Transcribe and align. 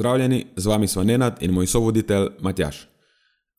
Pozdravljeni, 0.00 0.46
z 0.56 0.66
vami 0.66 0.88
smo 0.88 1.02
Nenad 1.04 1.36
in 1.40 1.52
moj 1.52 1.66
sovoditelj 1.66 2.28
Matjaš. 2.40 2.88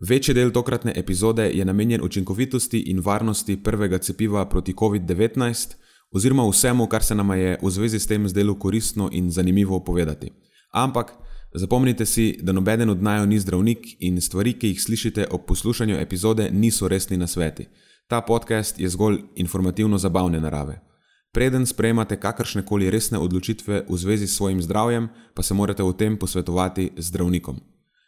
Večji 0.09 0.33
del 0.33 0.49
tokratne 0.51 0.93
epizode 0.95 1.43
je 1.53 1.65
namenjen 1.65 2.01
učinkovitosti 2.03 2.79
in 2.79 2.99
varnosti 2.99 3.63
prvega 3.63 3.97
cepiva 3.97 4.45
proti 4.49 4.73
COVID-19, 4.73 5.75
oziroma 6.11 6.47
vsemu, 6.49 6.87
kar 6.87 7.03
se 7.03 7.15
nam 7.15 7.31
je 7.37 7.59
v 7.61 7.69
zvezi 7.69 7.99
s 7.99 8.07
tem 8.07 8.27
zdelo 8.27 8.55
koristno 8.59 9.09
in 9.11 9.29
zanimivo 9.29 9.83
povedati. 9.83 10.31
Ampak 10.73 11.13
zapomnite 11.53 12.05
si, 12.05 12.39
da 12.41 12.51
nobeden 12.51 12.89
od 12.89 13.03
naju 13.03 13.25
ni 13.25 13.39
zdravnik 13.39 13.79
in 13.99 14.21
stvari, 14.21 14.53
ki 14.53 14.67
jih 14.67 14.81
slišite 14.81 15.27
ob 15.31 15.45
poslušanju 15.47 15.99
epizode, 15.99 16.49
niso 16.51 16.87
resni 16.87 17.17
na 17.17 17.27
sveti. 17.27 17.67
Ta 18.07 18.21
podcast 18.21 18.79
je 18.79 18.89
zgolj 18.89 19.21
informativno-zabavne 19.35 20.41
narave. 20.41 20.90
Preden 21.31 21.65
sprejemate 21.65 22.19
kakršne 22.19 22.65
koli 22.67 22.89
resne 22.91 23.19
odločitve 23.19 23.85
v 23.89 23.97
zvezi 23.97 24.27
s 24.27 24.35
svojim 24.35 24.61
zdravjem, 24.61 25.09
pa 25.33 25.43
se 25.43 25.53
morate 25.53 25.83
o 25.83 25.93
tem 25.93 26.17
posvetovati 26.17 26.91
z 26.97 27.07
zdravnikom. 27.07 27.59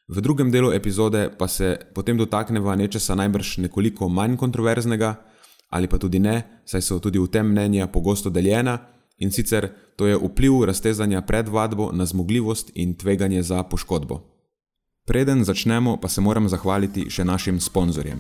V 0.08 0.22
drugem 0.22 0.52
delu 0.52 0.74
epizode 0.76 1.30
pa 1.40 1.48
se 1.48 1.80
potem 1.96 2.18
dotakneva 2.18 2.76
nečesa 2.76 3.16
najbrž 3.16 3.58
nekoliko 3.58 4.10
manj 4.10 4.36
kontroverznega, 4.36 5.16
ali 5.70 5.88
pa 5.88 5.98
tudi 5.98 6.20
ne, 6.20 6.62
saj 6.66 6.82
so 6.82 7.00
tudi 7.00 7.20
v 7.20 7.32
tem 7.32 7.48
mnenja 7.48 7.88
pogosto 7.88 8.30
deljena, 8.30 8.78
in 9.18 9.32
sicer 9.32 9.72
to 9.96 10.08
je 10.08 10.20
vpliv 10.20 10.66
raztezanja 10.68 11.22
pred 11.22 11.48
vadbo 11.48 11.92
na 11.96 12.06
zmogljivost 12.06 12.72
in 12.76 12.96
tveganje 12.98 13.44
za 13.44 13.64
poškodbo. 13.64 14.20
Preden 15.08 15.44
začnemo, 15.44 15.98
pa 15.98 16.08
se 16.08 16.22
moram 16.22 16.50
zahvaliti 16.50 17.10
še 17.10 17.24
našim 17.24 17.60
sponzorjem. 17.60 18.20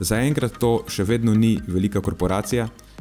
Zaenkrat 0.00 0.56
to 0.58 0.84
še 0.88 1.04
vedno 1.04 1.34
ni 1.34 1.58
velika 1.66 2.00
korporacija, 2.00 2.68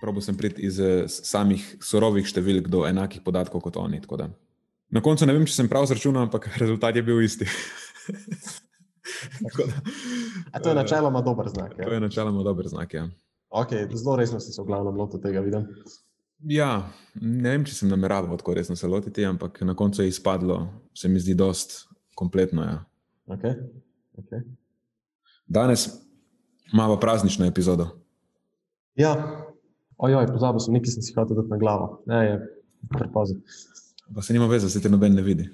Probo 0.00 0.20
sem 0.24 0.36
priti 0.36 0.64
iz 0.64 0.78
samih 1.12 1.64
surovih 1.84 2.24
številk 2.24 2.70
do 2.72 2.86
enakih 2.88 3.20
podatkov 3.24 3.60
kot 3.66 3.76
oni. 3.76 4.00
Na 4.90 5.02
koncu 5.04 5.26
ne 5.28 5.36
vem, 5.36 5.44
če 5.46 5.54
sem 5.54 5.68
prav 5.70 5.86
zračunal, 5.86 6.26
ampak 6.26 6.48
rezultat 6.62 6.96
je 6.96 7.04
bil 7.04 7.20
isti. 7.22 7.46
da, 9.44 9.66
A 10.52 10.60
to 10.60 10.72
je 10.72 10.74
načeloma 10.74 11.22
dober 11.22 11.48
znak. 11.48 11.76
Ja. 11.78 11.86
To 11.86 11.92
je 11.92 12.00
načeloma 12.00 12.42
dober 12.46 12.68
znak. 12.68 12.94
Ja. 12.94 13.08
Okay, 13.50 13.86
zelo 13.94 14.16
resno 14.16 14.40
si 14.40 14.52
se 14.54 14.62
v 14.62 14.70
glavnem 14.70 14.96
lotil 14.96 15.20
tega, 15.22 15.42
vidim. 15.42 15.66
Ja, 16.48 16.88
ne 17.20 17.50
vem, 17.52 17.64
če 17.68 17.74
sem 17.76 17.90
nameraval 17.90 18.38
tako 18.40 18.54
resno 18.56 18.76
se 18.78 18.88
lotiti, 18.88 19.24
ampak 19.26 19.60
na 19.66 19.74
koncu 19.76 20.02
je 20.02 20.08
izpadlo, 20.08 20.62
se 20.96 21.10
mi 21.10 21.20
zdi, 21.20 21.34
dost 21.36 21.82
kompletno. 22.16 22.64
Ja. 22.64 22.78
Okay. 23.34 23.58
Okay. 24.16 24.46
Danes 25.46 25.88
imamo 26.72 26.96
praznično 27.00 27.46
epizodo. 27.46 27.88
Ja, 28.94 29.12
ojoj, 30.06 30.28
pozabil 30.32 30.62
sem, 30.64 30.76
nekaj 30.76 30.94
sem 30.96 31.04
si 31.04 31.14
hotel 31.16 31.38
dati 31.38 31.52
na 31.52 31.58
glavo. 31.60 31.90
Ne, 32.10 32.20
je 32.26 32.36
prepozno. 32.92 33.40
Pa 34.14 34.22
se 34.22 34.34
nima 34.34 34.48
veze, 34.50 34.70
se 34.70 34.82
te 34.82 34.90
noben 34.90 35.14
ne 35.14 35.22
vidi. 35.22 35.48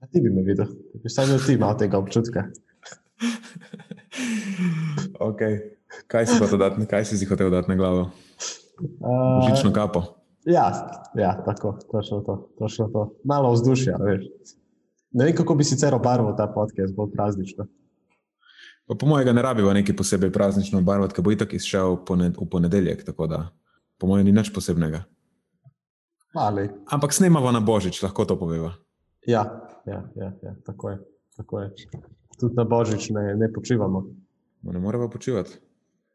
Ja, 0.00 0.08
ti 0.12 0.22
bi 0.22 0.30
me 0.32 0.44
videl, 0.46 0.70
vsaj 1.04 1.26
mi 1.32 1.38
ti 1.46 1.56
imaš 1.58 1.78
tega 1.82 1.98
občutka. 1.98 2.46
okay. 5.30 5.76
Kaj 6.06 6.26
si 6.26 6.56
dati, 6.58 6.86
kaj 6.86 7.04
si 7.04 7.18
si 7.18 7.26
hotel 7.26 7.50
dati 7.50 7.68
na 7.68 7.76
glavo? 7.76 8.10
Žično 9.48 9.72
kapo. 9.72 10.02
Ja, 10.44 10.70
ja, 11.14 11.42
tako, 11.44 11.78
točno 11.92 12.20
to, 12.20 12.48
točno 12.58 12.88
to. 12.88 13.14
Malo 13.24 13.52
vzdušja, 13.52 13.96
veš. 13.96 14.24
Ne 15.12 15.24
vem, 15.24 15.34
kako 15.34 15.54
bi 15.54 15.64
sicer 15.64 15.94
obarval 15.94 16.36
ta 16.36 16.46
podcast, 16.54 16.94
bolj 16.94 17.10
praznično. 17.12 17.66
Pa 18.86 18.94
po 18.94 19.06
mojem, 19.06 19.34
ne 19.34 19.42
rabijo 19.42 19.72
nekaj 19.72 19.96
posebej 19.96 20.30
praznično 20.32 20.78
obarvati, 20.78 21.14
ker 21.14 21.24
bo 21.24 21.32
itak 21.34 21.54
izšel 21.54 21.98
v 22.06 22.48
ponedeljek, 22.50 23.04
tako 23.04 23.26
da 23.26 23.48
po 23.98 24.06
mojem 24.06 24.26
ni 24.26 24.32
nič 24.32 24.52
posebnega. 24.54 25.02
Mali. 26.34 26.68
Ampak 26.92 27.12
snemamo 27.12 27.50
na 27.52 27.60
božič, 27.60 28.02
lahko 28.02 28.24
to 28.24 28.36
poveva. 28.38 28.74
Ja, 29.26 29.42
ja, 29.86 30.04
ja, 30.14 30.32
ja 30.42 30.54
tako, 30.66 30.90
je, 30.90 30.98
tako 31.36 31.60
je. 31.60 31.70
Tudi 32.38 32.54
na 32.54 32.64
božič 32.64 33.10
ne, 33.10 33.34
ne 33.34 33.52
počivamo. 33.52 34.04
No, 34.62 34.72
ne 34.72 34.78
moramo 34.78 35.10
počivati, 35.10 35.58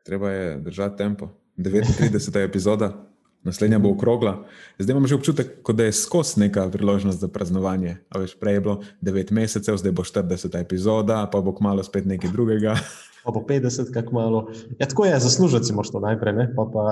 treba 0.05 0.31
je 0.31 0.59
držati 0.59 0.97
tempo. 0.97 1.29
39. 1.57 2.45
epizoda, 2.45 3.10
naslednja 3.44 3.79
bo 3.79 3.91
okrogla. 3.91 4.46
Zdaj 4.79 4.94
imam 4.94 5.07
že 5.07 5.16
občutek, 5.16 5.47
da 5.74 5.84
je 5.84 5.91
skozi 5.91 6.40
neka 6.40 6.69
priložnost 6.69 7.19
za 7.19 7.28
praznovanje. 7.28 7.97
Veš, 8.16 8.35
prej 8.40 8.53
je 8.53 8.62
bilo 8.62 8.75
9 9.02 9.31
mesecev, 9.31 9.78
zdaj 9.78 9.91
bo 9.91 10.03
40. 10.03 10.59
epizoda, 10.62 11.25
pa 11.31 11.41
bo 11.41 11.56
kmalo 11.56 11.84
spet 11.84 12.06
nekaj 12.06 12.31
drugega. 12.31 12.75
Pa 13.24 13.31
bo 13.31 13.44
50, 13.46 13.94
kako 13.94 14.13
malo. 14.13 14.47
Ja, 14.80 14.88
tako 14.88 15.06
je, 15.06 15.19
zaslužiti 15.19 15.66
si 15.66 15.74
moraš 15.74 15.91
to 15.91 16.00
najprej, 16.00 16.34
ne? 16.34 16.46
pa 16.56 16.66
pa 16.74 16.85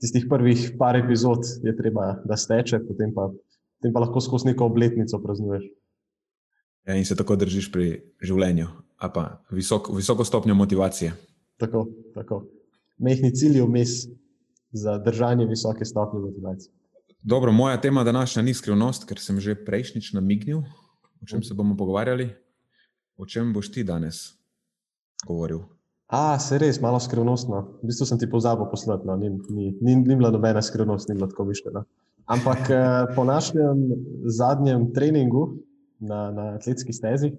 tistih 0.00 0.26
prvih 0.30 0.74
par 0.78 0.96
epizod 0.96 1.42
je 1.62 1.76
treba, 1.76 2.20
da 2.24 2.36
steče, 2.36 2.78
potem 2.88 3.14
pa, 3.14 3.30
potem 3.78 3.92
pa 3.92 4.04
lahko 4.04 4.20
skozi 4.20 4.52
neko 4.52 4.68
obletnico 4.70 5.18
praznuješ. 5.22 5.64
Ja, 6.86 6.94
in 6.94 7.04
se 7.08 7.16
tako 7.16 7.36
držiš 7.40 7.70
pri 7.72 8.02
življenju, 8.22 8.68
a 9.00 9.08
pa 9.08 9.24
visok, 9.50 9.88
visoko 9.96 10.24
stopnjo 10.24 10.54
motivacije. 10.54 11.14
Tako, 11.58 11.86
tako. 12.14 12.44
Mehni 12.98 13.32
cilji 13.34 13.62
vmes 13.64 14.04
za 14.74 14.98
držanje 14.98 15.46
visoke 15.46 15.84
stopnje 15.84 16.20
motivacije. 16.20 16.72
Dobro, 17.22 17.52
moja 17.52 17.80
tema 17.80 18.04
današnja 18.04 18.42
ni 18.42 18.54
skrivnost, 18.54 19.06
ker 19.08 19.18
sem 19.18 19.40
že 19.40 19.54
prejšnjič 19.54 20.12
namignil, 20.12 20.58
o 21.22 21.26
čem 21.26 21.42
se 21.42 21.54
bomo 21.54 21.76
pogovarjali. 21.76 22.34
O 23.16 23.26
čem 23.26 23.52
boš 23.52 23.70
ti 23.72 23.84
danes 23.84 24.34
govoril? 25.26 25.62
A, 26.06 26.38
se 26.38 26.58
res, 26.58 26.80
malo 26.80 26.98
skrivnostno. 27.00 27.60
V 27.82 27.86
bistvu 27.86 28.06
sem 28.06 28.18
ti 28.18 28.30
pozabil 28.30 28.66
poslati, 28.70 29.06
no. 29.06 29.16
ni, 29.16 29.30
ni, 29.48 29.70
ni, 29.80 29.94
ni 29.96 30.16
bila 30.16 30.30
nobena 30.30 30.62
skrivnost, 30.62 31.08
ni 31.08 31.14
bila 31.14 31.30
tako 31.30 31.44
mišljena. 31.44 31.84
Ampak 32.26 32.70
eh, 32.70 33.14
po 33.16 33.24
našem 33.24 33.88
zadnjem 34.26 34.90
treningu 34.92 35.56
na, 36.00 36.30
na 36.30 36.42
atletski 36.58 36.92
stezi 36.92 37.32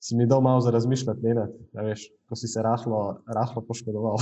si 0.00 0.16
mi 0.16 0.26
dal 0.26 0.40
malo 0.40 0.60
za 0.60 0.70
razmišljati, 0.70 1.22
ne, 1.22 1.46
ne 1.72 1.84
veš, 1.84 2.06
ko 2.28 2.36
si 2.36 2.48
se 2.48 2.62
rahlo, 2.62 3.20
rahlo 3.26 3.62
poškodoval. 3.66 4.16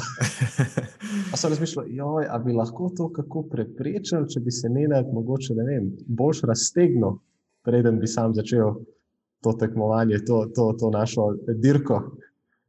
Pa 1.30 1.36
sem 1.36 1.50
razmišljal, 1.50 1.86
joj, 1.88 2.28
a 2.30 2.38
bi 2.38 2.52
lahko 2.56 2.90
to 2.96 3.10
kako 3.12 3.42
preprečil, 3.50 4.26
če 4.26 4.40
bi 4.40 4.50
se 4.50 4.68
ne 4.72 5.02
mogoče, 5.12 5.54
ne 5.54 5.64
vem, 5.68 5.90
boljš 6.06 6.42
raztegnil, 6.48 7.18
preden 7.64 8.00
bi 8.00 8.08
sam 8.08 8.34
začel 8.34 8.78
to 9.44 9.52
tekmovanje, 9.52 10.22
to, 10.24 10.46
to, 10.54 10.72
to 10.80 10.90
našo 10.90 11.34
dirko. 11.60 12.00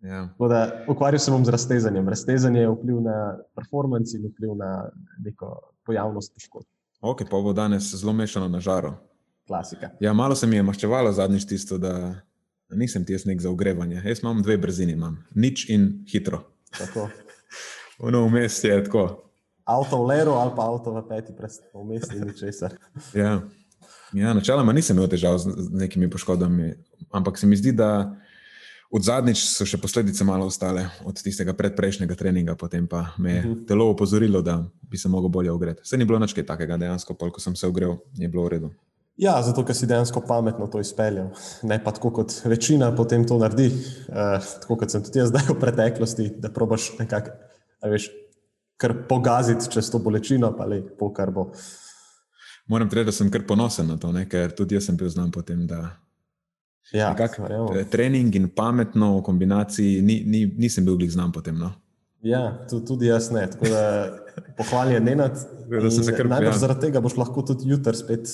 Ja. 0.03 0.27
Da, 0.39 0.85
ukvarjal 0.89 1.19
se 1.19 1.31
bom 1.31 1.45
z 1.45 1.49
raztezanjem. 1.49 2.09
Raztezanje 2.09 2.59
je 2.59 2.69
vpliv 2.69 2.99
na 3.01 3.37
performance 3.55 4.17
in 4.17 4.27
vpliv 4.29 4.53
na 4.55 4.89
neko 5.25 5.55
pojavnost 5.85 6.33
poškodb. 6.33 6.67
Ok, 7.01 7.23
pa 7.29 7.41
bo 7.41 7.53
danes 7.53 7.95
zelo 7.95 8.13
mešano 8.13 8.47
na 8.47 8.59
žaro. 8.59 8.93
Klasika. 9.47 9.89
Ja, 9.99 10.13
malo 10.13 10.35
se 10.35 10.47
mi 10.47 10.55
je 10.55 10.63
maščevalo 10.63 11.11
zadnjič 11.11 11.45
tisto, 11.47 11.77
da 11.77 12.15
nisem 12.69 13.05
ti 13.05 13.13
jaz 13.13 13.25
nek 13.25 13.41
za 13.41 13.49
ogrevanje. 13.49 14.01
Jaz 14.05 14.23
imam 14.23 14.41
dve 14.43 14.57
brzini, 14.57 14.93
imam. 14.93 15.23
nič 15.35 15.69
in 15.69 16.05
hitro. 16.11 16.43
Tako. 16.77 17.09
Ono 18.07 18.27
vmes 18.27 18.63
je 18.63 18.83
tako. 18.83 19.23
Avto 19.65 20.03
v 20.03 20.07
leru 20.07 20.31
ali 20.31 20.51
pa 20.55 20.67
avto 20.71 20.93
v 20.95 21.03
peti, 21.09 21.33
vmes 21.73 22.11
ni 22.13 22.25
ničesar. 22.25 22.77
Ja. 23.13 23.41
Ja, 24.13 24.31
načeloma 24.33 24.71
nisem 24.73 24.95
imel 24.95 25.09
težav 25.11 25.35
z 25.37 25.67
nekimi 25.71 26.07
poškodbami, 26.09 26.73
ampak 27.11 27.37
se 27.37 27.47
mi 27.47 27.57
zdi, 27.59 27.73
da 27.75 28.15
Od 28.87 29.03
zadnjič 29.03 29.41
so 29.51 29.65
še 29.67 29.75
posledice 29.83 30.23
malo 30.23 30.45
ostale, 30.47 30.85
od 31.03 31.17
tistega 31.19 31.51
predprejšnjega 31.57 32.15
treninga, 32.15 32.55
potem 32.55 32.85
pa 32.87 33.11
me 33.19 33.33
je 33.33 33.39
uh 33.39 33.45
-huh. 33.45 33.67
telo 33.67 33.89
opozorilo, 33.91 34.41
da 34.41 34.63
bi 34.81 34.97
se 34.97 35.09
lahko 35.09 35.27
bolje 35.27 35.51
ogrel. 35.51 35.75
Se 35.83 35.97
ni 35.97 36.05
bilo 36.05 36.19
nič 36.19 36.33
takega, 36.33 36.77
dejansko, 36.77 37.13
ko 37.13 37.39
sem 37.39 37.55
se 37.55 37.67
ogrel, 37.67 37.97
je 38.15 38.27
bilo 38.27 38.43
v 38.43 38.47
redu. 38.47 38.71
Ja, 39.17 39.39
zato, 39.41 39.63
ker 39.65 39.75
si 39.75 39.89
dejansko 39.89 40.21
pametno 40.27 40.67
to 40.69 40.79
izpeljal. 40.79 41.31
Ne 41.65 41.79
pa 41.83 41.91
tako, 41.91 42.11
kot 42.19 42.35
večina 42.45 42.91
potem 42.95 43.25
to 43.27 43.39
naredi. 43.41 43.71
Uh, 43.73 44.37
tako 44.61 44.77
kot 44.77 44.93
sem 44.93 45.03
tudi 45.03 45.23
jaz 45.23 45.31
zdaj 45.33 45.49
v 45.49 45.57
preteklosti, 45.59 46.27
da 46.37 46.51
probaš 46.53 46.91
nekako, 46.99 47.33
veš, 47.89 48.11
kar 48.77 48.93
pogaziti 49.09 49.71
čez 49.73 49.89
to 49.89 49.99
bolečino, 49.99 50.51
pa 50.57 50.69
le 50.69 50.83
po 50.99 51.09
kar 51.13 51.33
bo. 51.33 51.49
Moram 52.69 52.91
reči, 52.93 53.09
da 53.09 53.15
sem 53.15 53.31
kar 53.33 53.47
ponosen 53.47 53.89
na 53.89 53.97
to, 53.97 54.11
ne? 54.13 54.27
ker 54.29 54.53
tudi 54.53 54.77
jaz 54.77 54.91
sem 54.91 54.99
bil 54.99 55.09
znan 55.09 55.33
potem, 55.33 55.65
da 55.67 55.97
Ja, 56.95 57.15
eh, 57.19 57.83
trening 57.91 58.35
in 58.35 58.47
pametno 58.55 59.17
v 59.17 59.23
kombinaciji, 59.23 60.01
ni, 60.01 60.21
ni, 60.23 60.45
nisem 60.57 60.85
bil 60.85 60.95
bliž 60.95 61.17
znam 61.17 61.33
potem. 61.35 61.57
No? 61.59 61.73
Ja, 62.23 62.63
tudi 62.71 63.09
jaz 63.09 63.27
ne. 63.31 63.43
Pohvaljen 64.57 64.93
je 64.95 64.99
Nenad. 64.99 65.35
Najbolj 66.31 66.47
ja. 66.47 66.57
zaradi 66.57 66.87
tega 66.87 67.01
boš 67.03 67.17
lahko 67.19 67.43
tudi 67.43 67.67
jutri 67.69 67.95
spet 67.97 68.31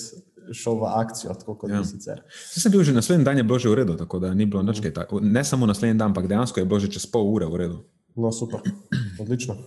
šel 0.51 0.79
v 0.81 0.89
akcijo, 0.99 1.33
tako 1.39 1.55
kot 1.61 1.71
ja. 1.71 1.83
sicer. 1.87 2.23
Sem 2.33 2.71
bil 2.71 2.83
že 2.83 2.95
naslednji 2.95 3.25
dan, 3.25 3.37
je 3.39 3.45
bilo 3.47 3.59
že 3.59 3.71
v 3.71 3.77
redu, 3.83 3.97
tako 3.99 4.19
da 4.19 4.33
ni 4.33 4.45
bilo 4.45 4.63
nič 4.63 4.81
kaj. 4.83 5.07
Ne 5.21 5.43
samo 5.47 5.69
naslednji 5.69 5.97
dan, 5.97 6.11
ampak 6.11 6.27
dejansko 6.27 6.59
je 6.59 6.65
bilo 6.67 6.79
že 6.79 6.91
čez 6.91 7.05
pol 7.07 7.29
ure 7.29 7.47
v 7.47 7.61
redu. 7.63 7.77
No, 8.15 8.31
super, 8.31 8.61
odlično. 9.21 9.57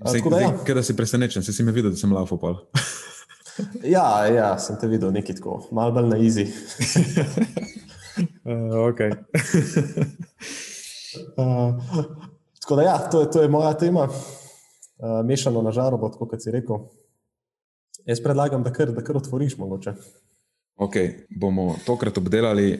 Zdaj, 0.00 0.22
da, 0.30 0.40
ja. 0.40 0.74
Da 0.74 0.82
si 0.82 0.96
presenečen, 0.96 1.44
si, 1.44 1.52
si 1.52 1.62
me 1.62 1.72
videl, 1.72 1.92
da 1.92 1.96
sem 2.00 2.12
laufal 2.12 2.40
pol. 2.40 2.56
Ja, 3.84 4.24
ja, 4.24 4.58
sem 4.58 4.76
te 4.80 4.88
videl 4.88 5.10
nekaj 5.12 5.36
tako, 5.36 5.58
malo 5.76 5.92
bolj 5.92 6.06
na 6.08 6.16
izi. 6.16 6.46
uh, 8.48 8.78
okay. 8.86 9.12
uh, 11.36 11.76
tako 12.62 12.78
da, 12.78 12.82
ja, 12.86 12.94
to, 13.10 13.20
je, 13.20 13.30
to 13.34 13.42
je 13.42 13.50
moja 13.52 13.74
tema, 13.76 14.06
uh, 14.08 15.20
mešano 15.26 15.60
na 15.62 15.74
žaru, 15.76 15.98
kot 16.00 16.40
si 16.40 16.54
rekel. 16.54 16.86
Jaz 18.06 18.22
predlagam, 18.22 18.62
da 18.62 18.72
kar, 18.72 18.92
da 18.92 19.04
kar 19.04 19.16
otvoriš, 19.16 19.56
mogoče. 19.58 19.94
Ok, 20.80 20.96
bomo 21.30 21.74
tokrat 21.86 22.18
obdelali 22.18 22.72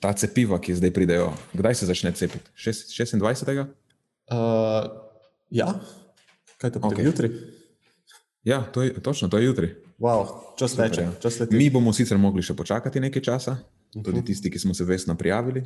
ta 0.00 0.12
cepiva, 0.12 0.58
ki 0.60 0.74
zdaj 0.74 0.92
pridejo. 0.94 1.30
Kdaj 1.52 1.74
se 1.74 1.86
začne 1.86 2.12
cepiti? 2.12 2.50
26. 2.56 3.66
Uh, 4.28 4.90
ja, 5.50 5.72
kaj 6.58 6.74
to 6.74 6.80
pomeni? 6.80 7.00
Okay. 7.00 7.06
Jutri. 7.06 7.30
Ja, 8.44 8.62
to 8.72 8.82
je, 8.82 8.94
točno, 9.02 9.28
to 9.28 9.38
je 9.38 9.44
jutri. 9.44 9.74
Wow, 9.98 10.26
čas 10.58 10.76
teče. 10.76 11.02
Ja. 11.02 11.46
Mi 11.50 11.70
bomo 11.70 11.92
sicer 11.92 12.18
mogli 12.18 12.42
še 12.42 12.54
počakati 12.54 13.00
nekaj 13.02 13.22
časa, 13.22 13.56
tudi 13.92 14.20
mhm. 14.20 14.26
tisti, 14.26 14.50
ki 14.50 14.58
smo 14.62 14.74
se 14.74 14.86
vestno 14.86 15.16
prijavili, 15.18 15.64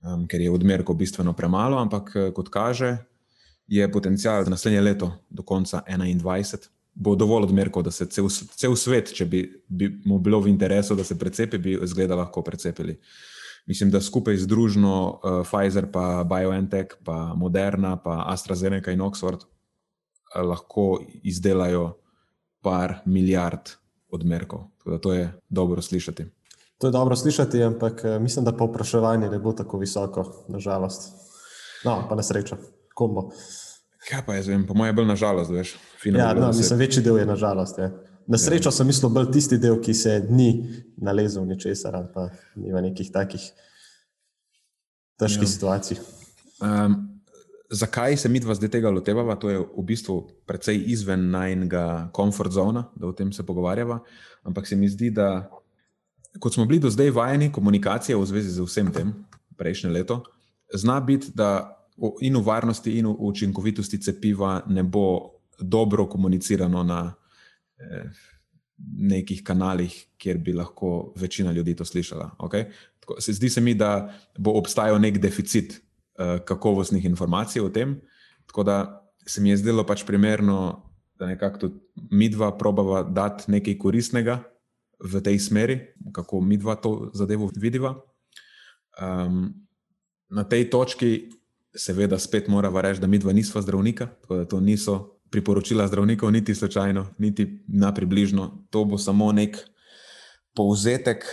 um, 0.00 0.24
ker 0.28 0.40
je 0.40 0.52
odmerkov 0.52 0.96
bistveno 0.96 1.34
premalo, 1.36 1.76
ampak 1.80 2.12
eh, 2.16 2.30
kot 2.32 2.48
kaže, 2.48 2.96
je 3.68 3.84
potencial 3.92 4.44
za 4.44 4.50
naslednje 4.50 4.80
leto, 4.80 5.12
do 5.30 5.44
konca 5.44 5.84
2021, 5.88 6.68
bo 6.94 7.14
dovolj 7.16 7.48
odmerkov, 7.48 7.82
da 7.82 7.90
se 7.90 8.06
cel, 8.06 8.28
cel 8.28 8.74
svet, 8.76 9.12
če 9.16 9.26
bi, 9.26 9.42
bi 9.68 9.88
mu 10.04 10.18
bilo 10.18 10.40
v 10.40 10.52
interesu, 10.52 10.96
da 10.96 11.04
se 11.04 11.18
precepi, 11.18 11.58
bi 11.58 11.78
zgleda 11.88 12.16
lahko 12.18 12.42
precepili. 12.42 12.98
Mislim, 13.66 13.90
da 13.90 14.00
skupaj 14.00 14.36
z 14.42 14.46
družno 14.50 14.94
uh, 15.08 15.40
Pfizer, 15.46 15.86
pa 15.92 16.24
BioNTech, 16.28 16.98
pa 17.04 17.34
Moderna, 17.38 17.96
pa 17.96 18.24
AstraZeneca 18.32 18.92
in 18.92 19.00
Oxford 19.00 19.46
uh, 19.46 20.42
lahko 20.42 20.98
izdelajo 21.22 21.92
par 22.62 23.00
milijard 23.06 23.76
odmerkov. 24.12 24.68
To 25.02 25.12
je 25.12 25.32
dobro 25.48 25.82
slišati. 25.82 26.26
To 26.78 26.86
je 26.86 26.92
dobro 26.92 27.16
slišati, 27.16 27.62
ampak 27.62 28.04
eh, 28.04 28.18
mislim, 28.18 28.44
da 28.44 28.56
povpraševanje 28.56 29.30
ne 29.30 29.38
bo 29.38 29.52
tako 29.52 29.78
visoko, 29.78 30.24
nažalost. 30.48 31.12
No, 31.84 32.06
pa 32.08 32.14
na 32.14 32.22
srečo, 32.22 32.56
kombo. 32.94 33.30
Kaj 34.08 34.24
pa 34.26 34.34
jaz 34.34 34.48
vem, 34.50 34.64
po 34.66 34.74
mojem 34.74 34.90
je 34.90 34.98
bil 34.98 35.06
nažalost, 35.06 35.50
veš. 35.54 35.76
Ja, 36.04 36.32
no, 36.34 36.48
mislim, 36.50 36.78
večji 36.78 37.02
del 37.02 37.20
je 37.20 37.26
nažalost. 37.26 37.78
Ja. 37.78 37.90
Na 38.26 38.38
srečo 38.38 38.70
ja. 38.70 38.74
sem 38.74 38.86
mislil 38.86 39.10
bolj 39.14 39.30
tisti 39.34 39.58
del, 39.62 39.78
ki 39.82 39.94
se 39.94 40.16
ni 40.30 40.50
nalezel 40.96 41.46
ničesar, 41.46 41.98
pa 42.14 42.28
nima 42.58 42.82
nekih 42.82 43.12
takih 43.14 43.44
težkih 45.22 45.46
ja. 45.46 45.52
situacij. 45.54 46.02
Um, 46.62 46.96
zakaj 47.70 48.16
se 48.16 48.28
mi 48.28 48.40
dva 48.42 48.54
zdaj 48.58 48.70
tega 48.74 48.90
lotevamo, 48.90 49.36
to 49.38 49.50
je 49.50 49.58
v 49.62 49.84
bistvu 49.86 50.18
precej 50.46 50.82
izven 50.92 51.30
najnega 51.30 52.10
komfort 52.14 52.52
zona, 52.52 52.88
da 52.96 53.06
o 53.06 53.12
tem 53.16 53.32
se 53.32 53.46
pogovarjava. 53.46 54.00
Ampak 54.42 54.66
se 54.66 54.76
mi 54.76 54.90
zdi, 54.90 55.10
da 55.10 55.48
kot 56.40 56.54
smo 56.54 56.66
bili 56.66 56.80
do 56.80 56.90
zdaj 56.90 57.10
vajeni 57.10 57.52
komunikacije 57.52 58.16
v 58.16 58.26
zvezi 58.26 58.50
z 58.50 58.66
vsem 58.66 58.92
tem, 58.92 59.14
prejšnje 59.56 59.90
leto, 59.90 60.22
zna 60.74 61.00
biti, 61.00 61.30
da 61.34 61.81
in 62.20 62.36
v 62.36 62.42
varnosti, 62.42 62.98
in 62.98 63.06
v 63.06 63.16
učinkovitosti 63.18 64.00
cepiva 64.02 64.62
ne 64.66 64.82
bo 64.82 65.38
dobro 65.60 66.06
komunicirano 66.06 66.82
na 66.82 67.14
eh, 67.78 68.10
nekih 68.98 69.42
kanalih, 69.44 69.92
kjer 70.18 70.38
bi 70.38 70.52
lahko 70.52 71.12
večina 71.16 71.52
ljudi 71.52 71.76
to 71.76 71.84
slišala. 71.84 72.30
Okay? 72.38 72.70
Tako, 73.00 73.20
se 73.20 73.32
zdi 73.32 73.50
se 73.50 73.60
mi, 73.60 73.74
da 73.74 74.14
bo 74.38 74.56
obstajal 74.58 75.00
nek 75.00 75.18
deficit 75.18 75.74
uh, 75.74 76.38
kakovostnih 76.44 77.04
informacij 77.04 77.62
o 77.62 77.68
tem. 77.68 78.00
Tako 78.46 78.62
da 78.62 78.76
se 79.26 79.40
mi 79.40 79.50
je 79.50 79.56
zdelo 79.56 79.86
pač 79.86 80.04
primerno, 80.06 80.82
da 81.18 81.26
nekako 81.26 81.58
tudi 81.58 81.78
mi 82.10 82.28
dva 82.28 82.50
probava 82.58 83.02
dati 83.02 83.50
nekaj 83.50 83.78
koristnega 83.78 84.40
v 85.02 85.20
tej 85.22 85.38
smeri, 85.38 85.78
kako 86.12 86.40
mi 86.40 86.56
dva 86.56 86.74
to 86.74 87.10
zadevo 87.14 87.50
vidiva. 87.56 87.94
Um, 89.02 89.52
na 90.30 90.44
tej 90.44 90.70
točki, 90.70 91.30
seveda, 91.74 92.18
spet 92.18 92.48
moramo 92.48 92.80
reči, 92.80 93.00
da 93.00 93.06
mi 93.06 93.18
dva 93.18 93.32
nisva 93.32 93.62
zdravnika, 93.62 94.08
da 94.28 94.44
to 94.44 94.60
niso 94.60 95.18
priporočila 95.30 95.86
zdravnikov, 95.88 96.30
niti 96.32 96.54
slučajno, 96.54 97.06
niti 97.18 97.64
na 97.68 97.94
približno. 97.94 98.66
To 98.70 98.84
bo 98.84 98.98
samo 98.98 99.32
nek 99.32 99.56
povzetek. 100.54 101.24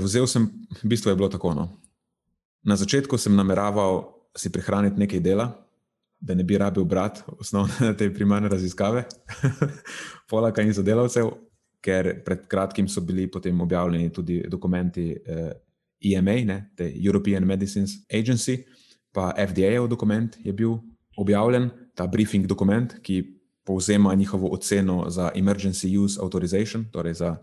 Vzel 0.00 0.26
sem, 0.26 0.50
v 0.82 0.88
bistvu 0.88 1.10
je 1.10 1.16
bilo 1.16 1.28
tako. 1.28 1.54
No. 1.54 1.68
Na 2.62 2.76
začetku 2.76 3.18
sem 3.18 3.36
nameraval 3.36 4.04
si 4.36 4.52
prihraniti 4.52 5.00
nekaj 5.00 5.20
dela, 5.20 5.48
da 6.20 6.34
ne 6.34 6.44
bi 6.44 6.58
rabil 6.58 6.84
brati 6.84 7.22
osnovne 7.38 7.94
te 7.98 8.10
primarne 8.14 8.48
raziskave, 8.48 9.04
polaka 10.30 10.62
in 10.62 10.74
sodelavcev, 10.74 11.30
ker 11.80 12.10
pred 12.24 12.48
kratkim 12.50 12.88
so 12.88 13.00
bili 13.00 13.30
potem 13.30 13.60
objavljeni 13.60 14.12
tudi 14.12 14.42
dokumenti 14.50 15.12
eh, 15.12 15.52
EMA, 16.00 16.34
ne, 16.44 16.58
te 16.76 16.90
European 16.96 17.44
Medicines 17.44 18.02
Agency, 18.12 18.58
pa 19.16 19.32
FDA-ov 19.32 19.88
dokument 19.88 20.28
je 20.44 20.52
bil 20.52 20.76
objavljen, 21.16 21.70
ta 21.96 22.04
briefing 22.04 22.44
dokument, 22.44 22.98
ki 23.00 23.22
povzema 23.64 24.14
njihovo 24.14 24.52
oceno 24.52 25.08
za 25.08 25.30
emergency 25.34 25.88
use 25.96 26.20
authorization, 26.20 26.84
torej 26.92 27.14
za, 27.14 27.36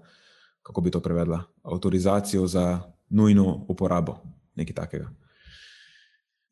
kako 0.61 0.81
bi 0.81 0.91
to 0.91 1.01
prevedla, 1.01 1.41
avtorizacijo 1.63 2.47
za 2.47 2.79
nujno 3.09 3.65
uporabo 3.69 4.21
nekaj 4.55 4.75
takega. 4.75 5.09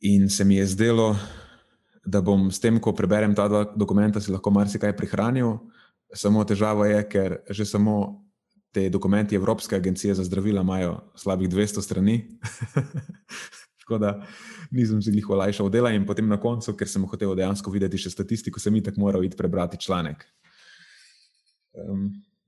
In 0.02 0.30
se 0.30 0.44
mi 0.46 0.56
je 0.56 0.66
zdelo, 0.66 1.16
da 2.06 2.22
bom 2.22 2.50
s 2.52 2.60
tem, 2.60 2.80
ko 2.82 2.96
preberem 2.98 3.36
ta 3.36 3.46
dva 3.48 3.64
dokumenta, 3.76 4.22
si 4.22 4.34
lahko 4.34 4.50
marsikaj 4.50 4.96
prihranil. 4.98 5.60
Samo 6.14 6.42
težava 6.44 6.88
je, 6.90 7.04
ker 7.10 7.38
že 7.50 7.66
samo 7.66 8.26
te 8.74 8.90
dokumenti 8.90 9.36
Evropske 9.36 9.76
agencije 9.76 10.16
za 10.16 10.24
zdravila 10.24 10.62
imajo 10.62 10.98
slabih 11.16 11.50
200 11.50 11.82
strani. 11.82 12.18
Tako 13.92 14.00
da 14.00 14.26
nisem 14.72 15.02
si 15.04 15.12
jih 15.12 15.30
olajšal 15.30 15.68
dela, 15.70 15.90
in 15.92 16.06
potem 16.08 16.30
na 16.32 16.38
koncu, 16.40 16.72
ker 16.80 16.88
sem 16.88 17.04
hotel 17.04 17.36
dejansko 17.36 17.72
videti 17.74 18.00
še 18.00 18.14
statistiko, 18.14 18.60
sem 18.60 18.78
jih 18.80 18.86
tako 18.86 19.04
moral 19.04 19.26
iti 19.28 19.36
prebrati 19.36 19.76
članek. 19.76 20.24
Um, 21.76 22.06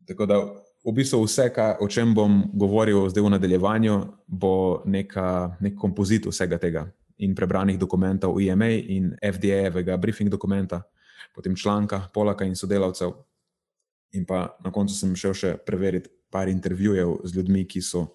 tako 0.08 0.26
da 0.26 0.38
v 0.88 0.94
bistvu 0.96 1.20
vse, 1.26 1.50
ka, 1.52 1.66
o 1.84 1.90
čem 1.92 2.14
bom 2.16 2.46
govoril 2.56 3.10
zdaj 3.12 3.26
v 3.28 3.34
nadaljevanju, 3.36 3.98
bo 4.28 4.56
neka, 4.88 5.58
nek 5.60 5.76
kompozit 5.76 6.32
vsega 6.32 6.62
tega 6.64 6.88
in 7.20 7.36
prebranih 7.36 7.76
dokumentov 7.80 8.40
IMA 8.40 8.72
in 8.72 9.12
FDA-evega 9.20 10.00
briefing 10.00 10.32
dokumenta, 10.32 10.80
potem 11.36 11.56
članka, 11.60 12.06
polaka 12.14 12.48
in 12.48 12.56
sodelavcev. 12.56 13.12
In 14.16 14.24
pa 14.24 14.48
na 14.64 14.72
koncu 14.72 14.96
sem 14.96 15.12
šel 15.12 15.36
še 15.36 15.58
preveriti 15.66 16.08
par 16.32 16.48
intervjujev 16.48 17.20
z 17.28 17.36
ljudmi, 17.36 17.68
ki 17.68 17.84
so 17.84 18.14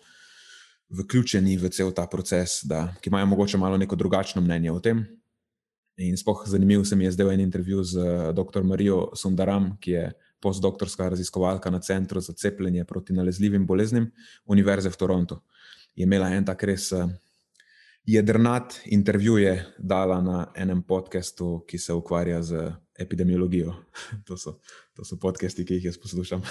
vključeni 0.89 1.57
v 1.57 1.71
cel 1.71 1.93
ta 1.93 2.07
proces, 2.07 2.65
da, 2.65 2.95
ki 3.01 3.11
imajo 3.11 3.27
mogoče 3.27 3.59
malo 3.59 3.77
neko 3.77 3.97
drugačno 3.97 4.43
mnenje 4.43 4.73
o 4.73 4.81
tem. 4.81 5.05
In 5.99 6.17
spoh 6.17 6.45
zanimiv 6.47 6.85
se 6.85 6.97
mi 6.97 7.05
je 7.05 7.13
zdaj 7.13 7.35
en 7.35 7.41
intervju 7.41 7.85
z 7.85 7.99
dr. 8.33 8.63
Marijo 8.63 9.11
Sundaram, 9.17 9.77
ki 9.81 9.91
je 9.91 10.13
postdoktorska 10.41 11.09
raziskovalka 11.09 11.71
na 11.71 11.81
Centru 11.81 12.21
za 12.21 12.33
cepljenje 12.33 12.85
proti 12.85 13.13
nalezljivim 13.13 13.67
boleznim 13.67 14.13
Univerze 14.45 14.91
v 14.91 14.97
Torontu. 14.97 15.41
Je 15.97 16.07
imela 16.07 16.31
en 16.31 16.45
tak 16.45 16.63
res 16.63 16.93
uh, 16.93 17.11
jedrnat 18.07 18.79
intervju, 18.85 19.39
je 19.39 19.67
dala 19.79 20.21
na 20.21 20.47
enem 20.57 20.83
podkastu, 20.83 21.65
ki 21.69 21.79
se 21.79 21.93
ukvarja 21.93 22.43
z 22.43 22.73
epidemiologijo. 22.99 23.75
to, 24.27 24.37
so, 24.37 24.61
to 24.95 25.05
so 25.05 25.19
podcasti, 25.19 25.65
ki 25.65 25.75
jih 25.75 25.91
jaz 25.91 25.99
poslušam. 25.99 26.43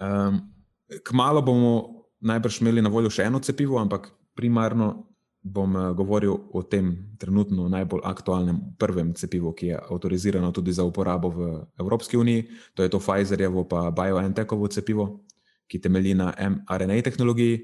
um, 0.00 0.53
kmalo 1.02 1.42
bomo 1.42 1.74
najbrž 2.20 2.60
imeli 2.60 2.82
na 2.82 2.88
voljo 2.88 3.10
še 3.10 3.26
eno 3.28 3.40
cepivo, 3.40 3.78
ampak 3.80 4.08
primarno 4.34 5.14
bom 5.44 5.76
uh, 5.76 5.92
govoril 5.92 6.38
o 6.56 6.62
tem 6.64 7.14
trenutno 7.20 7.68
najbolj 7.68 8.00
aktualnem 8.08 8.58
prvem 8.80 9.12
cepivu, 9.14 9.52
ki 9.52 9.66
je 9.66 9.80
avtorizirano 9.90 10.48
tudi 10.56 10.72
za 10.72 10.84
uporabo 10.84 11.28
v 11.28 11.48
Evropski 11.80 12.16
uniji. 12.16 12.48
To 12.74 12.82
je 12.82 12.88
to 12.88 12.98
Pfizerjevo 12.98 13.68
pa 13.68 13.90
BioNTechovo 13.90 14.68
cepivo, 14.68 15.26
ki 15.68 15.80
temelji 15.80 16.14
na 16.16 16.32
mRNA 16.32 17.02
tehnologiji. 17.04 17.60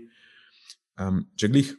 Um, 1.01 1.25
če 1.37 1.49
glih 1.49 1.73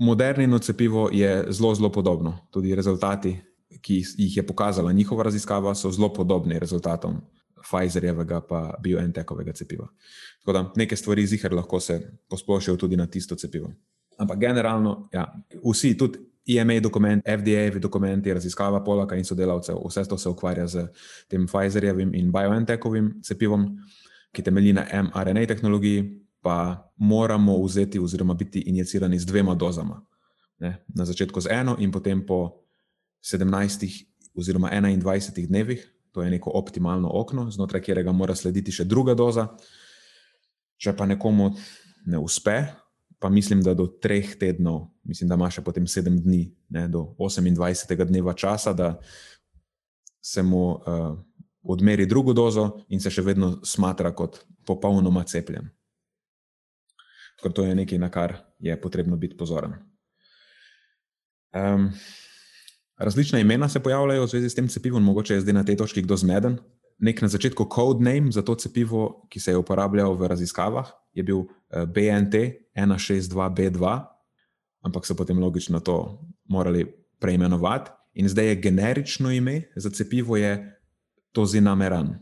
modernino 0.00 0.58
cepivo 0.58 1.10
je 1.12 1.44
zelo, 1.52 1.74
zelo 1.76 1.92
podobno. 1.92 2.48
Tudi 2.52 2.72
rezultati, 2.74 3.36
ki 3.82 4.00
jih 4.00 4.36
je 4.40 4.46
pokazala 4.46 4.92
njihova 4.92 5.28
raziskava, 5.28 5.74
so 5.74 5.92
zelo 5.92 6.08
podobni 6.08 6.58
rezultatom 6.58 7.20
Pfizerjevega 7.66 8.40
pa 8.46 8.60
BioNTechovega 8.82 9.52
cepiva. 9.52 9.88
Tako 10.40 10.52
da 10.52 10.72
neke 10.76 10.96
stvari 10.96 11.26
zihar 11.26 11.52
lahko 11.54 11.80
se 11.80 12.00
posplošijo 12.28 12.76
tudi 12.76 12.96
na 12.96 13.06
tisto 13.06 13.34
cepivo. 13.34 13.72
Ampak 14.18 14.38
generalno, 14.38 15.08
ja, 15.12 15.26
vsi, 15.64 15.96
tudi 15.98 16.18
EMA 16.46 16.80
dokument, 16.80 17.24
FDA 17.26 17.78
dokumenti, 17.80 18.32
raziskava 18.32 18.84
Polaka 18.84 19.16
in 19.16 19.24
sodelavcev, 19.24 19.80
vse 19.88 20.04
to 20.08 20.18
se 20.18 20.28
ukvarja 20.28 20.66
z 20.66 20.86
tem 21.28 21.46
Pfizerjevim 21.46 22.14
in 22.14 22.30
BioNTechovim 22.32 23.10
cepivom, 23.22 23.66
ki 24.32 24.42
temelji 24.42 24.72
na 24.72 24.86
mRNA 25.02 25.46
tehnologiji, 25.46 26.04
pa 26.40 26.86
moramo 26.96 27.58
vzeti 27.64 27.98
oziroma 27.98 28.34
biti 28.34 28.60
injicirani 28.60 29.18
z 29.18 29.26
dvema 29.26 29.54
dozama. 29.54 29.98
Ne? 30.58 30.84
Na 30.94 31.04
začetku 31.04 31.40
z 31.40 31.50
eno 31.50 31.76
in 31.78 31.90
potem 31.90 32.22
po 32.26 32.62
17 33.24 34.06
oziroma 34.36 34.70
21 34.70 35.46
dnevih, 35.46 35.95
to 36.16 36.24
je 36.24 36.32
neko 36.32 36.54
optimalno 36.56 37.10
okno, 37.12 37.44
znotraj 37.52 37.84
katerega 37.84 38.14
mora 38.16 38.32
slediti 38.34 38.72
še 38.72 38.88
druga 38.88 39.12
doza. 39.14 39.50
Če 40.80 40.96
pa 40.96 41.04
nekomu 41.08 41.50
ne 42.08 42.20
uspe, 42.20 42.56
pa 43.20 43.28
mislim, 43.32 43.60
da 43.64 43.76
do 43.76 43.86
treh 44.00 44.34
tednov, 44.40 44.86
mislim, 45.04 45.28
da 45.28 45.36
ima 45.36 45.52
še 45.52 45.64
potem 45.64 45.86
sedem 45.88 46.16
dni, 46.24 46.42
ne, 46.72 46.88
do 46.88 47.10
28. 47.20 47.94
dneva 48.08 48.32
časa, 48.32 48.72
da 48.72 48.96
se 50.24 50.42
mu 50.42 50.64
uh, 50.74 51.14
odmeri 51.62 52.08
drugo 52.08 52.32
dozo 52.32 52.70
in 52.88 53.00
se 53.00 53.12
še 53.12 53.24
vedno 53.24 53.58
smatra 53.64 54.12
kot 54.16 54.40
popolnoma 54.66 55.24
cepljen 55.28 55.70
ker 57.42 57.52
to 57.52 57.64
je 57.64 57.74
nekaj, 57.74 57.98
na 57.98 58.10
kar 58.10 58.36
je 58.58 58.76
potrebno 58.80 59.16
biti 59.16 59.36
pozoren. 59.36 59.76
Um, 61.52 61.92
različna 62.96 63.38
imena 63.38 63.68
se 63.68 63.80
pojavljajo 63.80 64.24
v 64.24 64.28
zvezi 64.28 64.50
s 64.50 64.54
tem 64.54 64.68
cepivom, 64.68 65.04
mogoče 65.04 65.34
je 65.34 65.40
zdaj 65.40 65.54
na 65.54 65.64
tej 65.64 65.76
točki 65.76 66.02
kdo 66.02 66.16
zmeden. 66.16 66.58
Nek 66.98 67.22
na 67.22 67.28
začetku 67.28 67.68
code 67.74 68.04
name 68.04 68.32
za 68.32 68.42
to 68.42 68.54
cepivo, 68.54 69.26
ki 69.28 69.40
se 69.40 69.50
je 69.50 69.56
uporabljal 69.56 70.14
v 70.16 70.28
raziskavah, 70.28 70.88
je 71.12 71.22
bil 71.22 71.44
eh, 71.44 71.86
BNT 71.86 72.34
162B2, 72.76 74.00
ampak 74.82 75.06
so 75.06 75.14
potem 75.14 75.38
logično 75.38 75.80
to 75.80 76.20
morali 76.48 76.86
preimenovati. 77.20 77.90
In 78.16 78.28
zdaj 78.28 78.46
je 78.46 78.60
generično 78.60 79.30
ime 79.30 79.62
za 79.76 79.90
cepivo 79.90 80.36
Tozinameran. 81.32 82.16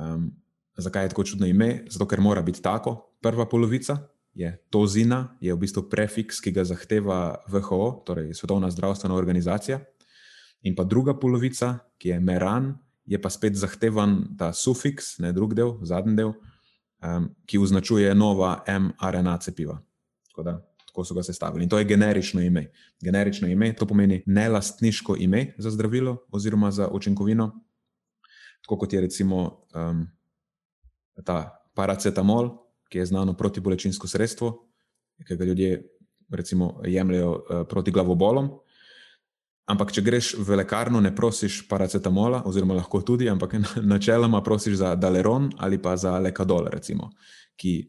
Um, 0.00 0.32
zakaj 0.76 1.04
je 1.04 1.08
tako 1.08 1.24
čudno 1.24 1.46
ime? 1.46 1.84
Zato, 1.90 2.06
ker 2.08 2.20
mora 2.20 2.42
biti 2.42 2.62
tako, 2.62 3.12
prva 3.20 3.44
polovica 3.48 3.98
je 4.36 4.52
tozina, 4.70 5.36
je 5.40 5.54
v 5.54 5.58
bistvu 5.58 5.86
prefiks, 5.88 6.42
ki 6.44 6.52
ga 6.52 6.64
zahteva 6.68 7.40
WHO, 7.48 8.04
torej 8.04 8.34
Svetovna 8.36 8.68
zdravstvena 8.70 9.16
organizacija. 9.16 9.80
In 10.68 10.76
pa 10.76 10.84
druga 10.84 11.16
polovica, 11.16 11.78
ki 11.96 12.12
je 12.12 12.20
meran, 12.20 12.74
je 13.08 13.16
pa 13.22 13.30
spet 13.32 13.56
zahtevan 13.56 14.36
ta 14.36 14.52
sufiks, 14.52 15.16
ne 15.24 15.32
drug 15.32 15.54
del, 15.56 15.78
zadnji 15.88 16.16
del, 16.20 16.34
um, 17.00 17.30
ki 17.48 17.62
označuje 17.64 18.12
nova 18.14 18.60
mRNA 18.68 19.38
cepiva. 19.40 19.78
Tako, 20.28 20.44
da, 20.44 20.54
tako 20.84 21.04
so 21.04 21.16
ga 21.16 21.24
sestavili. 21.24 21.64
In 21.64 21.72
to 21.72 21.80
je 21.80 21.88
generično 21.88 22.44
ime. 22.44 22.66
Generično 23.00 23.48
ime 23.48 23.72
to 23.72 23.88
pomeni 23.88 24.20
nelastniško 24.26 25.16
ime 25.16 25.54
za 25.58 25.70
zdravilo 25.70 26.18
oziroma 26.28 26.70
za 26.70 26.90
učinkovino, 26.92 27.54
tako 28.62 28.78
kot 28.78 28.92
je 28.92 29.00
recimo 29.00 29.64
um, 29.72 30.06
ta 31.24 31.62
paracetamol, 31.74 32.65
ki 32.88 32.98
je 32.98 33.06
znano 33.06 33.34
protibolečinsko 33.36 34.08
sredstvo, 34.08 34.52
ki 35.26 35.36
ga 35.36 35.44
ljudje 35.44 35.82
recimo 36.30 36.80
jemljajo 36.84 37.32
uh, 37.32 37.66
proti 37.68 37.90
glavobolom. 37.90 38.50
Ampak, 39.66 39.90
če 39.92 40.02
greš 40.06 40.34
v 40.38 40.60
lekarno, 40.60 41.00
ne 41.02 41.10
prosiš 41.14 41.64
paracetamola, 41.66 42.44
oziroma 42.46 42.76
lahko 42.78 43.00
tudi, 43.02 43.26
ampak 43.30 43.56
načeloma 43.94 44.42
prosiš 44.42 44.78
za 44.82 44.94
Daleron 44.94 45.50
ali 45.58 45.78
pa 45.82 45.96
za 45.96 46.18
Lekadol, 46.22 46.70
recimo, 46.70 47.10
ki 47.58 47.80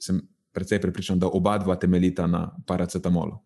sem 0.00 0.22
precej 0.52 0.80
pripričan, 0.80 1.18
da 1.18 1.28
oba 1.28 1.58
dva 1.58 1.76
temeljita 1.76 2.26
na 2.26 2.48
paracetamolu. 2.66 3.36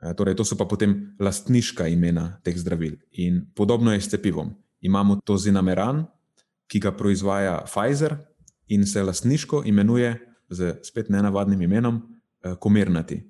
E, 0.00 0.14
torej, 0.16 0.34
to 0.40 0.44
so 0.44 0.56
pa 0.56 0.64
potem 0.64 1.12
lastniška 1.20 1.86
imena 1.92 2.40
teh 2.44 2.56
zdravil. 2.56 2.96
In 3.20 3.44
podobno 3.54 3.92
je 3.92 4.00
s 4.00 4.08
cepivom. 4.08 4.54
Imamo 4.80 5.20
to 5.20 5.36
zinameran, 5.36 6.06
ki 6.70 6.80
ga 6.80 6.94
proizvaja 6.96 7.60
Pfizer, 7.68 8.16
in 8.70 8.86
se 8.86 9.02
lastniško 9.02 9.62
imenuje 9.66 10.26
z 10.48 10.74
spet 10.82 11.08
nenavadnim 11.08 11.62
imenom 11.62 12.02
eh, 12.42 12.54
Komirnati. 12.60 13.22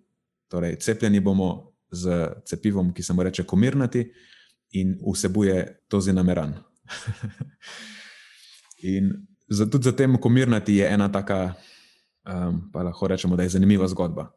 Torej, 0.48 0.76
cepljeni 0.76 1.20
bomo 1.20 1.72
z 1.90 2.28
cepivom, 2.44 2.92
ki 2.94 3.02
se 3.02 3.12
mu 3.12 3.22
reče 3.22 3.44
Komirnati 3.44 4.12
in 4.70 4.98
vsebuje 5.12 5.80
to 5.88 6.00
zinameran. 6.00 6.54
in 8.94 9.12
tudi 9.70 9.84
za 9.84 9.92
tem 9.92 10.16
Komirnati 10.20 10.76
je 10.76 10.92
ena 10.92 11.12
taka, 11.12 11.54
um, 12.26 12.70
pa 12.72 12.82
lahko 12.82 13.08
rečemo, 13.08 13.36
da 13.36 13.42
je 13.42 13.48
zanimiva 13.48 13.88
zgodba. 13.88 14.30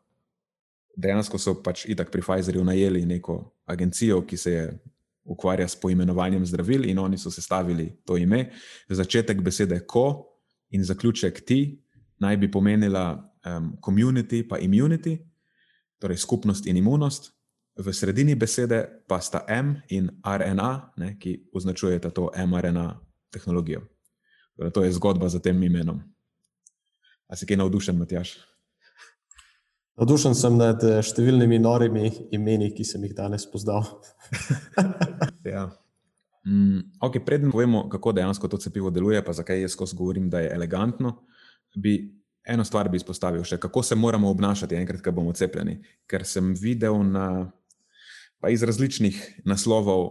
Dejansko 0.95 1.37
so 1.37 1.55
pač 1.63 1.85
itak 1.85 2.11
pri 2.11 2.21
Pfizerju 2.21 2.63
najeli 2.63 3.05
neko 3.05 3.53
agencijo, 3.65 4.21
ki 4.21 4.37
se 4.37 4.51
je 4.51 4.79
ukvarja 5.23 5.67
s 5.67 5.75
poimenovanjem 5.75 6.45
zdravil, 6.45 6.85
in 6.89 6.99
oni 6.99 7.17
so 7.17 7.31
sestavili 7.31 7.91
to 8.05 8.17
ime. 8.17 8.51
Začetek 8.89 9.41
besede 9.41 9.79
ko 9.87 10.32
in 10.73 10.83
zaključek 10.83 11.45
ti 11.45 11.79
naj 12.19 12.37
bi 12.37 12.51
pomenila 12.51 13.05
um, 13.45 13.73
community 13.85 14.43
pa 14.47 14.57
immunity, 14.57 15.17
torej 15.99 16.17
skupnost 16.17 16.67
in 16.67 16.77
imunost, 16.77 17.31
v 17.77 17.93
sredini 17.93 18.35
besede 18.35 18.85
pa 19.07 19.19
sta 19.21 19.45
M 19.49 19.75
in 19.89 20.09
RNA, 20.21 20.93
ne, 20.97 21.15
ki 21.19 21.49
označujeta 21.53 22.09
to 22.09 22.29
mRNA 22.47 22.99
tehnologijo. 23.33 23.81
Torej, 24.55 24.71
to 24.71 24.83
je 24.83 24.91
zgodba 24.93 25.29
za 25.29 25.39
tem 25.39 25.63
imenom. 25.63 26.01
A 27.27 27.35
si 27.35 27.45
kaj 27.49 27.57
navdušen, 27.57 27.97
Matjaš? 27.97 28.37
Navdušen 29.97 30.35
sem 30.37 30.57
nad 30.57 30.83
eh, 30.85 31.01
številnimi 31.01 31.59
norimi 31.61 32.11
imeni, 32.33 32.71
ki 32.73 32.85
sem 32.85 33.01
jih 33.05 33.15
danes 33.17 33.45
poznal. 33.49 33.85
ja. 35.55 35.69
Mm, 36.45 36.79
okay, 36.99 37.23
Preden 37.25 37.51
povemo, 37.51 37.89
kako 37.89 38.11
dejansko 38.11 38.47
to 38.47 38.57
cepivo 38.57 38.89
deluje, 38.91 39.23
pa 39.23 39.33
zakaj 39.33 39.61
jaz 39.61 39.71
skozi 39.71 39.95
govorim, 39.95 40.29
da 40.29 40.39
je 40.39 40.51
elegantno, 40.53 41.15
bi 41.75 42.23
eno 42.43 42.65
stvar 42.65 42.89
bi 42.89 42.99
izpostavil 42.99 43.43
še, 43.47 43.57
kako 43.57 43.83
se 43.83 43.95
moramo 43.95 44.29
obnašati, 44.29 44.75
enkrat, 44.75 45.01
ko 45.01 45.11
bomo 45.15 45.33
cepljeni. 45.33 45.77
Ker 46.09 46.25
sem 46.27 46.53
videl 46.59 46.99
na, 47.07 47.27
iz 48.51 48.63
različnih 48.63 49.19
naslovov, 49.47 50.09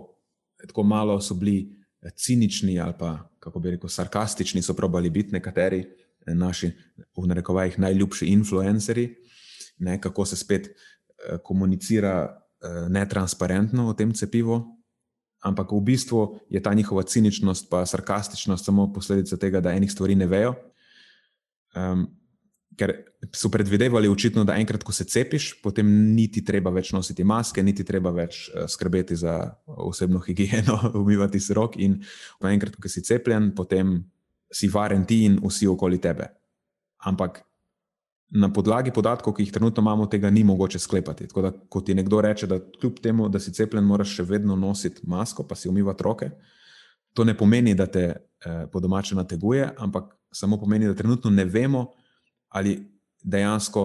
tako 0.62 0.86
malo 0.88 1.18
so 1.20 1.36
bili 1.36 1.58
eh, 2.00 2.10
cinični 2.16 2.80
ali 2.80 2.96
pa, 2.98 3.18
kako 3.42 3.60
bi 3.60 3.76
rekel, 3.76 3.92
sarkastični, 3.92 4.62
so 4.62 4.74
probali 4.74 5.10
biti 5.10 5.36
nekateri 5.36 5.82
eh, 5.84 6.34
naši, 6.34 6.72
v 7.16 7.26
narekovajih, 7.28 7.78
najljubši 7.78 8.32
influencerji, 8.32 9.10
ne, 9.84 10.00
kako 10.00 10.24
se 10.24 10.36
spet 10.36 10.70
eh, 10.72 11.38
komunicira 11.44 12.38
netransparentno 12.62 13.88
o 13.90 13.92
tem 13.98 14.12
cepivu, 14.14 14.60
ampak 15.42 15.72
v 15.72 15.80
bistvu 15.82 16.38
je 16.50 16.62
ta 16.62 16.74
njihova 16.74 17.02
ciničnost 17.02 17.68
in 17.72 17.86
sarkastičnost 17.86 18.64
samo 18.64 18.92
posledica 18.92 19.36
tega, 19.36 19.60
da 19.60 19.72
enih 19.72 19.92
stvari 19.92 20.14
ne 20.14 20.26
vejo. 20.26 20.54
Um, 21.74 22.06
ker 22.78 22.92
so 23.34 23.50
predvidevali, 23.52 24.08
očitno, 24.08 24.44
da 24.44 24.56
enkrat, 24.56 24.84
ko 24.84 24.92
se 24.92 25.04
cepiš, 25.04 25.62
potem 25.62 25.88
niti 26.14 26.44
treba 26.44 26.70
več 26.70 26.92
nositi 26.92 27.24
maske, 27.24 27.62
niti 27.62 27.84
treba 27.84 28.10
več 28.14 28.48
uh, 28.48 28.64
skrbeti 28.68 29.16
za 29.16 29.54
osebno 29.66 30.22
higieno, 30.24 30.78
umivati 31.02 31.40
si 31.40 31.54
rok. 31.54 31.76
In 31.76 32.00
enkrat, 32.40 32.78
ko 32.80 32.88
si 32.88 33.02
cepljen, 33.04 33.52
potem 33.56 33.98
si 34.52 34.68
varen 34.68 35.04
ti 35.08 35.24
in 35.26 35.40
vsi 35.42 35.68
okoli 35.68 36.00
tebe. 36.00 36.28
Ampak 37.08 37.42
na 38.32 38.48
podlagi 38.52 38.90
podatkov, 38.90 39.34
ki 39.36 39.44
jih 39.44 39.52
trenutno 39.52 39.82
imamo, 39.82 40.06
tega 40.06 40.30
ni 40.30 40.44
mogoče 40.44 40.78
sklepati. 40.78 41.26
Tako 41.28 41.42
da, 41.42 41.50
ko 41.68 41.80
ti 41.80 41.94
nekdo 41.94 42.20
reče, 42.20 42.46
da 42.46 42.58
kljub 42.80 43.00
temu, 43.02 43.28
da 43.28 43.40
si 43.40 43.52
cepljen, 43.52 43.84
moraš 43.84 44.16
še 44.16 44.24
vedno 44.24 44.56
nositi 44.56 45.04
masko, 45.06 45.44
pa 45.44 45.54
si 45.54 45.68
umivati 45.68 46.04
roke, 46.04 46.30
to 47.12 47.24
ne 47.28 47.36
pomeni, 47.36 47.74
da 47.76 47.86
te 47.86 48.04
eh, 48.08 48.64
po 48.72 48.80
domače 48.80 49.14
nateguje, 49.14 49.68
ampak 49.78 50.14
samo 50.32 50.56
pomeni, 50.60 50.88
da 50.88 50.94
trenutno 50.96 51.30
ne 51.30 51.44
vemo, 51.44 51.90
ali 52.48 52.78
dejansko 53.22 53.84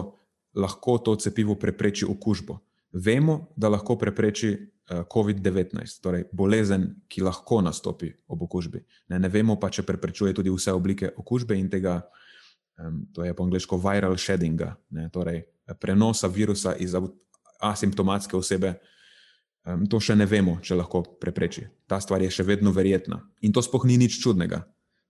lahko 0.55 0.97
to 0.97 1.15
cepivo 1.15 1.55
prepreči 1.55 2.07
okužbo. 2.07 2.59
Vemo, 2.91 3.49
da 3.55 3.69
lahko 3.69 3.97
prepreči 3.99 4.53
eh, 4.53 5.03
COVID-19, 5.11 5.99
torej 6.01 6.23
bolezen, 6.31 6.87
ki 7.07 7.25
lahko 7.27 7.59
nastopi 7.61 8.13
ob 8.27 8.47
okužbi. 8.47 8.85
Ne, 9.09 9.19
ne 9.19 9.29
vemo 9.29 9.59
pa, 9.59 9.69
če 9.69 9.83
preprečuje 9.83 10.33
tudi 10.33 10.55
vse 10.55 10.71
oblike 10.71 11.11
okužbe 11.17 11.59
in 11.59 11.67
tega 11.69 11.99
to 13.13 13.23
je 13.25 13.33
po 13.33 13.43
angliško 13.43 13.77
viral 13.81 14.17
sheddinga, 14.17 14.75
ne, 14.89 15.09
torej 15.13 15.43
prenosa 15.81 16.27
virusa 16.27 16.75
iz 16.75 16.95
asimptomatske 17.61 18.37
osebe. 18.37 18.77
To 19.89 19.99
še 19.99 20.15
ne 20.15 20.25
vemo, 20.29 20.59
če 20.63 20.77
lahko 20.79 21.01
prepreči. 21.19 21.65
Ta 21.89 21.99
stvar 21.99 22.23
je 22.23 22.31
še 22.31 22.45
vedno 22.47 22.71
verjetna. 22.71 23.19
In 23.43 23.51
to 23.51 23.59
sploh 23.59 23.83
ni 23.89 23.97
nič 23.99 24.15
čudnega, 24.23 24.61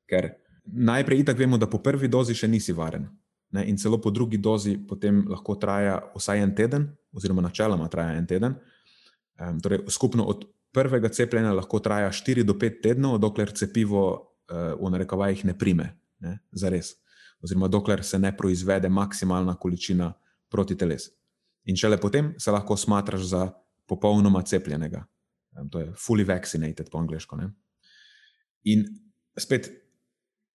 ker 0.10 0.32
najprej 0.66 1.22
itak 1.22 1.38
vemo, 1.38 1.60
da 1.62 1.70
po 1.70 1.78
prvi 1.84 2.10
dozi 2.10 2.34
še 2.34 2.50
nisi 2.50 2.74
varen. 2.74 3.06
Ne, 3.54 3.64
in 3.70 3.78
celo 3.80 4.00
po 4.02 4.12
drugi 4.12 4.40
dozi 4.42 4.76
potem 4.76 5.22
lahko 5.30 5.56
traja 5.56 6.00
vsaj 6.18 6.42
en 6.44 6.56
teden, 6.56 6.88
oziroma 7.16 7.46
načeloma 7.46 7.88
traja 7.88 8.18
en 8.18 8.26
teden. 8.28 8.58
Um, 9.38 9.62
torej, 9.64 9.86
skupno 9.94 10.26
od 10.28 10.44
prvega 10.76 11.12
cepljenja 11.14 11.54
lahko 11.56 11.80
traja 11.80 12.10
4 12.12 12.44
do 12.44 12.58
5 12.58 12.82
tednov, 12.84 13.20
dokler 13.22 13.54
cepivo 13.56 14.04
uh, 14.10 14.74
v 14.76 14.92
narekovajih 14.92 15.46
ne 15.48 15.56
prime, 15.58 15.94
ne, 16.20 16.40
za 16.52 16.74
res. 16.74 16.98
Oziroma, 17.44 17.68
dokler 17.68 18.04
se 18.04 18.20
ne 18.20 18.32
proizvede 18.38 18.90
maksimalna 18.90 19.56
količina 19.56 20.14
protiteles. 20.50 21.10
In 21.66 21.76
šele 21.76 22.00
potem 22.02 22.34
se 22.40 22.52
lahko 22.52 22.78
smatraš 22.78 23.22
za 23.22 23.52
popolnoma 23.86 24.42
cepljenega. 24.42 25.06
To 25.72 25.80
je 25.80 25.92
fully 25.94 26.28
vaccinated 26.28 26.90
po 26.92 27.00
angliško. 27.00 27.36
Ne. 27.36 27.50
In 28.64 28.86
spet, 29.38 29.70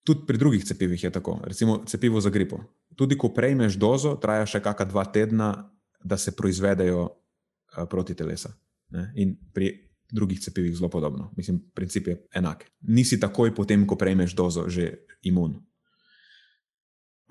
tudi 0.05 0.27
pri 0.27 0.39
drugih 0.39 0.65
cepivih 0.65 1.05
je 1.05 1.11
tako, 1.11 1.41
recimo 1.45 1.83
cepivo 1.87 2.21
za 2.21 2.31
gripo. 2.31 2.61
Tudi 2.97 3.19
ko 3.19 3.33
prejmeš 3.35 3.79
dozo, 3.81 4.17
traja 4.17 4.47
še 4.47 4.61
kakšna 4.61 4.89
dva 4.91 5.05
tedna, 5.05 5.49
da 6.05 6.19
se 6.19 6.35
proizvedejo 6.37 7.03
uh, 7.07 7.87
protitelesa. 7.91 8.53
Ne? 8.91 9.13
In 9.17 9.37
pri 9.55 9.71
drugih 10.13 10.41
cepivih 10.41 10.77
zelo 10.77 10.91
podobno. 10.91 11.31
Mislim, 11.37 11.63
princip 11.75 12.09
je 12.09 12.17
enak. 12.35 12.67
Nisi 12.83 13.21
takoj 13.21 13.55
potem, 13.55 13.87
ko 13.87 13.97
prejmeš 13.97 14.35
dozo, 14.37 14.69
že 14.69 15.07
imun. 15.23 15.57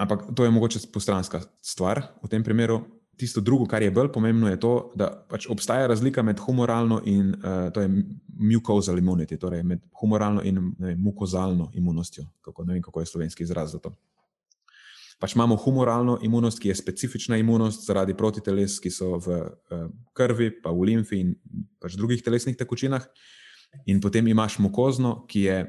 Ampak 0.01 0.31
to 0.35 0.45
je 0.45 0.51
mogoče 0.51 0.81
postranska 0.93 1.43
stvar 1.61 2.01
v 2.23 2.29
tem 2.31 2.43
primeru. 2.43 2.81
Tisto 3.17 3.41
drugo, 3.41 3.67
kar 3.69 3.83
je 3.83 3.91
bolj 3.93 4.09
pomembno, 4.13 4.49
je 4.49 4.57
to, 4.59 4.71
da 4.97 5.11
pač 5.29 5.45
obstaja 5.51 5.85
razlika 5.87 6.23
med 6.25 6.39
humoralno 6.41 7.01
in 7.05 7.35
uh, 7.37 7.83
mucosal 8.39 8.97
immunity, 8.97 9.37
torej 9.37 9.61
med 9.63 9.83
humoralno 10.01 10.41
in 10.41 10.57
vem, 10.79 10.97
mukozalno 10.97 11.69
imunostjo. 11.77 12.25
Kako, 12.41 12.65
ne 12.65 12.73
vem, 12.73 12.81
kako 12.81 13.03
je 13.03 13.11
slovenski 13.11 13.43
izraz 13.43 13.75
za 13.75 13.83
to 13.83 13.93
pač 15.21 15.35
imamo 15.37 15.55
humoralno 15.55 16.17
imunost, 16.25 16.59
ki 16.59 16.71
je 16.71 16.75
specifična 16.75 17.37
imunost 17.37 17.85
zaradi 17.85 18.15
protiteles, 18.17 18.79
ki 18.81 18.89
so 18.89 19.19
v 19.21 19.37
uh, 19.37 19.83
krvi, 20.17 20.49
pa 20.63 20.73
v 20.73 20.87
limfi 20.89 21.21
in 21.21 21.35
pač 21.77 21.93
drugih 21.99 22.23
telesnih 22.25 22.57
tekočinah. 22.57 23.05
In 23.87 24.01
potem 24.01 24.25
imaš 24.27 24.57
mukozno, 24.59 25.21
ki 25.29 25.45
je 25.45 25.59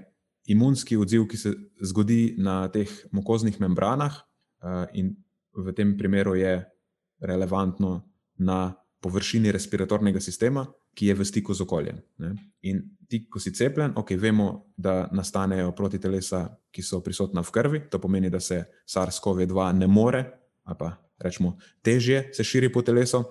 imunski 0.50 0.96
odziv, 0.96 1.26
ki 1.30 1.36
se 1.36 1.52
zgodi 1.80 2.34
na 2.38 2.66
teh 2.68 2.90
mukoznih 3.12 3.60
membranah, 3.60 4.14
uh, 4.62 4.84
in 4.92 5.14
v 5.52 5.74
tem 5.76 5.96
primeru 5.98 6.34
je 6.34 6.62
relevantno 7.20 8.00
na 8.38 8.74
površini 9.02 9.52
respiratornega 9.52 10.20
sistema, 10.20 10.66
ki 10.94 11.06
je 11.06 11.14
v 11.14 11.24
stiku 11.24 11.54
z 11.54 11.64
okoljem. 11.64 12.00
Ne? 12.18 12.34
In 12.68 12.82
ti, 13.08 13.24
ko 13.30 13.40
si 13.40 13.52
cepljen, 13.54 13.94
ok, 13.96 14.14
vemo, 14.20 14.48
da 14.76 15.08
nastanejo 15.12 15.72
protitelesa, 15.76 16.46
ki 16.72 16.82
so 16.82 17.00
prisotna 17.04 17.42
v 17.42 17.52
krvi, 17.52 17.80
to 17.90 18.00
pomeni, 18.00 18.30
da 18.30 18.40
se 18.40 18.62
SARS-CoV-2 18.88 19.72
ne 19.78 19.86
more, 19.86 20.24
ali 20.64 20.78
pa 20.78 20.92
rečemo, 21.22 21.56
težje 21.82 22.28
se 22.34 22.44
širi 22.44 22.72
po 22.72 22.82
telesu, 22.82 23.22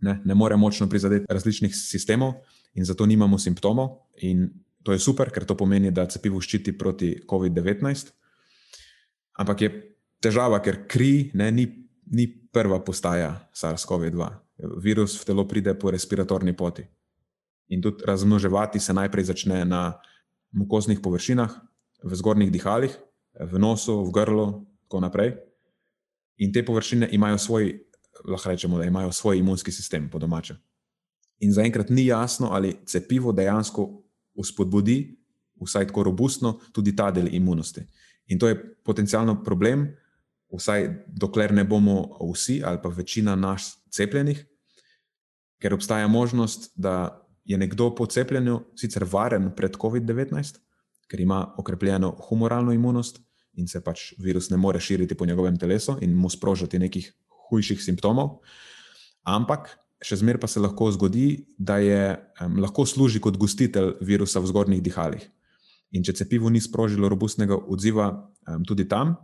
ne, 0.00 0.20
ne 0.24 0.34
more 0.34 0.56
močno 0.56 0.88
prizadeti 0.88 1.26
različnih 1.28 1.74
sistemov, 1.74 2.34
in 2.74 2.84
zato 2.84 3.06
nimamo 3.06 3.38
simptomov. 3.38 3.88
In 4.22 4.48
to 4.82 4.92
je 4.92 4.98
super, 5.02 5.30
ker 5.30 5.44
to 5.44 5.56
pomeni, 5.58 5.90
da 5.90 6.06
cepivo 6.06 6.40
ščiti 6.40 6.76
proti 6.78 7.12
COVID-19. 7.28 8.12
Ampak 9.38 9.62
je 9.62 9.70
težava, 10.22 10.60
ker 10.64 10.84
kri 10.90 11.30
ne, 11.38 11.50
ni, 11.54 11.66
ni 12.10 12.26
prva 12.28 12.80
postaja 12.84 13.34
SARS-CoV-2. 13.54 14.30
Virus 14.82 15.18
v 15.20 15.26
telo 15.28 15.44
pride 15.46 15.74
po 15.78 15.92
respiratorni 15.94 16.56
poti. 16.56 16.86
In 17.68 17.82
tudi 17.84 18.06
razmnoževati 18.06 18.80
se 18.80 18.96
najprej 18.96 19.28
začne 19.28 19.64
na 19.68 20.00
mukoznih 20.56 21.02
površinah, 21.04 21.52
v 22.02 22.14
zgornjih 22.14 22.50
dihalih, 22.50 22.94
v 23.38 23.58
nosu, 23.60 24.00
v 24.08 24.14
grlu, 24.14 24.46
in 24.48 24.88
tako 24.88 25.00
naprej. 25.04 25.36
In 26.38 26.52
te 26.54 26.64
površine 26.64 27.10
imajo 27.12 27.38
svoj, 27.38 27.74
lahko 28.24 28.50
rečemo, 28.50 28.78
da 28.78 28.86
imajo 28.86 29.12
svoj 29.12 29.38
imunski 29.38 29.72
sistem, 29.72 30.08
po 30.10 30.18
domače. 30.18 30.56
In 31.44 31.52
zaenkrat 31.52 31.90
ni 31.90 32.06
jasno, 32.06 32.48
ali 32.52 32.78
cepivo 32.86 33.32
dejansko 33.32 34.07
uspodbudi, 34.38 34.98
vsaj 35.60 35.88
tako 35.90 36.06
robustno, 36.08 36.58
tudi 36.72 36.94
ta 36.96 37.10
del 37.10 37.28
imunosti. 37.34 37.82
In 38.28 38.38
to 38.38 38.48
je 38.48 38.58
potencialno 38.84 39.42
problem, 39.44 39.88
vsaj 40.52 40.88
dokler 41.06 41.52
ne 41.54 41.64
bomo 41.64 42.18
vsi 42.32 42.62
ali 42.64 42.78
pa 42.82 42.88
večina 42.88 43.34
nas 43.36 43.74
cepljenih, 43.90 44.44
ker 45.58 45.74
obstaja 45.74 46.08
možnost, 46.08 46.72
da 46.76 47.24
je 47.44 47.58
nekdo 47.58 47.94
po 47.94 48.06
cepljenju 48.06 48.60
sicer 48.76 49.04
varen 49.04 49.50
pred 49.56 49.76
COVID-19, 49.76 50.58
ker 51.08 51.20
ima 51.20 51.54
okrepljeno 51.58 52.10
humoralno 52.28 52.72
imunost 52.72 53.20
in 53.58 53.68
se 53.68 53.80
pač 53.84 54.12
virus 54.22 54.50
ne 54.50 54.56
more 54.56 54.80
širiti 54.80 55.14
po 55.14 55.26
njegovem 55.26 55.56
telesu 55.58 55.96
in 56.00 56.14
mu 56.14 56.30
sprožiti 56.30 56.78
nekih 56.78 57.12
hujših 57.48 57.82
simptomov, 57.82 58.38
ampak 59.24 59.78
še 60.04 60.20
zmeraj 60.20 60.42
pa 60.42 60.50
se 60.50 60.60
lahko 60.62 60.90
zgodi, 60.94 61.46
da 61.58 61.78
je 61.82 62.16
um, 62.42 62.58
lahko 62.62 62.86
služi 62.86 63.20
kot 63.20 63.36
gostitelj 63.36 63.96
virusa 64.00 64.40
v 64.40 64.50
zgornjih 64.50 64.82
dihalih. 64.82 65.24
In 65.96 66.04
če 66.04 66.14
cepivo 66.20 66.50
ni 66.52 66.60
sprožilo 66.60 67.08
robustnega 67.10 67.56
odziva 67.56 68.10
um, 68.12 68.64
tudi 68.68 68.86
tam, 68.88 69.16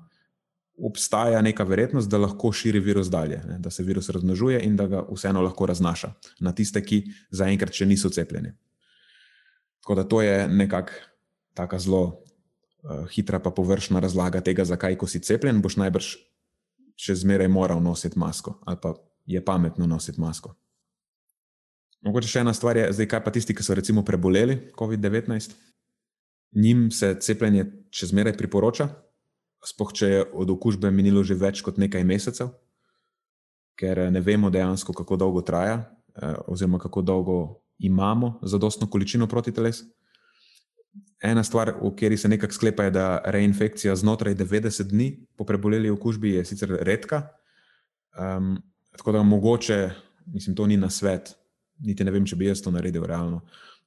obstaja 0.75 1.39
neka 1.45 1.63
verjetnost, 1.65 2.11
da 2.11 2.19
lahko 2.19 2.51
širi 2.53 2.81
virus 2.83 3.07
dalje, 3.11 3.39
ne, 3.47 3.61
da 3.63 3.71
se 3.71 3.85
virus 3.87 4.09
razmnožuje 4.11 4.59
in 4.67 4.75
da 4.77 4.89
ga 4.91 5.05
vseeno 5.07 5.43
lahko 5.45 5.69
raznaša 5.71 6.11
na 6.43 6.51
tiste, 6.53 6.83
ki 6.83 7.05
zaenkrat 7.31 7.75
še 7.75 7.87
niso 7.87 8.11
cepljeni. 8.11 8.51
Tako 9.85 9.95
da 10.01 10.05
to 10.09 10.23
je 10.25 10.49
nekako 10.49 10.99
tako 11.55 11.79
zelo 11.79 12.03
uh, 12.03 13.07
hitra, 13.15 13.39
pa 13.39 13.55
površna 13.55 14.03
razlaga 14.03 14.41
tega, 14.43 14.67
zakaj, 14.67 14.99
ko 14.99 15.07
si 15.07 15.23
cepljen, 15.23 15.63
boš 15.63 15.79
najbrž 15.79 16.11
še 16.99 17.15
zmeraj 17.23 17.51
moral 17.51 17.83
nositi 17.83 18.19
masko 18.19 18.59
ali 18.67 18.79
pa 18.83 18.95
je 19.27 19.41
pametno 19.45 19.87
nositi 19.87 20.21
masko. 20.21 20.55
Mogoče 22.05 22.29
še 22.29 22.43
ena 22.45 22.53
stvar 22.53 22.77
je, 22.77 22.89
zdaj, 22.93 23.09
kaj 23.09 23.23
pa 23.25 23.33
tisti, 23.33 23.55
ki 23.57 23.65
so 23.65 23.75
recimo 23.77 24.03
preboleli 24.05 24.59
COVID-19, 24.77 25.55
njim 26.61 26.91
se 26.93 27.15
cepljenje 27.21 27.65
še 27.95 28.11
zmeraj 28.11 28.37
priporoča, 28.37 28.91
spoh 29.65 29.93
če 29.97 30.11
je 30.11 30.25
od 30.37 30.51
okužbe 30.53 30.91
minilo 30.93 31.25
že 31.25 31.39
več 31.41 31.63
kot 31.65 31.81
nekaj 31.81 32.05
mesecev, 32.05 32.51
ker 33.81 34.05
ne 34.13 34.21
vemo 34.21 34.51
dejansko, 34.53 34.93
kako 34.93 35.17
dolgo 35.17 35.43
traja, 35.43 35.81
eh, 36.21 36.35
oziroma 36.47 36.79
kako 36.79 37.03
dolgo 37.03 37.39
imamo 37.79 38.39
zadostno 38.43 38.87
količino 38.87 39.27
protiteles. 39.27 39.83
Ena 41.25 41.43
stvar, 41.43 41.73
v 41.81 41.91
kateri 41.97 42.19
se 42.21 42.29
nekako 42.29 42.53
sklepa, 42.53 42.85
je, 42.85 42.91
da 42.95 43.07
reinfekcija 43.25 43.97
znotraj 43.97 44.37
90 44.37 44.93
dni 44.93 45.09
po 45.37 45.47
preboleli 45.49 45.91
okužbi 45.91 46.37
je 46.37 46.45
sicer 46.45 46.77
redka. 46.85 47.23
Um, 48.13 48.61
tako 48.93 49.13
da 49.13 49.23
mogoče, 49.23 49.91
mislim, 50.27 50.55
to 50.57 50.67
ni 50.67 50.77
na 50.77 50.91
svet, 50.91 51.33
niti 51.81 52.05
ne 52.05 52.13
vem, 52.15 52.27
če 52.27 52.37
bi 52.37 52.49
jaz 52.51 52.63
to 52.63 52.71
naredil 52.75 53.07
realno. 53.07 53.43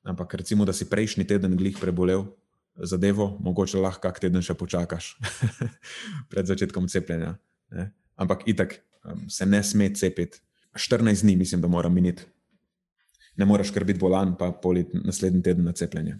Ampak 0.07 0.33
recimo, 0.39 0.65
da 0.65 0.73
si 0.73 0.87
prejšnji 0.89 1.27
teden 1.27 1.55
glih 1.59 1.77
prebolel, 1.79 2.25
zadevo, 2.77 3.37
mogoče 3.41 3.81
lahko 3.81 4.05
kak 4.05 4.19
teden 4.21 4.43
še 4.45 4.53
počakaš 4.57 5.15
pred 6.31 6.45
začetkom 6.45 6.87
cepljenja. 6.91 7.35
Ne? 7.73 7.89
Ampak 8.17 8.45
itak 8.49 8.77
um, 9.03 9.25
se 9.29 9.45
ne 9.45 9.63
sme 9.63 9.89
cepiti. 9.93 10.41
14 10.77 11.25
dni, 11.25 11.35
mislim, 11.41 11.61
da 11.61 11.67
mora 11.67 11.89
miniti. 11.89 12.25
Ne 13.37 13.45
moreš 13.49 13.71
kar 13.73 13.85
biti 13.85 13.99
bolan, 13.99 14.35
pa 14.37 14.51
politi 14.51 14.97
naslednji 15.01 15.41
teden 15.41 15.65
na 15.65 15.73
cepljenje. 15.73 16.17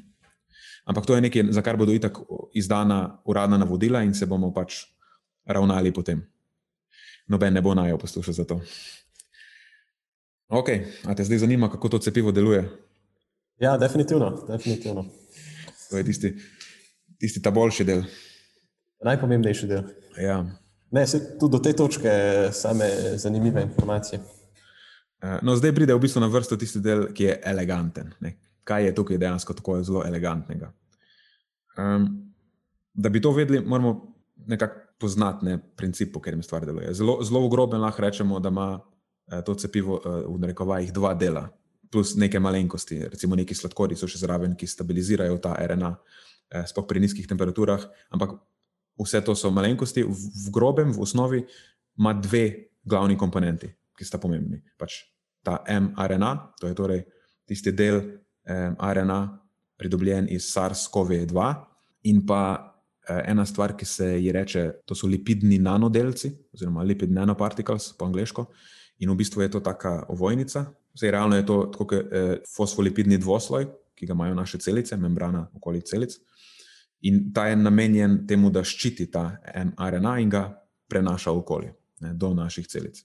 Ampak 0.87 1.05
to 1.05 1.15
je 1.15 1.21
nekaj, 1.21 1.51
za 1.53 1.61
kar 1.61 1.77
bodo 1.77 1.93
itak 1.93 2.17
izdana 2.57 3.19
uradna 3.25 3.57
navodila 3.57 4.01
in 4.03 4.13
se 4.15 4.25
bomo 4.25 4.49
pač 4.55 4.85
ravnali 5.45 5.91
potem. 5.93 6.23
Noben 7.27 7.53
ne 7.53 7.61
bo 7.61 7.73
najo 7.75 7.97
poslušal 7.99 8.33
za 8.33 8.45
to. 8.47 8.61
Ok, 10.47 10.69
a 11.05 11.15
te 11.15 11.23
zdaj 11.23 11.37
zanima, 11.37 11.69
kako 11.69 11.89
to 11.89 11.99
cepivo 11.99 12.31
deluje? 12.31 12.69
Ja, 13.59 13.77
definitivno. 13.77 14.45
definitivno. 14.47 15.05
To 15.89 15.97
je 15.97 16.03
tisti, 16.03 16.35
tisti 17.19 17.41
ta 17.41 17.51
boljši 17.51 17.83
del. 17.83 18.03
Najpomembnejši 19.03 19.67
del. 19.67 19.83
Ja. 20.21 20.45
Ne, 20.91 21.05
tudi 21.39 21.51
do 21.51 21.59
te 21.59 21.73
točke 21.73 22.09
same 22.51 22.89
zanimive 23.17 23.61
informacije. 23.61 24.21
Eh, 25.21 25.39
no, 25.43 25.55
zdaj 25.55 25.75
pride 25.75 25.93
v 25.93 25.99
bistvu 25.99 26.21
na 26.21 26.29
vrsto 26.31 26.57
tisti 26.57 26.79
del, 26.79 27.09
ki 27.13 27.23
je 27.23 27.39
eleganten. 27.43 28.13
Ne? 28.19 28.37
Kaj 28.63 28.85
je 28.85 28.95
tukaj 28.95 29.17
dejansko 29.17 29.53
tako 29.53 29.81
zelo 29.83 30.03
elegantnega? 30.05 30.71
Um, 31.77 32.07
da 32.93 33.09
bi 33.09 33.21
to 33.21 33.31
vedeli, 33.31 33.65
moramo 33.65 34.13
nekako 34.47 34.79
poznati 34.99 35.45
ne, 35.45 35.57
princip, 35.75 36.13
po 36.13 36.21
katerem 36.21 36.43
stvar 36.43 36.65
deluje. 36.65 36.93
Zelo, 36.93 37.19
zelo 37.23 37.43
v 37.45 37.49
grobem 37.51 37.81
lahko 37.81 38.01
rečemo, 38.01 38.39
da 38.39 38.49
ima 38.49 38.79
to 39.43 39.55
cepivo 39.55 39.99
eh, 39.99 40.23
v 40.27 40.37
narekovajih 40.39 40.91
dva 40.95 41.13
dela 41.13 41.47
plus 41.91 42.15
neke 42.15 42.39
malenkosti, 42.39 42.99
recimo 43.07 43.35
neki 43.35 43.55
sladkorji 43.55 43.97
so 43.97 44.07
še 44.09 44.19
zraven, 44.19 44.55
ki 44.59 44.67
stabilizirajo 44.67 45.37
ta 45.43 45.55
RNA, 45.55 45.91
eh, 46.51 46.65
sploh 46.67 46.87
pri 46.87 46.99
nizkih 47.03 47.27
temperaturah. 47.27 47.83
Ampak 48.11 48.35
vse 48.99 49.21
to 49.23 49.35
so 49.35 49.51
malenkosti, 49.51 50.03
v, 50.03 50.51
grobem, 50.51 50.91
v 50.91 51.01
osnovi 51.01 51.43
ima 51.97 52.13
dve 52.13 52.75
glavni 52.83 53.17
komponenti, 53.17 53.69
ki 53.97 54.05
sta 54.05 54.19
pomembni. 54.19 54.59
Pač 54.77 55.03
ta 55.43 55.63
mRNA, 55.63 56.31
to 56.59 56.67
je 56.67 56.75
torej 56.75 57.03
tisti 57.47 57.71
del 57.71 58.01
um, 58.03 58.75
RNA, 58.75 59.19
pridobljen 59.79 60.27
iz 60.33 60.49
SARS-CoV-2, 60.51 61.53
in 62.11 62.25
pa 62.27 62.41
uh, 62.57 63.21
ena 63.23 63.45
stvar, 63.45 63.77
ki 63.77 63.85
se 63.85 64.07
ji 64.19 64.31
reče, 64.35 64.63
to 64.85 64.95
so 64.95 65.07
lipidni 65.07 65.59
nanodelci, 65.63 66.33
oziroma 66.53 66.83
lipid 66.83 67.13
nanoparticles 67.15 67.93
po 67.97 68.09
angliško. 68.09 68.47
In 68.99 69.11
v 69.11 69.15
bistvu 69.15 69.41
je 69.41 69.51
to 69.51 69.59
taka 69.59 70.05
ovojnica. 70.09 70.65
Zdaj, 70.97 71.11
realno 71.11 71.35
je 71.37 71.45
to 71.45 71.57
kot 71.71 71.93
eh, 71.93 72.39
fosfolipidni 72.55 73.17
dvosloj, 73.17 73.67
ki 73.95 74.05
ga 74.05 74.13
imajo 74.13 74.35
naše 74.35 74.57
celice, 74.57 74.97
membrana 74.97 75.47
okoli 75.53 75.81
celic. 75.81 76.17
In 77.01 77.33
ta 77.33 77.47
je 77.47 77.55
namenjen 77.55 78.23
temu, 78.27 78.49
da 78.49 78.63
ščiti 78.65 79.11
ta 79.11 79.37
mRNA 79.45 80.17
in 80.21 80.29
ga 80.33 80.47
prenaša 80.89 81.31
okoli, 81.31 81.69
ne, 82.01 82.13
do 82.13 82.33
naših 82.33 82.67
celic. 82.67 83.03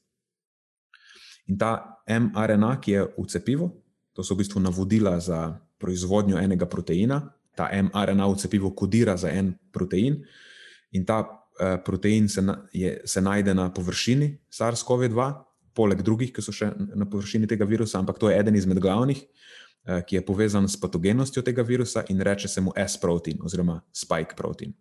In 1.50 1.59
ta 1.59 2.00
mRNA, 2.09 2.76
ki 2.81 2.92
je 2.92 3.05
v 3.18 3.26
cepivu, 3.28 3.68
to 4.12 4.24
so 4.24 4.35
v 4.35 4.44
bistvu 4.44 4.61
navodila 4.61 5.18
za 5.20 5.59
proizvodnjo 5.81 6.38
enega 6.40 6.68
proteina. 6.68 7.20
Ta 7.57 7.68
mRNA 7.68 8.28
v 8.33 8.40
cepivu 8.40 8.72
kodira 8.76 9.16
za 9.16 9.28
en 9.28 9.52
protein, 9.72 10.22
in 10.92 11.05
ta 11.05 11.20
uh, 11.24 11.76
protein 11.85 12.28
se, 12.28 12.42
na, 12.42 12.62
je, 12.72 13.00
se 13.05 13.20
najde 13.20 13.55
na 13.55 13.68
površini 13.72 14.38
SARS-CoV-2, 14.52 15.33
poleg 15.75 16.03
drugih, 16.03 16.33
ki 16.35 16.45
so 16.45 16.55
še 16.55 16.71
na 16.77 17.07
površini 17.09 17.49
tega 17.51 17.67
virusa, 17.69 17.99
ampak 17.99 18.21
to 18.21 18.31
je 18.31 18.39
eden 18.39 18.57
izmed 18.57 18.81
glavnih, 18.83 19.23
uh, 19.23 20.01
ki 20.07 20.21
je 20.21 20.25
povezan 20.27 20.69
s 20.69 20.79
patogenostjo 20.81 21.43
tega 21.43 21.65
virusa 21.67 22.05
in 22.09 22.21
reče 22.21 22.49
se 22.49 22.61
mu 22.61 22.75
S-protein 22.77 23.43
oziroma 23.43 23.81
spike 23.93 24.37
protein. 24.39 24.75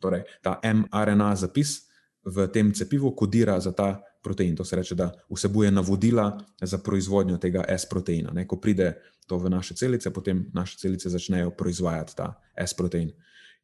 Torej, 0.00 0.24
ta 0.44 0.58
mRNA 0.60 1.34
zapis 1.36 1.84
v 2.24 2.48
tem 2.52 2.72
cepivu 2.72 3.14
kodira 3.16 3.60
za 3.60 3.72
ta 3.72 4.02
protein. 4.24 4.56
To 4.56 4.64
se 4.64 4.76
reče, 4.76 4.94
da 4.94 5.12
vsebuje 5.30 5.70
navodila 5.70 6.38
za 6.62 6.78
proizvodnjo 6.78 7.36
tega 7.38 7.64
S-proteina. 7.68 8.32
Ko 8.48 8.56
pride 8.56 8.94
to 9.26 9.38
v 9.38 9.50
naše 9.50 9.74
celice, 9.74 10.10
potem 10.10 10.48
naše 10.52 10.78
celice 10.78 11.08
začnejo 11.08 11.50
proizvajati 11.50 12.16
ta 12.16 12.34
S-protein. 12.56 13.12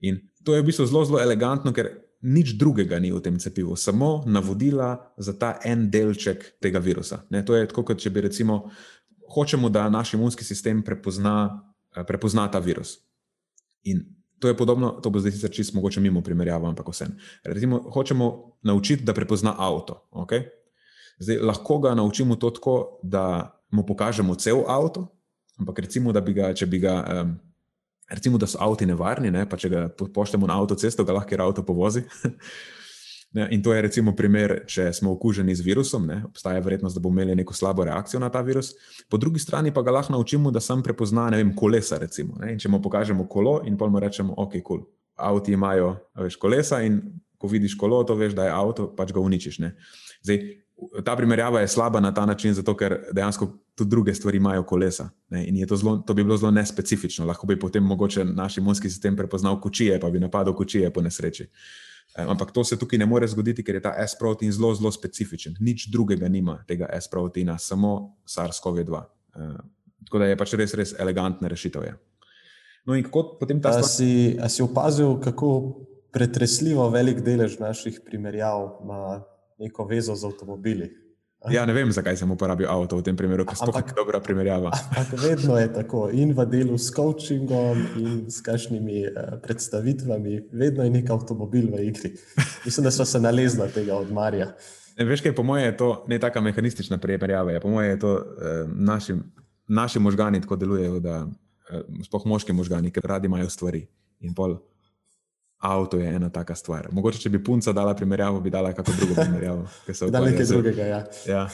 In 0.01 0.21
to 0.45 0.55
je 0.55 0.63
v 0.63 0.69
bistvu 0.69 0.87
zelo, 0.87 1.05
zelo 1.05 1.21
elegantno, 1.21 1.73
ker 1.73 1.91
nič 2.21 2.55
drugega 2.61 2.99
ni 3.01 3.13
v 3.13 3.21
tem 3.25 3.39
cepivu, 3.39 3.77
samo 3.77 4.23
navodila 4.27 5.13
za 5.17 5.33
ta 5.33 5.59
en 5.65 5.89
delček 5.91 6.61
tega 6.61 6.79
virusa. 6.79 7.25
Ne, 7.31 7.45
to 7.45 7.57
je 7.57 7.69
tako, 7.69 7.85
kot 7.89 8.01
če 8.01 8.11
bi 8.11 8.21
recimo 8.29 8.71
hočemo, 9.31 9.69
da 9.71 9.89
naš 9.89 10.15
imunski 10.15 10.45
sistem 10.45 10.83
prepozna, 10.83 11.63
eh, 11.97 12.05
prepozna 12.05 12.49
ta 12.51 12.59
virus. 12.59 12.99
In 13.85 14.21
To 14.41 14.49
je 14.49 14.57
podobno, 14.57 14.91
to 15.05 15.11
bo 15.11 15.21
zdaj 15.21 15.33
sicer 15.37 15.51
čisto 15.53 15.77
mogoče 15.77 16.01
mimo 16.01 16.23
primerjava, 16.25 16.69
ampak 16.69 16.89
vseeno. 16.89 17.13
Recimo, 17.45 17.79
hočemo 17.93 18.57
naučiti, 18.63 19.05
da 19.05 19.13
prepozna 19.15 19.55
avto. 19.59 20.09
Okay? 20.11 20.49
Zdaj, 21.19 21.39
lahko 21.45 21.79
ga 21.79 21.95
naučimo 21.95 22.37
to 22.37 22.51
tako, 22.51 22.99
da 23.03 23.53
mu 23.71 23.87
pokažemo 23.87 24.35
cel 24.35 24.65
avto, 24.67 25.07
ampak 25.59 25.79
recimo, 25.79 26.13
da 26.13 26.21
bi 26.21 26.33
ga, 26.33 26.55
če 26.55 26.67
bi 26.67 26.79
ga, 26.79 27.23
um, 27.23 27.37
recimo, 28.11 28.39
da 28.39 28.47
so 28.47 28.59
avti 28.61 28.87
nevarni, 28.87 29.31
ne? 29.31 29.47
pa 29.49 29.57
če 29.57 29.71
ga 29.71 29.87
pošljemo 29.91 30.47
na 30.47 30.59
avtocesto, 30.61 31.05
ga 31.05 31.21
lahko 31.21 31.43
avto 31.47 31.67
povozi. 31.67 32.05
Ne, 33.33 33.45
in 33.55 33.63
to 33.63 33.71
je 33.71 33.83
recimo 33.83 34.11
primer, 34.17 34.57
če 34.67 34.89
smo 34.93 35.13
okuženi 35.15 35.55
z 35.55 35.63
virusom, 35.63 36.07
ne, 36.11 36.17
obstaja 36.27 36.59
verjetnost, 36.65 36.97
da 36.99 37.03
bomo 37.03 37.21
imeli 37.21 37.37
neko 37.39 37.55
slabo 37.55 37.85
reakcijo 37.87 38.19
na 38.19 38.27
ta 38.31 38.41
virus. 38.43 38.73
Po 39.07 39.21
drugi 39.23 39.39
strani 39.39 39.71
pa 39.71 39.85
ga 39.87 39.95
lahko 39.95 40.17
naučimo, 40.17 40.51
da 40.51 40.59
sam 40.61 40.83
prepozna 40.83 41.29
vem, 41.31 41.53
kolesa. 41.55 42.01
Recimo, 42.03 42.35
ne, 42.43 42.57
če 42.59 42.69
mu 42.69 42.81
pokažemo 42.83 43.29
kolo 43.31 43.61
in 43.71 43.77
pa 43.79 43.87
mu 43.87 44.03
rečemo, 44.03 44.35
ok, 44.35 44.57
kul. 44.59 44.65
Cool. 44.67 44.83
Avti 45.21 45.55
imajo 45.55 45.93
veš, 46.19 46.41
kolesa 46.43 46.81
in 46.83 46.99
ko 47.39 47.47
vidiš 47.47 47.77
kolo, 47.79 48.03
to 48.05 48.17
veš, 48.19 48.35
da 48.35 48.49
je 48.49 48.57
avto, 48.57 48.89
pač 48.97 49.15
ga 49.15 49.23
uničiš. 49.23 49.61
Zdaj, 50.27 50.43
ta 51.05 51.17
primerjava 51.17 51.61
je 51.61 51.69
slaba 51.69 52.01
na 52.01 52.15
ta 52.15 52.27
način, 52.27 52.55
zato 52.55 52.77
ker 52.77 52.97
dejansko 53.13 53.49
tudi 53.75 53.91
druge 53.91 54.15
stvari 54.15 54.37
imajo 54.37 54.63
kolesa. 54.63 55.09
Ne, 55.29 55.47
in 55.49 55.67
to, 55.69 55.77
zlo, 55.77 55.97
to 56.07 56.15
bi 56.15 56.25
bilo 56.25 56.37
zelo 56.37 56.51
nespecifično. 56.51 57.27
Lahko 57.27 57.47
bi 57.47 57.59
potem 57.59 57.85
mogoče 57.85 58.25
naš 58.25 58.59
imunski 58.59 58.91
sistem 58.91 59.17
prepoznal 59.17 59.61
kočije, 59.61 60.01
pa 60.01 60.11
bi 60.11 60.21
napadal 60.21 60.55
kočije 60.57 60.93
po 60.93 61.03
nesreči. 61.03 61.49
Ampak 62.17 62.51
to 62.51 62.65
se 62.65 62.79
tukaj 62.79 62.99
ne 62.99 63.07
more 63.07 63.29
zgoditi, 63.29 63.65
ker 63.65 63.75
je 63.75 63.83
ta 63.83 63.95
S-protein 64.07 64.53
zelo, 64.53 64.75
zelo 64.75 64.91
specifičen. 64.93 65.55
Nič 65.61 65.87
drugega 65.93 66.29
nima 66.29 66.59
tega 66.67 66.89
S-proteina, 67.01 67.59
samo 67.59 68.17
SARS-CoV-2. 68.27 69.03
Tako 70.05 70.19
da 70.19 70.27
je 70.27 70.37
pač 70.37 70.55
res, 70.59 70.75
res 70.75 70.95
elegantna 70.99 71.49
rešitev. 71.49 71.85
Je. 71.87 71.95
No, 72.87 72.97
in 72.99 73.05
kako 73.07 73.37
potem 73.41 73.61
ta 73.63 73.73
stvar? 73.73 73.85
A 73.85 73.89
si, 73.89 74.11
a 74.43 74.49
si 74.49 74.63
opazil, 74.63 75.21
kako 75.23 75.51
pretresljivo 76.11 76.89
velik 76.91 77.21
delež 77.23 77.61
naših 77.63 78.01
primerjav 78.05 78.81
ima 78.83 79.23
neko 79.61 79.85
vezo 79.85 80.17
z 80.17 80.25
avtomobili? 80.27 80.91
Ja, 81.49 81.65
ne 81.65 81.73
vem, 81.73 81.89
zakaj 81.89 82.19
sem 82.21 82.29
uporabil 82.29 82.69
avto 82.69 82.99
v 83.01 83.05
tem 83.07 83.17
primeru, 83.17 83.47
ker 83.49 83.57
je 83.57 83.73
to 83.73 83.95
dobra 83.97 84.21
primerjava. 84.21 84.69
Ampak 85.01 85.17
vedno 85.17 85.57
je 85.57 85.71
tako, 85.73 86.11
in 86.13 86.35
v 86.37 86.45
delu 86.45 86.77
s 86.77 86.93
coachingom, 86.93 87.81
in 87.97 88.29
s 88.29 88.45
kakšnimi 88.45 89.09
uh, 89.09 89.41
predstavitvami, 89.41 90.53
vedno 90.53 90.85
je 90.85 90.93
nek 90.93 91.09
avtomobil 91.09 91.73
v 91.73 91.89
igri. 91.89 92.13
Mislim, 92.67 92.85
da 92.85 92.93
so 92.93 93.09
se 93.09 93.17
nalezla 93.17 93.71
tega 93.73 93.97
od 93.97 94.13
Marija. 94.13 94.53
Ne, 95.01 95.09
veš, 95.09 95.25
kaj 95.25 95.33
po 95.33 95.43
mojem 95.43 95.73
je 95.73 95.77
to 95.81 95.89
ne 96.13 96.21
taka 96.21 96.45
mehanistična 96.45 97.01
primerjava. 97.01 97.57
Po 97.65 97.73
mojem 97.73 97.97
je 97.97 98.01
to 98.05 98.13
uh, 98.21 98.69
naši, 98.69 99.17
naši 99.65 99.99
možgani 99.99 100.45
tako 100.45 100.61
delujejo, 100.61 101.01
da 101.01 101.25
uh, 101.25 102.05
spoh 102.05 102.29
moški 102.29 102.53
možgani, 102.53 102.93
ker 102.93 103.09
radi 103.09 103.33
imajo 103.33 103.49
stvari. 103.49 103.87
In 104.21 104.37
pol 104.37 104.61
avto 105.61 105.99
je 106.01 106.09
ena 106.09 106.31
taka 106.31 106.55
stvar. 106.55 106.89
Mogoče, 106.93 107.19
če 107.19 107.31
bi 107.31 107.43
punca 107.45 107.73
dala 107.73 107.95
primerjavo, 107.95 108.41
bi 108.41 108.51
dala 108.51 108.73
kakšno 108.73 108.95
drugo 109.01 109.19
primerjavo. 109.23 109.67
Da, 110.13 110.21
nekaj 110.25 110.47
drugega. 110.47 110.87
Ja. 110.87 111.03
Ja. 111.27 111.49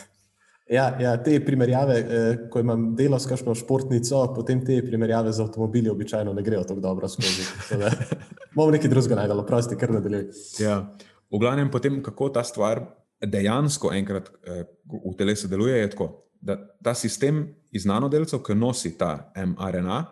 Ja, 0.66 0.86
ja, 0.98 1.12
te 1.22 1.38
primerjave, 1.44 1.96
eh, 1.98 2.38
ko 2.50 2.58
imam 2.58 2.88
delo 2.98 3.18
s 3.18 3.28
kakšno 3.30 3.54
športnico, 3.54 4.24
potem 4.34 4.64
te 4.66 4.80
primerjave 4.82 5.30
z 5.32 5.44
avtomobili 5.44 5.90
običajno 5.90 6.32
ne 6.34 6.42
grejo 6.42 6.64
tako 6.66 6.80
dobro 6.80 7.08
skozi. 7.08 7.46
Bomo 8.54 8.72
nekaj 8.74 8.90
drugega 8.90 9.20
najdemo, 9.20 9.44
prosti, 9.46 9.78
kar 9.78 9.94
nadaljuj. 9.94 10.26
Ja. 10.58 10.80
V 11.30 11.38
glavnem, 11.38 11.70
potem, 11.70 12.00
kako 12.02 12.32
ta 12.34 12.42
stvar 12.44 12.82
dejansko 13.22 13.92
enkrat 13.94 14.32
eh, 14.42 14.64
v 14.90 15.14
telesu 15.18 15.48
deluje, 15.48 15.78
je 15.78 15.90
tako, 15.94 16.10
da 16.40 16.58
ta 16.82 16.94
sistem 16.94 17.46
iz 17.70 17.86
nanodelcev, 17.86 18.42
ki 18.42 18.58
nosi 18.58 18.96
ta 18.98 19.30
mRNA, 19.36 20.02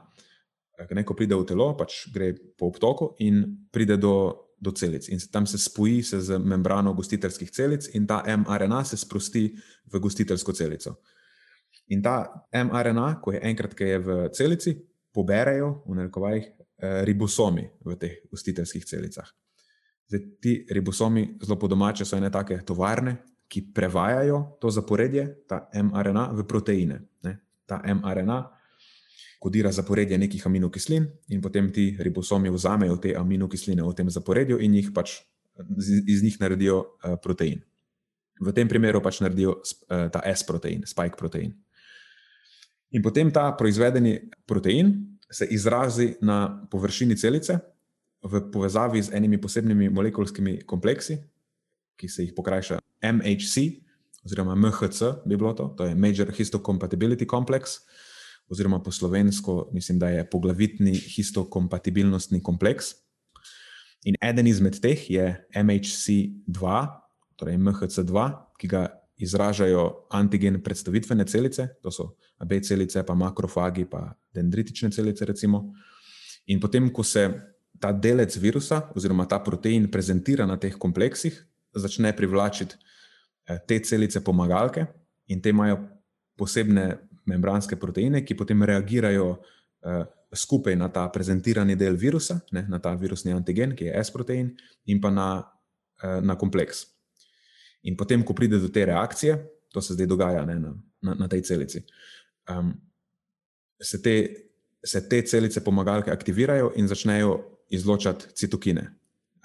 Ko 0.75 1.15
pride 1.15 1.37
v 1.39 1.47
telo, 1.47 1.69
pač 1.79 2.09
gre 2.11 2.33
po 2.59 2.67
obtoku 2.67 3.15
in 3.23 3.45
pride 3.71 3.97
do, 4.01 4.15
do 4.59 4.73
celic. 4.75 5.07
In 5.09 5.23
tam 5.31 5.47
se 5.47 5.59
spoji 5.59 6.03
se 6.03 6.21
z 6.21 6.39
membrano 6.39 6.95
gostiteljskih 6.95 7.51
celic, 7.51 7.89
in 7.95 8.07
ta 8.07 8.23
mRNA 8.27 8.85
se 8.85 8.97
sprosti 8.97 9.55
v 9.93 10.01
gostiteljsko 10.01 10.53
celico. 10.53 10.97
In 11.95 12.03
ta 12.03 12.27
mRNA, 12.51 13.21
ko 13.23 13.33
je 13.33 13.41
enkrat, 13.43 13.75
ki 13.75 13.85
je 13.85 13.99
v 13.99 14.19
celici, 14.35 14.75
poberejo 15.15 15.85
v 15.87 16.01
narekovajih 16.01 16.45
eh, 16.45 17.05
ribosomi 17.07 17.69
v 17.85 17.97
teh 18.01 18.19
gostiteljskih 18.31 18.85
celicah. 18.85 19.29
Zdaj, 20.11 20.23
ti 20.41 20.67
ribosomi, 20.71 21.39
zelo 21.43 21.59
po 21.59 21.69
domače, 21.69 22.05
so 22.05 22.17
ene 22.17 22.31
take 22.35 22.61
tovarne, 22.67 23.17
ki 23.49 23.71
prevajajo 23.75 24.59
to 24.61 24.71
zaporedje, 24.71 25.47
ta 25.49 25.69
mRNA, 25.71 26.33
v 26.35 26.47
proteine. 26.49 26.99
Ne? 27.23 27.39
Ta 27.67 27.79
mRNA 27.85 28.39
kodira 29.45 29.69
zaporedje 29.73 30.17
nekih 30.19 30.47
aminokislin, 30.49 31.05
in 31.29 31.43
potem 31.45 31.69
ti 31.73 31.91
ribosomi 32.01 32.49
vzamejo 32.49 32.97
te 32.97 33.13
aminokisline 33.13 33.85
v 33.85 33.93
tem 33.97 34.09
zaporedju 34.09 34.57
in 34.65 34.79
jih 34.79 34.89
pač 34.97 35.19
iz 36.09 36.23
njih 36.25 36.39
naredijo 36.41 36.79
uh, 36.81 37.19
protein. 37.21 37.61
V 38.41 38.55
tem 38.57 38.69
primeru 38.69 39.03
pač 39.05 39.21
naredijo 39.21 39.59
uh, 39.61 40.07
ta 40.13 40.23
S-protein, 40.33 40.87
spike 40.89 41.21
protein. 41.21 41.53
In 42.97 43.05
potem 43.05 43.29
ta 43.31 43.51
proizvedeni 43.59 44.17
protein 44.49 44.95
se 45.29 45.47
izrazi 45.53 46.15
na 46.25 46.65
površini 46.71 47.17
celice 47.21 47.59
v 48.25 48.41
povezavi 48.49 49.03
z 49.03 49.13
enimi 49.13 49.37
posebnimi 49.41 49.91
molekulskimi 49.93 50.63
kompleksi, 50.65 51.19
ki 52.01 52.09
se 52.09 52.25
jih 52.25 52.33
pokrajša 52.33 52.81
MHC, 53.05 53.67
oziroma 54.25 54.57
MHC, 54.57 55.27
bi 55.29 55.37
bilo 55.37 55.53
to, 55.53 55.69
to 55.77 55.91
je 55.91 55.95
Major 55.95 56.33
Histocompatibility 56.33 57.29
Complex, 57.29 57.77
uh, 57.77 58.04
oziroma 58.49 58.83
po 58.83 58.93
slovensko, 58.93 59.71
mislim, 59.73 59.99
da 59.99 60.09
je 60.09 60.31
poglavitni 60.31 60.95
histokompatibilnostni 60.95 62.43
kompleks. 62.43 62.93
In 64.05 64.19
eden 64.21 64.47
izmed 64.47 64.81
teh 64.81 65.11
je 65.11 65.47
MHC2, 65.57 66.87
torej 67.37 67.57
MHC2, 67.57 68.29
ki 68.61 68.69
ga 68.69 68.85
izražajo 69.17 70.07
antigen 70.11 70.61
predstavitvene 70.63 71.25
celice, 71.27 71.69
to 71.83 71.91
so 71.91 72.11
AB 72.39 72.59
celice, 72.63 73.03
pa 73.07 73.15
makrofagi, 73.15 73.87
pa 73.91 74.13
dendritične 74.35 74.91
celice. 74.91 75.25
Recimo. 75.25 75.73
In 76.47 76.61
potem, 76.61 76.91
ko 76.93 77.03
se 77.03 77.29
ta 77.81 77.93
delec 77.93 78.37
virusa 78.37 78.83
oziroma 78.95 79.27
ta 79.27 79.39
protein 79.43 79.89
prezentira 79.91 80.47
na 80.47 80.59
teh 80.61 80.77
kompleksih, 80.79 81.37
začne 81.75 82.13
privlačiti 82.17 82.77
eh, 83.49 83.59
te 83.67 83.81
celice 83.81 84.21
pomagalke, 84.25 84.87
in 85.27 85.41
te 85.41 85.51
imajo 85.51 85.79
posebne 86.37 86.87
membranske 87.31 87.77
proteine, 87.81 88.25
ki 88.25 88.37
potem 88.37 88.63
reagirajo 88.63 89.29
uh, 89.35 90.05
skupaj 90.35 90.77
na 90.77 90.89
ta 90.93 91.07
prezentirani 91.13 91.77
del 91.77 91.97
virusa, 91.97 92.41
ne, 92.53 92.65
na 92.69 92.81
ta 92.83 92.95
virusni 92.99 93.33
antigen, 93.33 93.75
ki 93.77 93.89
je 93.89 94.05
S-protein, 94.05 94.51
in 94.91 95.01
pa 95.01 95.13
na, 95.15 95.29
uh, 96.03 96.19
na 96.25 96.37
kompleks. 96.41 96.85
In 97.85 97.97
potem, 97.97 98.25
ko 98.25 98.37
pride 98.37 98.59
do 98.61 98.71
te 98.73 98.85
reakcije, 98.89 99.37
to 99.73 99.83
se 99.83 99.97
zdaj 99.97 100.09
dogaja 100.09 100.45
ne, 100.47 100.59
na, 101.03 101.15
na, 101.15 101.29
tej 101.29 101.43
celici, 101.43 101.83
um, 102.51 102.73
se, 103.81 104.01
te, 104.03 104.15
se 104.85 105.03
te 105.09 105.23
celice 105.27 105.65
pomagalke 105.65 106.13
aktivirajo 106.13 106.73
in 106.81 106.89
začnejo 106.89 107.39
izločati 107.75 108.33
citokine, 108.39 108.87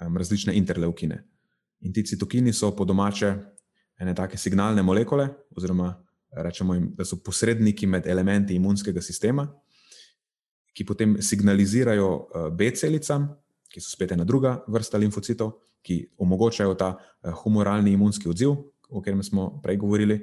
um, 0.00 0.16
različne 0.16 0.54
interleukine. 0.56 1.24
In 1.80 1.92
ti 1.92 2.04
citokini 2.06 2.52
so 2.52 2.70
po 2.76 2.84
domače 2.84 3.34
ene 4.00 4.14
take 4.14 4.38
signalne 4.38 4.82
molekule, 4.82 5.28
oziroma 5.56 5.92
rečemo 6.32 6.74
jim, 6.74 6.90
da 6.96 7.04
so 7.04 7.18
posredniki 7.24 7.86
med 7.86 8.06
elementi 8.06 8.54
imunskega 8.54 9.02
sistema, 9.02 9.46
ki 10.72 10.84
potem 10.86 11.16
signalizirajo 11.22 12.08
uh, 12.10 12.48
B-celicam, 12.54 13.26
ki 13.70 13.82
so 13.82 13.90
spet 13.90 14.14
ena 14.14 14.24
druga 14.24 14.58
vrsta 14.70 14.98
limfocitov, 14.98 15.52
ki 15.82 16.02
omogočajo 16.18 16.74
ta 16.78 16.92
uh, 16.94 17.32
humoralni 17.42 17.92
imunski 17.92 18.28
odziv, 18.30 18.54
o 18.90 19.00
katerem 19.00 19.22
smo 19.22 19.60
prej 19.62 19.76
govorili. 19.76 20.18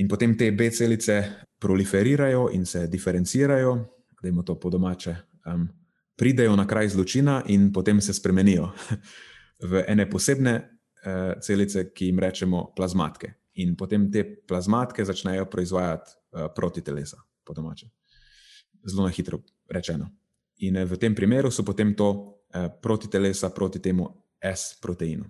In 0.00 0.08
potem 0.08 0.36
te 0.36 0.50
B-celice 0.52 1.22
proliferirajo 1.60 2.48
in 2.52 2.64
se 2.66 2.86
diferencirajo, 2.88 3.74
da 4.22 4.28
jim 4.28 4.42
to 4.44 4.58
po 4.60 4.70
domače, 4.70 5.16
um, 5.46 5.68
pridejo 6.16 6.56
na 6.56 6.66
kraj 6.66 6.88
zločina 6.88 7.42
in 7.48 7.72
potem 7.72 8.00
se 8.00 8.14
spremenijo 8.14 8.70
v 9.70 9.84
ene 9.88 10.08
posebne 10.10 10.54
uh, 10.56 11.40
celice, 11.40 11.90
ki 11.92 12.10
jim 12.10 12.18
rečemo 12.18 12.72
plazmatke. 12.76 13.39
In 13.60 13.76
potem 13.76 14.08
te 14.10 14.24
plazmatke 14.24 15.04
začnejo 15.04 15.46
proizvajati 15.50 16.10
uh, 16.10 16.48
protitelesa, 16.54 17.18
po 17.44 17.54
domače. 17.54 17.90
Zelo 18.86 19.04
na 19.04 19.12
hitro 19.12 19.42
rečeno. 19.68 20.08
In 20.64 20.76
uh, 20.76 20.86
v 20.88 20.98
tem 21.00 21.14
primeru 21.14 21.50
so 21.50 21.64
potem 21.66 21.94
to 21.94 22.10
uh, 22.10 22.70
protitelesa 22.82 23.50
proti 23.50 23.82
temu 23.82 24.08
S-proteinu. 24.40 25.24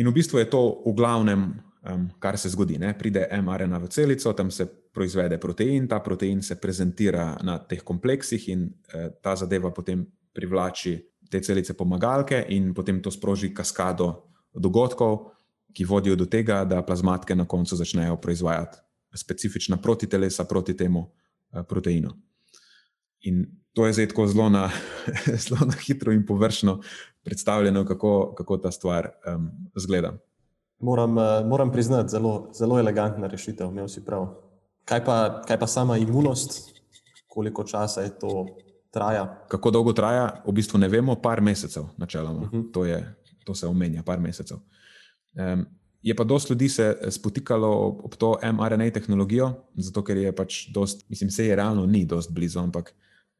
In 0.00 0.08
v 0.08 0.14
bistvu 0.16 0.40
je 0.40 0.48
to 0.48 0.82
v 0.86 0.94
glavnem, 0.96 1.52
um, 1.84 2.08
kar 2.18 2.38
se 2.38 2.48
zgodi. 2.48 2.78
Ne? 2.80 2.94
Pride 2.98 3.28
mRNA 3.28 3.78
v 3.78 3.88
celico, 3.92 4.32
tam 4.32 4.50
se 4.50 4.66
proizvede 4.66 5.38
protein, 5.38 5.88
ta 5.88 6.00
protein 6.00 6.42
se 6.42 6.56
prezentira 6.56 7.36
na 7.44 7.58
teh 7.58 7.84
kompleksih 7.84 8.48
in 8.48 8.66
uh, 8.66 9.12
ta 9.20 9.36
zadeva 9.36 9.70
potem 9.70 10.06
privlači 10.32 10.96
te 11.30 11.40
celice 11.40 11.74
pomagalke, 11.74 12.44
in 12.48 12.74
potem 12.74 13.00
to 13.00 13.10
sproži 13.10 13.54
kaskado 13.54 14.28
dogodkov, 14.52 15.32
ki 15.72 15.84
vodijo 15.84 16.16
do 16.16 16.26
tega, 16.26 16.64
da 16.64 16.82
plazmatke 16.82 17.34
na 17.34 17.44
koncu 17.44 17.76
začnejo 17.76 18.16
proizvajati 18.16 18.78
specifična 19.14 19.76
protitelesa 19.76 20.44
proti 20.44 20.76
temu 20.76 21.00
uh, 21.00 21.62
proteinu. 21.68 22.10
In 23.20 23.46
to 23.72 23.86
je 23.86 23.92
zdaj 23.92 24.08
tako 24.08 24.26
zelo 24.26 24.48
na, 24.48 24.70
zelo 25.44 25.66
na 25.66 25.72
hitro 25.86 26.12
in 26.12 26.26
površno 26.26 26.80
predstavljeno, 27.24 27.84
kako, 27.84 28.34
kako 28.36 28.56
ta 28.56 28.70
stvar 28.70 29.08
um, 29.34 29.50
zgleda. 29.76 30.12
Moram, 30.78 31.16
uh, 31.16 31.24
moram 31.46 31.72
priznati, 31.72 32.08
zelo, 32.08 32.50
zelo 32.54 32.78
elegantna 32.78 33.26
rešitev, 33.26 33.68
imel 33.68 33.88
si 33.88 34.04
prav. 34.04 34.26
Kaj 34.84 35.04
pa, 35.04 35.42
kaj 35.46 35.58
pa 35.58 35.66
sama 35.66 35.96
imunost, 35.96 36.80
koliko 37.28 37.64
časa 37.64 38.02
je 38.02 38.18
to 38.18 38.46
traja? 38.90 39.44
Kako 39.48 39.70
dolgo 39.70 39.92
traja, 39.92 40.42
v 40.46 40.52
bistvu 40.52 40.78
ne 40.78 40.88
vemo, 40.88 41.14
par 41.22 41.40
mesecev, 41.40 41.84
načeloma. 41.96 42.40
Uh 42.40 42.46
mhm. 42.46 42.56
-huh. 42.56 42.72
to, 42.72 42.84
je, 42.84 43.14
to 43.44 43.54
se 43.54 43.66
omenja, 43.66 44.02
par 44.02 44.20
mesecev. 44.20 44.58
Um, 45.34 45.66
je 46.02 46.14
pa 46.16 46.24
dosta 46.24 46.52
ljudi 46.54 46.68
se 46.68 46.98
spotikalo 47.10 47.68
ob 48.04 48.14
to 48.14 48.38
mRNA 48.52 48.90
tehnologijo, 48.90 49.52
zato 49.74 50.02
ker 50.04 50.16
je 50.16 50.32
pač 50.36 50.66
dost, 50.74 51.04
mislim, 51.08 51.30
se 51.30 51.46
je 51.46 51.56
realno 51.56 51.86
ni 51.86 52.04
dost 52.04 52.32
blizu, 52.32 52.58
ampak 52.60 52.94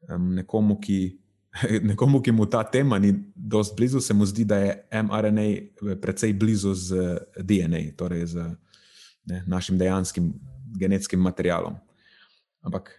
um, 0.09 0.33
nekomu, 0.35 0.79
ki 0.79 1.19
nekomu, 1.91 2.21
ki 2.21 2.31
mu 2.31 2.45
ta 2.45 2.63
tema 2.63 2.99
ni 2.99 3.13
dovolj 3.35 3.75
blizu, 3.77 4.01
se 4.01 4.13
mu 4.13 4.25
zdi, 4.25 4.45
da 4.45 4.57
je 4.57 5.03
mRNA 5.03 5.47
precej 6.01 6.33
blizu 6.33 6.73
z 6.73 7.17
DNA, 7.37 7.93
torej 7.97 8.25
z 8.25 8.47
ne, 9.25 9.43
našim 9.47 9.77
dejanskim 9.77 10.33
genetskim 10.79 11.19
materialom. 11.19 11.75
Ampak 12.61 12.89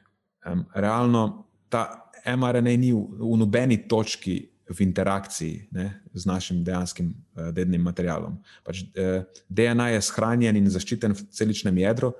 um, 0.47 0.65
realno 0.75 1.47
ta 1.69 2.11
mRNA 2.37 2.77
ni 2.77 2.93
v, 2.93 3.01
v 3.19 3.37
nobeni 3.37 3.79
točki 3.89 4.54
v 4.71 4.81
interakciji 4.81 5.69
ne, 5.77 6.01
z 6.15 6.27
našim 6.27 6.65
dejanskim 6.65 7.13
uh, 7.13 7.51
dednim 7.53 7.83
materialom. 7.83 8.39
Pač, 8.65 8.85
uh, 8.97 9.25
DNA 9.49 9.89
je 9.95 10.03
shranjen 10.03 10.57
in 10.57 10.71
zaščiten 10.71 11.15
v 11.15 11.27
celičnem 11.35 11.79
jedru, 11.83 12.15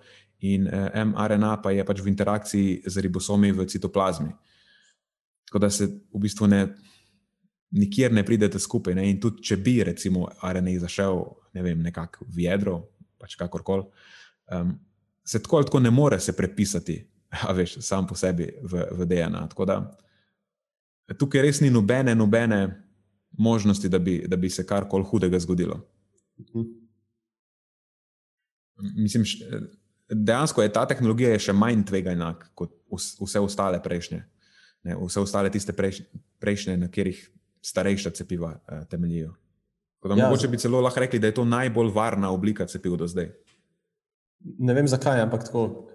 in 0.45 0.69
uh, 0.69 0.91
mRNA 0.93 1.57
pa 1.63 1.73
je 1.73 1.85
pač 1.85 2.03
v 2.05 2.11
interakciji 2.13 2.83
z 2.87 3.05
ribosomi 3.07 3.53
v 3.53 3.67
citoplazmi. 3.71 4.33
Tako 5.49 5.59
da 5.59 5.71
se 5.71 5.87
v 5.87 6.21
bistvu 6.21 6.49
ne, 6.51 6.67
nikjer 7.71 8.13
ne 8.13 8.25
pridete 8.25 8.59
skupaj. 8.59 8.95
Ne? 8.95 9.07
In 9.09 9.21
tudi, 9.21 9.43
če 9.45 9.57
bi, 9.57 9.79
recimo, 9.87 10.29
RNA 10.43 10.79
zašel 10.85 11.23
ne 11.55 11.63
vem, 11.63 11.81
nekako 11.83 12.27
v 12.29 12.49
jedro, 12.49 12.77
pač 13.21 13.39
kakorkoli, 13.41 13.87
um, 14.53 14.75
se 15.25 15.41
tako 15.43 15.63
ali 15.63 15.69
tako 15.71 15.81
ne 15.81 15.91
more 15.91 16.21
se 16.21 16.35
prepisati, 16.37 16.99
a 17.49 17.53
veš, 17.57 17.79
sam 17.81 18.07
po 18.07 18.15
sebi 18.19 18.51
v, 18.63 18.85
v 18.93 19.07
DNA. 19.09 19.47
Tako 19.55 19.65
da 19.65 19.79
tukaj 21.19 21.43
res 21.43 21.61
ni 21.61 21.71
nobene, 21.71 22.15
nobene 22.15 22.61
možnosti, 23.39 23.89
da 23.89 23.99
bi, 23.99 24.23
da 24.29 24.37
bi 24.37 24.51
se 24.51 24.67
karkoli 24.67 25.05
hudega 25.05 25.39
zgodilo. 25.39 25.81
Mhm. 26.41 26.63
Mislim, 28.97 29.25
dejansko 30.09 30.63
je 30.63 30.73
ta 30.73 30.83
tehnologija 30.87 31.39
še 31.39 31.53
manj 31.55 31.85
tvegana 31.87 32.33
kot 32.55 32.73
vse 32.91 33.41
ostale 33.41 33.83
prejšnje 33.83 34.25
ne, 34.85 34.97
vse 35.01 35.21
ostale 35.21 35.51
tiste 35.51 35.73
prejš, 35.73 36.03
prejšnje, 36.39 36.77
na 36.77 36.89
katerih 36.93 37.19
starejša 37.65 38.11
cepiva 38.11 38.53
uh, 38.53 38.85
temeljijo. 38.89 39.33
Da, 40.05 40.15
ja, 40.15 40.27
mogoče 40.29 40.49
bi 40.53 40.61
celo 40.61 40.83
lahko 40.85 41.01
rekli, 41.01 41.19
da 41.19 41.31
je 41.31 41.35
to 41.41 41.45
najbolj 41.49 41.91
varna 41.95 42.31
oblika 42.31 42.67
cepiv 42.69 42.99
do 43.01 43.09
zdaj. 43.09 43.31
Ne 44.59 44.75
vem 44.77 44.89
zakaj, 44.89 45.23
ampak 45.25 45.47
tako. 45.49 45.89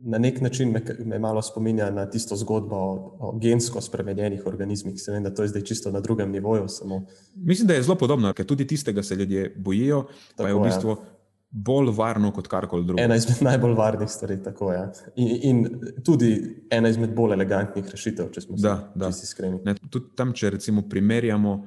Na 0.00 0.18
nek 0.18 0.40
način 0.40 0.70
me, 0.72 0.82
me 1.04 1.18
malo 1.18 1.42
spominja 1.42 1.90
na 1.90 2.06
tisto 2.10 2.36
zgodbo 2.36 2.76
o, 2.76 3.16
o 3.18 3.38
gensko 3.38 3.80
spremenjenih 3.80 4.46
organizmih. 4.46 5.00
Se 5.00 5.12
vem, 5.12 5.22
da 5.22 5.34
to 5.34 5.42
je 5.42 5.48
zdaj 5.48 5.62
čisto 5.62 5.90
na 5.90 6.00
drugem 6.00 6.30
nivoju. 6.32 6.68
Samo... 6.68 7.04
Mislim, 7.34 7.68
da 7.68 7.74
je 7.74 7.82
zelo 7.82 7.98
podobno, 7.98 8.32
ker 8.32 8.46
tudi 8.46 8.66
tistega 8.66 9.02
se 9.02 9.16
ljudje 9.16 9.54
bojijo. 9.56 10.02
Tako, 10.02 10.42
pa 10.42 10.48
je 10.48 10.54
v 10.54 10.64
bistvu 10.64 10.90
ja 10.90 11.18
bolj 11.50 11.92
varno 11.96 12.30
kot 12.32 12.48
karkoli 12.48 12.84
drugega. 12.84 13.04
Ena 13.04 13.16
izmed 13.16 13.40
najbolj 13.42 13.74
varnih 13.74 14.10
stvari, 14.10 14.36
tako 14.44 14.72
je. 14.72 14.78
Ja. 14.78 14.92
In, 15.16 15.28
in 15.42 15.80
tudi 16.04 16.30
ena 16.70 16.88
izmed 16.92 17.14
bolj 17.16 17.34
elegantnih 17.38 17.88
rešitev, 17.88 18.30
če 18.34 18.44
smo 18.44 18.58
si 18.58 19.24
iskreni. 19.24 19.76
Tudi 19.88 20.12
tam, 20.16 20.34
če 20.36 20.52
recimo 20.58 20.84
primerjamo 20.88 21.58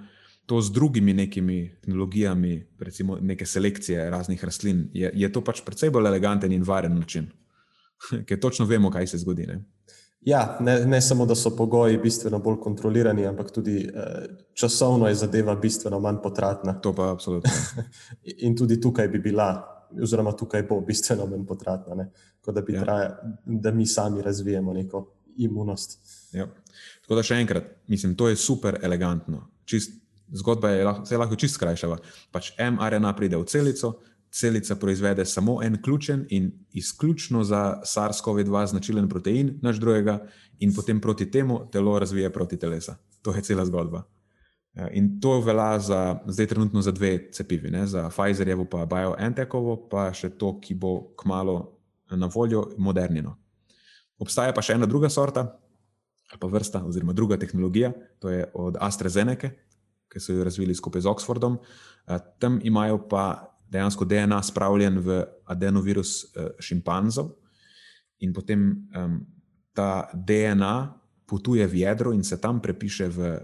to 0.45 0.59
z 0.61 0.73
drugimi 0.73 1.13
nekimi 1.13 1.59
tehnologijami, 1.81 2.55
recimo 2.79 3.17
neke 3.21 3.45
selekcije 3.45 4.09
raznih 4.09 4.43
rastlin, 4.43 4.87
je, 4.93 5.11
je 5.15 5.29
to 5.31 5.43
pač 5.45 5.61
precej 5.65 5.93
bolj 5.93 6.09
eleganten 6.11 6.51
in 6.51 6.65
varen 6.67 6.97
način, 6.99 7.29
ker 8.27 8.39
točno 8.39 8.65
vemo, 8.65 8.91
kaj 8.91 9.07
se 9.07 9.17
zgodi. 9.17 9.47
Ne? 9.47 9.61
Ja, 10.21 10.57
ne, 10.61 10.85
ne 10.85 11.01
samo, 11.01 11.25
da 11.25 11.35
so 11.35 11.49
pogoji 11.57 11.97
bistveno 11.97 12.39
bolj 12.39 12.59
kontrolirani, 12.61 13.25
ampak 13.25 13.51
tudi 13.51 13.79
eh, 13.85 14.25
časovno 14.53 15.07
je 15.07 15.15
zadeva 15.15 15.55
bistveno 15.55 15.99
manj 15.99 16.21
potratna. 16.23 16.73
To 16.81 16.93
pa 16.95 17.09
absolutno. 17.11 17.51
In 18.45 18.57
tudi 18.57 18.81
tukaj 18.81 19.07
bi 19.07 19.19
bila, 19.19 19.49
oziroma 20.01 20.35
tukaj 20.37 20.63
bo 20.69 20.81
bistveno 20.85 21.25
manj 21.25 21.45
potratna, 21.47 22.05
kot 22.41 22.55
da, 22.55 22.63
ja. 22.67 22.83
traja, 22.83 23.33
da 23.45 23.71
mi 23.71 23.85
sami 23.85 24.21
razvijemo 24.21 24.73
neko 24.73 25.07
imunost. 25.37 25.99
Ja. 26.33 26.47
Tako 27.01 27.17
da 27.17 27.23
še 27.25 27.41
enkrat, 27.41 27.73
mislim, 27.87 28.13
to 28.15 28.29
je 28.29 28.37
super 28.37 28.77
elegantno. 28.83 29.47
Čist, 29.65 29.97
zgodba 30.37 30.69
je 30.69 30.85
lahko, 30.85 31.05
se 31.05 31.17
lahko 31.17 31.35
čist 31.35 31.57
skrajšava. 31.57 31.97
Pač 32.31 32.53
mRNA 32.59 33.15
pride 33.17 33.41
v 33.41 33.49
celico, 33.49 33.95
celica 34.31 34.75
proizvede 34.75 35.25
samo 35.25 35.63
en 35.63 35.81
ključen 35.81 36.25
in 36.29 36.51
izključno 36.71 37.43
za 37.43 37.81
SARS-CoV-2 37.83 38.65
značilen 38.65 39.09
protein, 39.09 39.59
naš 39.61 39.77
drugega, 39.77 40.27
in 40.59 40.73
potem 40.75 41.01
proti 41.01 41.31
temu 41.31 41.69
telo 41.71 41.99
razvije 41.99 42.33
proti 42.33 42.57
telesa. 42.57 42.95
To 43.21 43.35
je 43.35 43.41
cela 43.41 43.65
zgodba. 43.65 44.03
Ja, 44.73 44.87
in 44.89 45.19
to 45.19 45.41
velja 45.41 45.79
za 45.79 46.19
zdaj, 46.27 46.47
trenutno 46.47 46.81
za 46.81 46.91
dve 46.91 47.31
cepivi, 47.31 47.71
ne? 47.71 47.87
za 47.87 48.09
Pfizerjevo, 48.09 48.65
pa 48.65 48.85
BioNTechovo, 48.85 49.75
pa 49.91 50.13
še 50.13 50.29
to, 50.29 50.59
ki 50.63 50.77
bo 50.79 51.11
kmalo 51.19 51.77
na 52.11 52.29
voljo, 52.31 52.69
modernino. 52.77 53.35
Obstaja 54.19 54.53
pa 54.53 54.63
še 54.63 54.77
ena 54.79 54.87
druga 54.87 55.09
sorta, 55.09 55.43
ali 56.31 56.39
pa 56.39 56.47
vrsta, 56.47 56.85
oziroma 56.87 57.13
druga 57.13 57.37
tehnologija, 57.37 57.91
to 58.19 58.31
je 58.31 58.47
od 58.53 58.77
AstraZeneca, 58.79 59.51
ki 60.11 60.19
so 60.19 60.35
jo 60.35 60.43
razvili 60.43 60.75
skupaj 60.75 61.03
z 61.03 61.11
Oxfordom. 61.11 61.57
Tam 62.39 62.59
imajo 62.63 63.01
pa 63.11 63.50
dejansko 63.71 64.05
DNA 64.05 64.41
spravljen 64.43 64.99
v 64.99 65.23
adenovirus 65.45 66.23
uh, 66.23 66.51
šimpanzov, 66.59 67.31
in 68.21 68.33
potem 68.33 68.87
um, 68.91 69.21
ta 69.73 70.09
DNA 70.13 71.01
potuje 71.25 71.67
v 71.67 71.75
jedro 71.87 72.11
in 72.11 72.23
se 72.23 72.37
tam 72.37 72.59
prepiše, 72.59 73.07
v, 73.07 73.39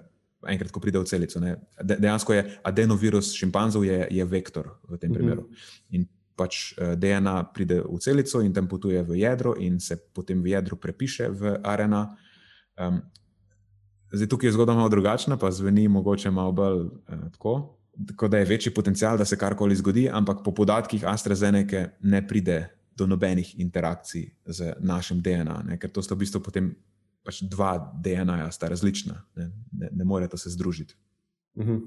enkrat, 0.48 0.72
ko 0.72 0.84
pride 0.84 1.00
v 1.00 1.08
celico. 1.08 1.40
De, 1.40 1.96
dejansko 1.96 2.36
je 2.36 2.44
adenovirus 2.64 3.32
šimpanzov 3.34 3.88
je, 3.88 4.08
je 4.12 4.26
vektor 4.26 4.76
v 4.84 5.00
tem 5.00 5.12
mhm. 5.12 5.18
primeru. 5.18 5.42
Mm 5.42 5.54
-hmm. 5.54 5.96
In 5.96 6.08
pač 6.36 6.78
eh, 6.78 6.96
DNA 6.96 7.50
pride 7.50 7.82
v 7.82 7.98
celico 7.98 8.42
in 8.42 8.54
tam 8.54 8.68
potuje 8.68 9.04
v 9.04 9.16
jedro, 9.16 9.56
in 9.58 9.80
se 9.80 9.98
potem 10.14 10.42
v 10.42 10.48
jedru 10.54 10.76
prepiše 10.76 11.30
v 11.30 11.58
RNA. 11.64 12.16
Um, 12.78 13.02
zdaj, 14.14 14.28
tukaj 14.28 14.48
je 14.48 14.54
zgodba 14.54 14.76
malo 14.76 14.90
drugačna, 14.90 15.38
pa 15.38 15.52
zveni 15.52 15.88
mogoče 15.88 16.32
malo 16.32 16.52
bolj 16.52 16.82
uh, 16.86 17.32
tako. 17.32 17.77
Tako 18.08 18.28
da 18.28 18.38
je 18.38 18.46
večji 18.46 18.74
potencial, 18.74 19.18
da 19.18 19.26
se 19.26 19.38
karkoli 19.38 19.76
zgodi, 19.76 20.10
ampak 20.10 20.44
po 20.46 20.52
podatkih 20.54 21.06
AstraZeneca 21.06 21.88
ne 22.02 22.28
pride 22.28 22.70
do 22.98 23.08
nobenih 23.08 23.60
interakcij 23.60 24.30
z 24.46 24.74
našim 24.80 25.22
DNA, 25.22 25.64
ne? 25.68 25.78
ker 25.80 25.90
to 25.92 26.02
sta 26.02 26.16
v 26.16 26.26
bistvu 26.26 26.42
potem 26.42 26.76
pač 27.26 27.42
dva 27.44 27.76
DNA-ja, 28.04 28.48
sta 28.52 28.70
različna, 28.72 29.18
ne, 29.36 29.50
ne, 29.72 29.90
ne 29.92 30.06
morete 30.06 30.38
se 30.38 30.50
združiti. 30.50 30.96
Uh 31.56 31.66
-huh. 31.66 31.82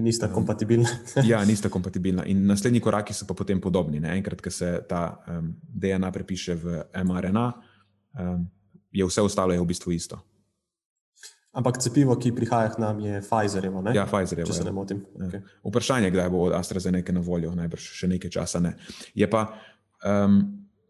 Nista 0.00 0.28
kompatibilna. 0.32 0.88
ja, 1.32 1.44
nista 1.44 1.68
kompatibilna. 1.68 2.24
In 2.24 2.46
naslednji 2.46 2.80
koraki 2.80 3.12
so 3.14 3.26
pa 3.28 3.34
potem 3.34 3.60
podobni. 3.60 4.00
Ne? 4.00 4.16
Enkrat, 4.16 4.40
ko 4.40 4.50
se 4.50 4.80
ta 4.88 5.24
um, 5.28 5.52
DNA 5.68 6.10
prepiše 6.10 6.54
v 6.54 6.82
mRNA, 7.04 7.52
um, 8.20 8.48
je 8.92 9.04
vse 9.04 9.20
ostalo 9.20 9.52
je 9.52 9.60
v 9.60 9.66
bistvu 9.66 9.92
isto. 9.92 10.18
Ampak 11.52 11.76
cepivo, 11.84 12.16
ki 12.16 12.32
prihaja 12.32 12.70
k 12.72 12.80
nam, 12.80 13.00
je 13.04 13.20
Pfizerjevo. 13.20 13.84
Ja, 13.92 14.06
Pfizerjevo. 14.08 14.48
Če 14.48 14.56
se 14.56 14.64
ne 14.64 14.72
motim. 14.72 15.02
Ja. 15.20 15.26
Okay. 15.28 15.40
Vprašanje 15.68 16.08
je, 16.08 16.14
kdaj 16.14 16.30
bo 16.32 16.46
od 16.46 16.54
AstraZeneca 16.56 17.12
na 17.12 17.20
voljo, 17.20 17.52
najbrž 17.52 17.88
še 18.00 18.08
nekaj 18.08 18.32
časa. 18.32 18.60
Ne. 18.64 18.72
Je 19.12 19.28
pa, 19.28 19.50
um, 20.00 20.38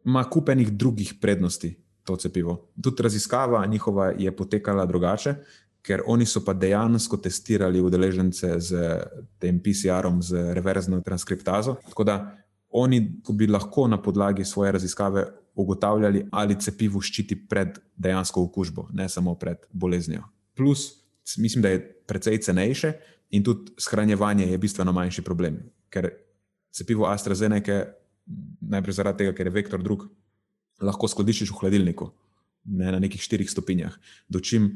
ima 0.07 0.23
kupenih 0.31 0.71
drugih 0.71 1.17
prednosti 1.19 1.73
to 2.07 2.15
cepivo. 2.17 2.71
Tudi 2.79 3.03
raziskava 3.03 3.65
njihova 3.67 4.13
je 4.19 4.31
potekala 4.37 4.87
drugače, 4.87 5.35
ker 5.83 6.05
oni 6.07 6.27
so 6.27 6.45
pa 6.47 6.55
dejansko 6.55 7.19
testirali 7.19 7.83
udeležence 7.83 8.53
z 8.63 8.85
tem 9.43 9.59
PCR-om, 9.59 10.21
z 10.23 10.53
reverzno 10.55 11.01
transkriptazo. 11.03 11.75
Tako 11.89 12.07
da 12.07 12.17
oni 12.71 13.01
bi 13.35 13.49
lahko 13.51 13.89
na 13.91 13.99
podlagi 14.03 14.45
svoje 14.47 14.73
raziskave 14.79 15.27
ugotavljali, 15.59 16.29
ali 16.31 16.61
cepivo 16.61 17.03
ščiti 17.03 17.35
pred 17.51 17.83
dejansko 17.99 18.47
okužbo, 18.47 18.87
ne 18.95 19.09
samo 19.11 19.35
pred 19.35 19.67
boleznijo 19.73 20.23
plus 20.57 21.03
mislim, 21.39 21.63
da 21.63 21.69
je 21.69 21.83
precej 22.07 22.39
cenejše 22.39 22.93
in 23.31 23.45
tudi 23.45 23.73
shranjevanje 23.79 24.47
je 24.47 24.59
bistveno 24.59 24.93
manjši 24.93 25.23
problem. 25.23 25.59
Ker 25.91 26.11
cepivo 26.73 27.07
AstraZeneca, 27.07 27.85
najprej 28.61 28.97
zaradi 28.97 29.25
tega, 29.25 29.37
ker 29.37 29.49
je 29.49 29.55
vektor 29.55 29.83
drug, 29.83 30.07
lahko 30.83 31.09
skladiščiš 31.09 31.53
v 31.53 31.61
hladilniku 31.61 32.11
ne, 32.65 32.93
na 32.93 32.99
nekih 33.03 33.23
štirih 33.23 33.51
stopinjah. 33.51 33.95
Dočim 34.29 34.71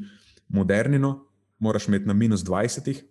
modernino, 0.47 1.27
moraš 1.59 1.87
imeti 1.87 2.07
na 2.07 2.13
minus 2.13 2.45
20 2.45 3.01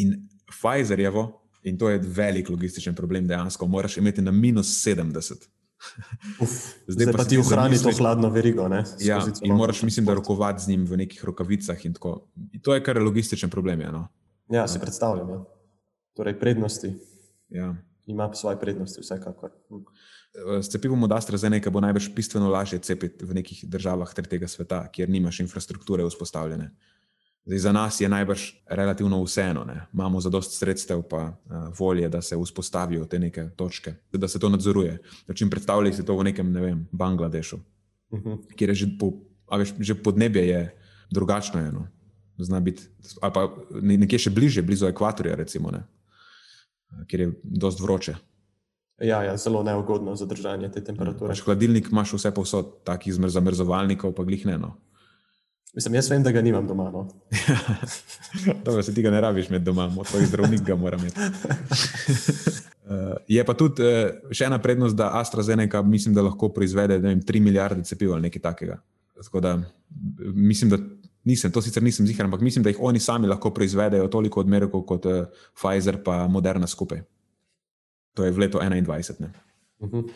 in 0.00 0.16
Pfizerjevo, 0.50 1.40
in 1.62 1.78
to 1.78 1.90
je 1.90 1.98
velik 1.98 2.48
logističen 2.48 2.94
problem, 2.94 3.26
dejansko 3.28 3.66
moraš 3.66 3.96
imeti 3.96 4.22
na 4.22 4.32
minus 4.32 4.72
70. 4.86 5.46
Uf, 6.40 6.50
zdaj, 6.86 7.06
zdaj 7.06 7.14
pa 7.16 7.24
ti 7.24 7.38
ohrani 7.38 7.78
to 7.78 7.92
hladno 7.98 8.30
verigo. 8.30 8.68
Ne, 8.68 8.84
ja, 9.00 9.20
in 9.42 9.54
moraš, 9.54 9.82
mislim, 9.82 10.06
da 10.06 10.14
rokovati 10.14 10.62
z 10.64 10.68
njim 10.68 10.84
v 10.86 10.96
nekih 11.04 11.24
rokavicah. 11.24 11.86
In 11.86 11.94
in 12.52 12.60
to 12.60 12.74
je 12.74 12.84
kar 12.84 13.02
logističen 13.02 13.50
problem. 13.50 13.80
Ja, 13.80 13.90
no. 13.90 14.08
ja 14.48 14.68
si 14.68 14.78
predstavljam. 14.78 15.30
Ja. 15.30 15.44
Torej, 16.16 16.38
prednosti. 16.38 16.92
Ja. 17.48 17.74
Ima 18.06 18.30
svoje 18.34 18.60
prednosti, 18.60 19.00
vsekakor. 19.00 19.50
Hm. 19.68 19.84
S 20.62 20.70
cepivom 20.70 21.02
od 21.02 21.12
AstraZeneca 21.12 21.70
bo 21.70 21.80
najbrž 21.80 22.10
bistveno 22.14 22.50
lažje 22.50 22.78
cepiti 22.78 23.24
v 23.24 23.34
nekih 23.34 23.64
državah 23.66 24.14
tretjega 24.14 24.48
sveta, 24.48 24.84
kjer 24.92 25.10
nimaš 25.10 25.40
infrastrukture 25.40 26.04
vzpostavljene. 26.06 26.64
Uh, 26.64 26.99
Zdaj, 27.44 27.58
za 27.58 27.72
nas 27.72 28.00
je 28.00 28.08
najbrž 28.08 28.42
relativno 28.68 29.22
vseeno, 29.24 29.64
ne? 29.64 29.86
imamo 29.92 30.20
zadost 30.20 30.58
sredstev, 30.58 31.02
pa 31.02 31.22
uh, 31.28 31.78
volje, 31.78 32.08
da 32.08 32.22
se 32.22 32.36
vzpostavijo 32.36 33.04
te 33.04 33.18
neke 33.18 33.48
točke, 33.56 33.94
da 34.12 34.28
se 34.28 34.38
to 34.38 34.48
nadzoruje. 34.48 34.98
Če 35.34 35.44
jim 35.44 35.50
predstavljate 35.50 36.04
to 36.04 36.16
v 36.16 36.28
nekem, 36.28 36.52
ne 36.52 36.60
vem, 36.60 36.88
Bangladešu, 36.92 37.56
uh 37.56 38.18
mhm. 38.18 38.28
-huh. 38.28 38.54
kjer 38.56 38.70
je 38.70 38.74
že, 38.74 38.86
po, 38.98 39.12
veš, 39.56 39.74
že 39.78 39.94
podnebje 39.94 40.48
je 40.48 40.76
drugačno, 41.10 41.60
eno. 41.60 41.88
zna 42.38 42.60
biti, 42.60 42.82
ali 43.20 43.32
pa 43.32 43.48
nekje 43.80 44.18
še 44.18 44.30
bliže, 44.30 44.62
blizu 44.62 44.86
ekvatorja, 44.86 45.34
recimo, 45.34 45.70
ne? 45.70 45.82
kjer 47.06 47.20
je 47.20 47.32
dost 47.42 47.80
vroče. 47.80 48.14
Ja, 49.00 49.22
ja, 49.22 49.36
zelo 49.36 49.62
neugodno 49.62 50.16
za 50.16 50.26
držanje 50.26 50.70
te 50.72 50.84
temperature. 50.84 51.28
Pač 51.28 51.40
hladilnik 51.40 51.88
imaš 51.88 52.12
vse 52.12 52.34
povsod, 52.36 52.82
takih 52.84 53.14
zamrzovalnikov, 53.14 54.12
pa 54.12 54.24
glih 54.24 54.44
ne. 54.46 54.58
No. 54.58 54.74
Mislim, 55.74 55.94
jaz 55.94 56.10
vem, 56.10 56.22
da 56.22 56.32
ga 56.32 56.42
nimam 56.42 56.66
doma. 56.66 56.90
No. 56.90 57.08
Dobro, 58.64 58.82
se 58.82 58.94
tega 58.94 59.10
ne 59.10 59.20
rabiš 59.20 59.48
imeti 59.48 59.64
doma, 59.64 59.86
tvoj 60.10 60.24
zdravnik 60.26 60.62
ga 60.66 60.76
mora 60.76 60.98
imeti. 60.98 61.20
Uh, 61.20 63.14
je 63.36 63.44
pa 63.46 63.54
tudi 63.54 63.86
uh, 63.86 64.32
še 64.34 64.48
ena 64.48 64.58
prednost, 64.58 64.96
da 64.98 65.12
AstraZeneca 65.20 65.82
mislim, 65.82 66.14
da 66.14 66.24
lahko 66.26 66.48
proizvede 66.54 66.98
vem, 66.98 67.20
3 67.22 67.42
milijarde 67.44 67.84
cepiv 67.86 68.16
ali 68.16 68.26
nekaj 68.26 68.42
takega. 68.42 68.80
Tako 69.20 69.40
da 69.40 69.54
mislim, 70.34 70.70
da 70.70 70.78
nisem, 71.24 71.52
to 71.52 71.62
sicer 71.62 71.82
nisem 71.82 72.06
zihar, 72.06 72.26
ampak 72.26 72.42
mislim, 72.42 72.64
da 72.66 72.72
jih 72.72 72.80
oni 72.80 72.98
sami 73.00 73.30
lahko 73.30 73.52
proizvedejo 73.54 74.08
toliko 74.08 74.40
odmerkov 74.40 74.82
kot 74.88 75.06
uh, 75.06 75.22
Pfizer 75.54 76.02
pa 76.04 76.24
Moderna 76.26 76.66
skupaj. 76.66 77.04
To 78.18 78.26
je 78.26 78.34
v 78.34 78.42
letu 78.42 78.58
2021. 78.58 79.30
Uh 79.78 79.90
-huh. 79.90 80.10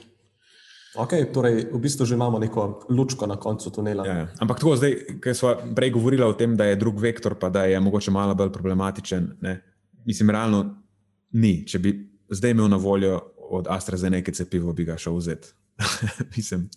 Okay, 0.95 1.27
torej, 1.27 1.75
v 1.75 1.79
bistvu 1.83 2.07
že 2.07 2.15
imamo 2.15 2.39
neko 2.39 2.87
lučko 2.89 3.27
na 3.27 3.35
koncu 3.37 3.71
tunela. 3.71 4.07
Ja, 4.07 4.15
ja. 4.15 4.27
Ampak 4.39 4.63
tako, 4.63 4.77
zdaj, 4.79 5.19
ker 5.19 5.35
smo 5.35 5.55
prej 5.75 5.91
govorili 5.91 6.23
o 6.23 6.33
tem, 6.39 6.55
da 6.57 6.71
je 6.71 6.79
drug 6.79 7.01
vektor, 7.03 7.35
pa 7.35 7.51
da 7.51 7.65
je 7.67 7.81
mogoče 7.81 8.15
malo 8.15 8.35
bolj 8.35 8.53
problematičen. 8.55 9.37
Ne? 9.43 9.59
Mislim, 10.07 10.31
realno 10.31 10.65
ni. 11.35 11.67
Če 11.67 11.79
bi 11.83 11.95
zdaj 12.31 12.55
imel 12.55 12.71
na 12.71 12.79
voljo 12.79 13.19
od 13.51 13.67
AstraZeneca 13.71 14.33
cepivo, 14.33 14.73
bi 14.73 14.87
ga 14.87 14.95
šel 14.99 15.19
vzeti. 15.19 15.51
Mislim, 16.37 16.69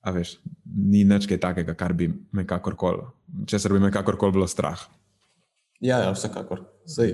a 0.00 0.10
veš, 0.10 0.38
ni 0.64 1.04
nič 1.04 1.28
takega, 1.28 1.76
kar 1.76 1.92
bi 1.92 2.08
me 2.32 2.46
kakorkoli, 2.48 3.04
če 3.46 3.58
se 3.60 3.68
bi 3.68 3.80
me 3.82 3.92
kakorkoli 3.92 4.32
bilo 4.32 4.48
strah. 4.48 4.80
Ja, 5.84 6.00
ja 6.00 6.14
vsekakor. 6.16 6.64
Zdaj 6.88 7.12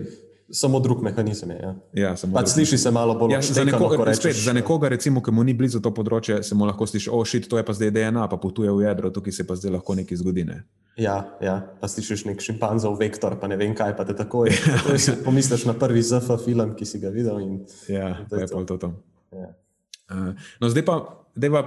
samo 0.50 0.80
drug 0.80 1.02
mehanizem. 1.02 1.50
Je, 1.50 1.58
ja. 1.62 1.74
Ja, 1.92 2.14
pač 2.34 2.48
sliši 2.52 2.78
se 2.78 2.90
malo 2.90 3.14
bolj 3.18 3.32
ja, 3.32 3.40
nekoga. 3.64 4.14
Spet, 4.14 4.36
za 4.36 4.52
nekoga, 4.52 4.88
recimo, 4.88 5.22
ki 5.22 5.32
mu 5.32 5.44
ni 5.44 5.54
blizu 5.56 5.80
to 5.80 5.92
področje, 5.94 6.42
se 6.44 6.56
mu 6.58 6.68
lahko 6.68 6.86
sliši, 6.88 7.10
oh, 7.12 7.24
šit, 7.26 7.48
to 7.50 7.60
je 7.60 7.64
pa 7.66 7.76
zdaj 7.76 7.92
DNA, 7.94 8.26
pa 8.30 8.38
potuje 8.40 8.72
v 8.72 8.84
jedro, 8.84 9.10
tukaj 9.14 9.36
se 9.36 9.46
pa 9.48 9.56
zdaj 9.58 9.78
lahko 9.78 9.96
nekaj 9.98 10.20
zgodi. 10.20 10.44
Ne? 10.48 10.60
Ja, 11.00 11.16
ja, 11.42 11.56
pa 11.80 11.90
slišiš 11.90 12.26
nek 12.28 12.44
šimpanzov 12.44 12.98
vektor, 13.00 13.38
pa 13.40 13.50
ne 13.50 13.58
vem 13.60 13.74
kaj, 13.76 13.96
pa 13.98 14.06
te 14.06 14.16
tako 14.16 14.44
je. 14.48 14.54
Ja, 14.54 15.16
pomisliš 15.26 15.66
na 15.70 15.76
prvi 15.78 16.04
ZF 16.04 16.36
film, 16.44 16.74
ki 16.78 16.88
si 16.88 17.00
ga 17.02 17.12
videl. 17.14 17.40
In, 17.42 17.56
ja, 17.90 18.12
in 18.20 18.28
to 18.30 18.42
je 18.42 18.50
to. 18.52 18.78
to. 18.86 18.92
Ja. 19.34 19.48
Uh, 20.12 20.34
no, 20.60 20.68
zdaj 20.70 20.84
pa, 20.86 20.98
deva, 21.34 21.64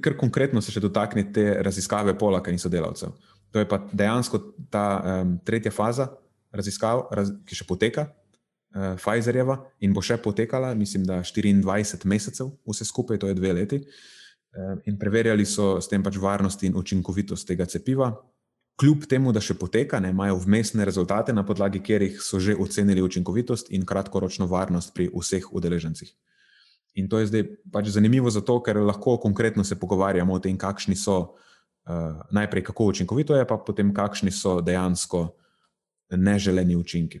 kar 0.00 0.16
konkretno 0.18 0.62
se 0.64 0.72
še 0.72 0.82
dotakniti 0.82 1.36
te 1.36 1.46
raziskave 1.62 2.16
polaka 2.18 2.50
in 2.50 2.58
sodelavcev. 2.58 3.12
To 3.50 3.58
je 3.58 3.66
pa 3.68 3.80
dejansko 3.92 4.40
ta 4.70 4.84
um, 4.98 5.36
tretja 5.44 5.72
faza, 5.74 6.08
raziskav, 6.52 7.06
raz, 7.14 7.30
ki 7.46 7.58
še 7.58 7.66
poteka, 7.68 8.06
uh, 8.74 8.94
Pfizerjeva, 8.98 9.58
in 9.84 9.94
bo 9.94 10.02
še 10.04 10.18
potekala, 10.22 10.72
mislim, 10.78 11.06
da 11.08 11.20
24 11.26 12.06
mesecev, 12.10 12.52
vse 12.66 12.86
skupaj, 12.88 13.20
to 13.22 13.30
je 13.30 13.38
dve 13.38 13.54
leti. 13.56 13.80
Uh, 14.50 14.78
in 14.90 14.98
preverjali 14.98 15.46
so 15.46 15.76
s 15.78 15.90
tem 15.90 16.02
pač 16.02 16.18
varnost 16.18 16.64
in 16.66 16.76
učinkovitost 16.78 17.46
tega 17.46 17.68
cepiva. 17.70 18.10
Kljub 18.80 19.04
temu, 19.06 19.34
da 19.36 19.42
še 19.44 19.54
poteka, 19.60 20.00
ne, 20.00 20.10
imajo 20.14 20.40
vmesne 20.40 20.86
rezultate, 20.88 21.34
na 21.36 21.44
podlagi 21.46 21.82
katerih 21.84 22.16
so 22.24 22.40
že 22.40 22.56
ocenili 22.56 23.04
učinkovitost 23.04 23.70
in 23.76 23.84
kratkoročno 23.86 24.48
varnost 24.50 24.94
pri 24.96 25.10
vseh 25.12 25.44
udeležencih. 25.52 26.10
In 26.98 27.06
to 27.06 27.20
je 27.20 27.28
zdaj 27.28 27.44
pač 27.70 27.92
zanimivo, 27.94 28.32
zato 28.34 28.56
ker 28.66 28.80
lahko 28.82 29.20
konkretno 29.22 29.62
se 29.62 29.78
pogovarjamo 29.78 30.34
o 30.34 30.40
tem, 30.42 30.56
kakšni 30.58 30.96
so 30.98 31.18
uh, 31.20 32.24
najprej, 32.34 32.64
kako 32.72 32.88
učinkovito 32.90 33.36
je, 33.36 33.46
pa 33.46 33.60
potem 33.62 33.92
kakšni 33.94 34.32
so 34.34 34.58
dejansko 34.64 35.20
uh, 35.20 35.30
neželeni 36.16 36.76
učinki. 36.76 37.20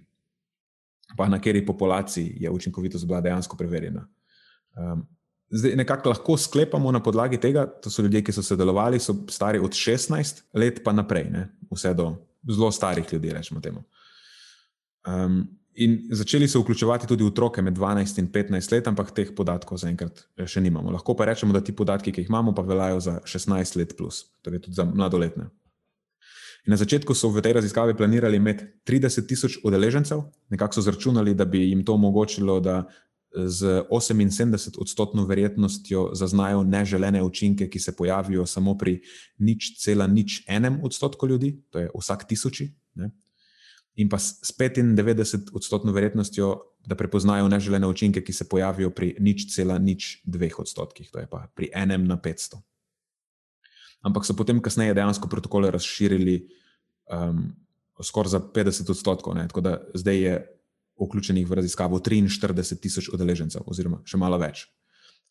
Pa 1.16 1.28
na 1.28 1.38
kateri 1.38 1.64
populaciji 1.66 2.36
je 2.40 2.50
učinkovitost 2.50 3.06
bila 3.06 3.20
dejansko 3.20 3.56
preverjena. 3.56 4.06
Um, 4.76 5.06
zdaj, 5.50 5.76
nekako 5.76 6.08
lahko 6.08 6.36
sklepamo 6.36 6.92
na 6.92 7.02
podlagi 7.02 7.40
tega, 7.40 7.66
to 7.66 7.90
so 7.90 8.02
ljudje, 8.02 8.22
ki 8.24 8.32
so 8.32 8.42
sodelovali, 8.42 9.00
so 9.00 9.14
stari 9.28 9.58
od 9.58 9.74
16 9.74 10.42
let 10.54 10.84
pa 10.84 10.92
naprej, 10.92 11.30
ne? 11.30 11.48
vse 11.70 11.94
do 11.94 12.12
zelo 12.48 12.70
starih 12.72 13.12
ljudi, 13.12 13.32
rečemo 13.32 13.60
temu. 13.60 13.82
Um, 15.06 15.42
in 15.74 16.08
začeli 16.10 16.48
so 16.48 16.60
vključevati 16.60 17.06
tudi 17.06 17.24
otroke 17.24 17.62
med 17.62 17.74
12 17.78 18.18
in 18.18 18.28
15 18.32 18.72
let, 18.72 18.88
ampak 18.88 19.10
teh 19.14 19.34
podatkov 19.36 19.78
zaenkrat 19.78 20.24
eh, 20.36 20.46
še 20.46 20.60
nimamo. 20.60 20.90
Lahko 20.90 21.14
pa 21.16 21.24
rečemo, 21.24 21.52
da 21.52 21.60
ti 21.64 21.72
podatki, 21.72 22.12
ki 22.12 22.24
jih 22.24 22.28
imamo, 22.30 22.54
pa 22.54 22.62
veljajo 22.62 23.00
za 23.00 23.18
16 23.24 23.76
let, 23.78 23.96
plus, 23.96 24.24
torej 24.42 24.66
tudi 24.66 24.76
za 24.76 24.84
mladoletne. 24.84 25.48
In 26.66 26.74
na 26.74 26.76
začetku 26.76 27.14
so 27.16 27.30
v 27.32 27.40
tej 27.40 27.56
raziskavi 27.56 27.96
planirali 27.96 28.36
imeti 28.36 28.64
30 28.84 29.26
tisoč 29.28 29.58
udeležencev, 29.64 30.20
nekako 30.52 30.76
so 30.76 30.84
zračunali, 30.84 31.34
da 31.34 31.44
bi 31.44 31.70
jim 31.70 31.84
to 31.84 31.96
omogočilo, 31.96 32.60
da 32.60 32.84
z 33.30 33.86
78 33.90 34.78
odstotno 34.78 35.26
verjetnostjo 35.26 36.10
zaznajo 36.14 36.62
neželene 36.62 37.22
učinke, 37.22 37.68
ki 37.70 37.78
se 37.78 37.96
pojavijo 37.96 38.46
samo 38.46 38.74
pri 38.78 39.00
nič 39.38 39.78
cela 39.78 40.06
nič 40.06 40.44
enem 40.48 40.80
odstotku 40.82 41.26
ljudi, 41.26 41.62
to 41.70 41.78
je 41.78 41.90
vsak 41.94 42.26
tisoči. 42.28 42.74
Ne? 42.94 43.10
In 43.94 44.08
pa 44.08 44.18
s 44.18 44.42
95 44.58 45.54
odstotno 45.54 45.92
verjetnostjo, 45.92 46.56
da 46.86 46.96
prepoznajo 46.96 47.48
neželene 47.48 47.86
učinke, 47.86 48.22
ki 48.24 48.32
se 48.32 48.48
pojavijo 48.48 48.90
pri 48.90 49.14
nič 49.20 49.54
cela 49.54 49.78
nič 49.78 50.22
dveh 50.24 50.58
odstotkih, 50.58 51.10
to 51.10 51.20
je 51.20 51.26
pa 51.30 51.46
pri 51.54 51.70
enem 51.74 52.06
na 52.08 52.16
500. 52.16 52.58
ampak 54.06 54.24
so 54.24 54.36
potem 54.36 54.60
kasneje 54.62 54.94
dejansko 54.94 55.28
protokole 55.28 55.70
razširili 55.70 56.36
um, 57.12 57.50
skoraj 58.02 58.36
za 58.36 58.40
50 58.40 58.90
odstotkov. 58.90 59.34
Ne? 59.36 59.48
Tako 59.48 59.60
da 59.60 59.78
zdaj 59.94 60.18
je 60.18 60.34
vključenih 61.00 61.48
v 61.48 61.58
raziskavo 61.60 61.98
43 61.98 62.80
tisoč 62.80 63.08
udeležencev, 63.12 63.64
oziroma 63.66 64.00
še 64.04 64.20
malo 64.20 64.38
več. 64.40 64.66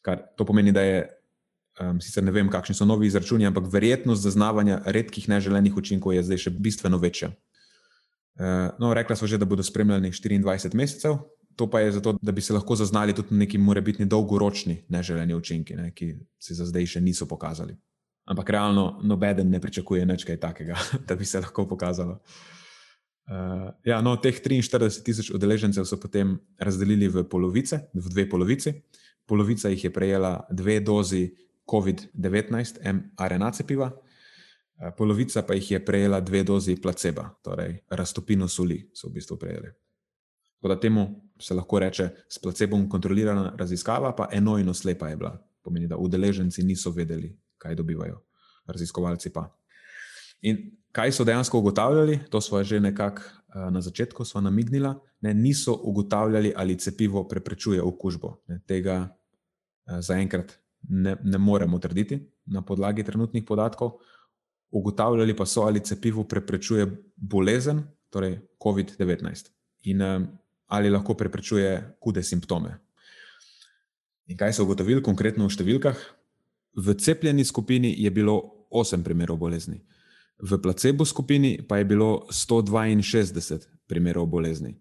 Kar 0.05 0.21
to 0.37 0.45
pomeni, 0.45 0.73
da 0.73 0.81
je, 0.85 1.01
um, 1.81 1.99
sicer 2.01 2.23
ne 2.25 2.33
vem, 2.33 2.49
kakšni 2.49 2.77
so 2.77 2.87
novi 2.87 3.09
izračuni, 3.09 3.47
ampak 3.49 3.67
verjetnost 3.71 4.23
zaznavanja 4.25 4.81
redkih 4.85 5.29
neželenih 5.29 5.77
učinkov 5.77 6.15
je 6.15 6.25
zdaj 6.25 6.45
še 6.45 6.55
bistveno 6.57 7.01
večja. 7.01 7.33
Uh, 8.39 8.71
no, 8.79 8.93
rekla 8.95 9.17
smo 9.19 9.27
že, 9.27 9.37
da 9.37 9.49
bodo 9.49 9.65
spremljali 9.65 10.13
24 10.15 10.77
mesecev, 10.77 11.19
to 11.59 11.67
pa 11.67 11.81
je 11.83 11.91
zato, 11.91 12.15
da 12.21 12.31
bi 12.31 12.41
se 12.41 12.55
lahko 12.55 12.75
zaznali 12.79 13.13
tudi 13.13 13.35
neki 13.35 13.59
morebitni 13.59 14.05
dolgoročni 14.07 14.85
neželeni 14.87 15.35
učinki, 15.35 15.75
ne, 15.75 15.91
ki 15.91 16.13
se 16.39 16.55
za 16.55 16.65
zdaj 16.65 16.95
še 16.95 17.01
niso 17.03 17.27
pokazali. 17.27 17.75
Ampak 18.29 18.49
realno 18.49 18.99
nobeden 19.03 19.49
ne 19.49 19.59
pričakuje 19.59 20.05
nič 20.05 20.23
kaj 20.27 20.37
takega, 20.37 20.77
da 21.07 21.15
bi 21.17 21.25
se 21.25 21.41
lahko 21.41 21.65
pokazalo. 21.67 22.19
Uh, 23.29 23.69
ja, 23.85 24.01
no, 24.01 24.15
teh 24.17 24.33
43 24.41 25.03
tisoč 25.05 25.29
udeležencev 25.33 25.85
so 25.85 25.99
potem 26.01 26.37
razdelili 26.57 27.05
v 27.09 27.23
polovice, 27.29 27.89
v 27.93 28.09
dve 28.09 28.25
polovici. 28.29 28.73
Polovica 29.29 29.69
jih 29.69 29.83
je 29.83 29.91
prejela 29.93 30.47
dve 30.49 30.79
dozi 30.81 31.27
COVID-19 31.69 32.81
mRNA 32.81 33.51
cepiva, 33.53 33.91
uh, 33.93 34.89
polovica 34.97 35.45
pa 35.45 35.57
jih 35.57 35.71
je 35.77 35.81
prejela 35.85 36.21
dve 36.25 36.41
dozi 36.43 36.77
placebo, 36.81 37.27
torej 37.45 37.77
raztopino 37.89 38.49
soli, 38.49 38.81
so 38.93 39.09
v 39.09 39.19
bistvu 39.21 39.37
prejeli. 39.37 39.73
Tako 40.57 40.73
da 40.73 40.79
temu 40.79 41.05
se 41.39 41.53
lahko 41.53 41.79
reče 41.79 42.09
s 42.29 42.41
placebom 42.41 42.89
kontrolirana 42.89 43.53
raziskava, 43.57 44.15
pa 44.15 44.29
enojno 44.31 44.73
slepa 44.73 45.13
je 45.13 45.17
bila. 45.17 45.37
Pomeni, 45.61 45.87
da 45.87 45.97
udeleženci 45.97 46.63
niso 46.63 46.91
vedeli, 46.91 47.29
kaj 47.59 47.75
dobivajo, 47.75 48.21
raziskovalci 48.67 49.33
pa. 49.35 49.49
In 50.41 50.71
kaj 50.95 51.11
so 51.11 51.25
dejansko 51.27 51.59
ugotavljali, 51.59 52.19
to 52.29 52.41
smo 52.41 52.63
že 52.63 52.79
nekako 52.79 53.21
uh, 53.21 53.69
na 53.73 53.81
začetku 53.81 54.23
namignili, 54.41 54.93
ne, 55.21 55.33
niso 55.33 55.75
ugotavljali, 55.83 56.53
ali 56.55 56.79
cepivo 56.79 57.27
preprečuje 57.27 57.81
okužbo. 57.81 58.37
Ne, 58.47 58.59
tega 58.67 59.09
uh, 59.09 59.99
zaenkrat 59.99 60.59
ne, 60.89 61.15
ne 61.23 61.37
moremo 61.37 61.79
trditi 61.79 62.19
na 62.45 62.61
podlagi 62.61 63.03
trenutnih 63.03 63.43
podatkov. 63.43 63.99
Ugotavljali 64.71 65.35
pa 65.35 65.45
so, 65.45 65.61
ali 65.61 65.83
cepivo 65.83 66.23
preprečuje 66.23 66.87
bolezen, 67.15 67.83
torej 68.09 68.39
COVID-19. 68.63 69.49
In 69.83 70.01
uh, 70.01 70.21
ali 70.67 70.89
lahko 70.89 71.13
preprečuje 71.13 71.97
hude 72.01 72.23
simptome. 72.23 72.77
In 74.29 74.37
kaj 74.37 74.53
so 74.53 74.63
ugotovili 74.63 75.01
konkretno 75.01 75.47
v 75.47 75.53
številkah? 75.53 75.97
V 76.77 76.93
cepljeni 76.93 77.45
skupini 77.45 77.95
je 77.97 78.11
bilo 78.11 78.41
8 78.71 79.03
primerov 79.03 79.37
bolezni, 79.37 79.81
v 80.39 80.61
placebo 80.61 81.05
skupini 81.05 81.59
pa 81.67 81.77
je 81.77 81.85
bilo 81.85 82.27
162 82.31 83.67
primerov 83.87 84.25
bolezni. 84.25 84.77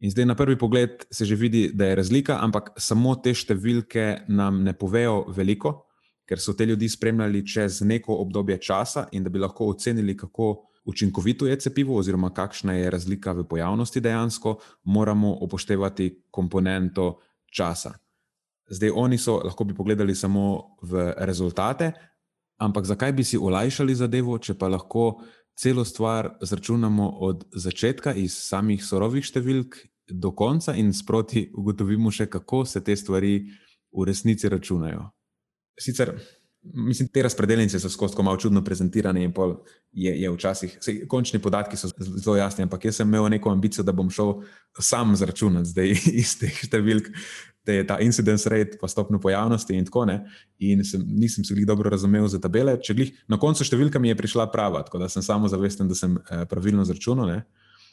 In 0.00 0.10
zdaj 0.10 0.26
na 0.26 0.34
prvi 0.34 0.58
pogled 0.58 1.04
se 1.10 1.24
že 1.24 1.34
vidi, 1.34 1.70
da 1.74 1.86
je 1.86 1.94
razlika, 1.94 2.38
ampak 2.40 2.70
samo 2.76 3.14
te 3.16 3.34
številke 3.34 4.28
nam 4.28 4.62
ne 4.64 4.72
povejo 4.72 5.24
veliko, 5.32 5.86
ker 6.28 6.40
so 6.40 6.52
te 6.52 6.66
ljudi 6.66 6.88
spremljali 6.88 7.46
čez 7.46 7.80
neko 7.80 8.14
obdobje 8.20 8.58
časa 8.58 9.06
in 9.12 9.24
da 9.24 9.30
bi 9.30 9.38
lahko 9.38 9.70
ocenili, 9.72 10.16
kako 10.16 10.66
učinkovito 10.86 11.46
je 11.46 11.56
cepivo, 11.60 11.96
oziroma 11.96 12.30
kakšna 12.34 12.76
je 12.76 12.90
razlika 12.90 13.32
v 13.32 13.44
pojavnosti 13.48 14.00
dejansko, 14.00 14.58
moramo 14.84 15.38
upoštevati 15.40 16.26
komponento 16.30 17.18
časa. 17.50 17.94
Zdaj, 18.68 18.90
oni 18.94 19.18
so 19.18 19.38
lahko 19.44 19.64
bi 19.64 19.74
pogledali 19.74 20.14
samo 20.14 20.76
v 20.82 21.12
rezultate, 21.16 21.92
ampak 22.58 22.84
zakaj 22.84 23.12
bi 23.12 23.24
si 23.24 23.38
olajšali 23.38 23.94
zadevo, 23.94 24.38
če 24.38 24.56
pa 24.58 24.68
lahko 24.68 25.20
celo 25.56 25.84
stvar 25.84 26.32
zračunamo 26.42 27.08
od 27.28 27.44
začetka 27.54 28.14
iz 28.14 28.34
samih 28.36 28.82
sorovih 28.84 29.24
številk 29.24 29.78
do 30.10 30.32
konca 30.36 30.74
in 30.76 30.92
sproti 30.94 31.46
ugotovimo 31.54 32.10
še, 32.10 32.26
kako 32.30 32.64
se 32.66 32.82
te 32.84 32.96
stvari 32.96 33.38
v 33.92 34.06
resnici 34.06 34.48
računajo. 34.48 35.08
Sicer 35.80 36.14
Mislim, 36.74 37.08
te 37.08 37.22
razpredelnice 37.22 37.78
so 37.80 37.88
skozi 37.90 38.22
malo 38.22 38.36
čudno 38.36 38.64
prezentirane, 38.64 39.22
in 39.24 39.32
je, 39.92 40.12
je 40.22 40.30
včasih, 40.30 40.78
sej, 40.80 41.04
končni 41.08 41.38
podatki 41.38 41.76
so 41.76 41.88
zelo 41.98 42.36
jasni, 42.36 42.64
ampak 42.66 42.84
jaz 42.84 42.96
sem 42.96 43.08
imel 43.08 43.28
neko 43.30 43.50
ambicijo, 43.50 43.84
da 43.84 43.92
bom 43.92 44.10
šel 44.10 44.40
sam 44.80 45.14
zračunati 45.16 45.68
zdaj 45.70 45.94
iz 46.22 46.34
teh 46.40 46.58
številk, 46.66 47.12
je 47.72 47.86
ta 47.86 47.98
incidence 48.00 48.48
rate, 48.48 48.78
pa 48.80 48.88
stopno 48.88 49.20
pojavnosti 49.20 49.74
in 49.74 49.84
tako 49.84 50.04
naprej. 50.06 50.42
In 50.58 50.84
sem, 50.84 51.02
nisem 51.06 51.44
se 51.44 51.54
jih 51.54 51.66
dobro 51.66 51.90
razumel 51.90 52.28
za 52.28 52.40
tabele. 52.40 52.78
Glih, 52.88 53.12
na 53.28 53.38
koncu 53.38 53.64
številka 53.64 53.98
mi 53.98 54.08
je 54.08 54.16
prišla 54.16 54.50
prava, 54.52 54.82
tako 54.86 54.98
da 54.98 55.08
sem 55.08 55.22
samo 55.22 55.48
zavesten, 55.48 55.88
da 55.88 55.94
sem 55.94 56.16
eh, 56.16 56.44
pravilno 56.48 56.84
zračunal. 56.84 57.42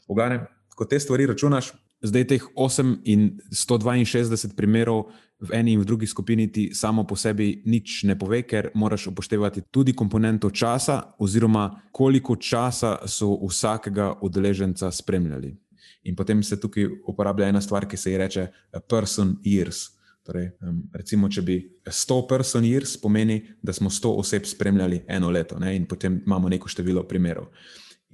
V 0.08 0.16
glavnem, 0.16 0.46
ko 0.76 0.86
te 0.86 1.00
stvari 1.00 1.26
računaš, 1.26 1.74
zdaj 2.04 2.28
teh 2.28 2.44
8 2.56 2.96
in 3.08 3.40
162 3.52 4.56
primerov 4.56 5.12
v 5.44 5.52
eni 5.56 5.74
in 5.76 5.82
v 5.82 5.88
drugi 5.88 6.08
skupini 6.08 6.52
ti 6.52 6.72
samo 6.74 7.04
po 7.04 7.16
sebi 7.16 7.64
nič 7.66 8.04
ne 8.08 8.16
pove, 8.20 8.44
ker 8.48 8.72
moraš 8.76 9.08
upoštevati 9.12 9.68
tudi 9.72 9.94
komponento 9.94 10.50
časa, 10.50 11.16
oziroma 11.20 11.82
koliko 11.92 12.36
časa 12.36 12.98
so 13.08 13.36
vsakega 13.48 14.14
udeleženca 14.22 14.92
spremljali. 14.92 15.63
In 16.04 16.16
potem 16.16 16.44
se 16.44 16.60
tukaj 16.60 16.88
uporablja 17.08 17.48
ena 17.48 17.62
stvar, 17.62 17.88
ki 17.88 17.98
se 17.98 18.12
ji 18.12 18.18
reče 18.18 18.48
person 18.90 19.38
years. 19.46 19.90
Torej, 20.24 20.54
recimo, 20.96 21.28
če 21.28 21.42
bi 21.44 21.58
100 21.84 22.18
person 22.30 22.64
years 22.64 22.96
pomeni, 23.02 23.42
da 23.62 23.74
smo 23.76 23.90
100 23.92 24.12
oseb 24.22 24.46
spremljali 24.48 25.02
eno 25.08 25.32
leto, 25.32 25.60
ne? 25.60 25.76
in 25.76 25.88
potem 25.88 26.22
imamo 26.26 26.50
neko 26.50 26.72
število 26.72 27.04
primerov. 27.08 27.50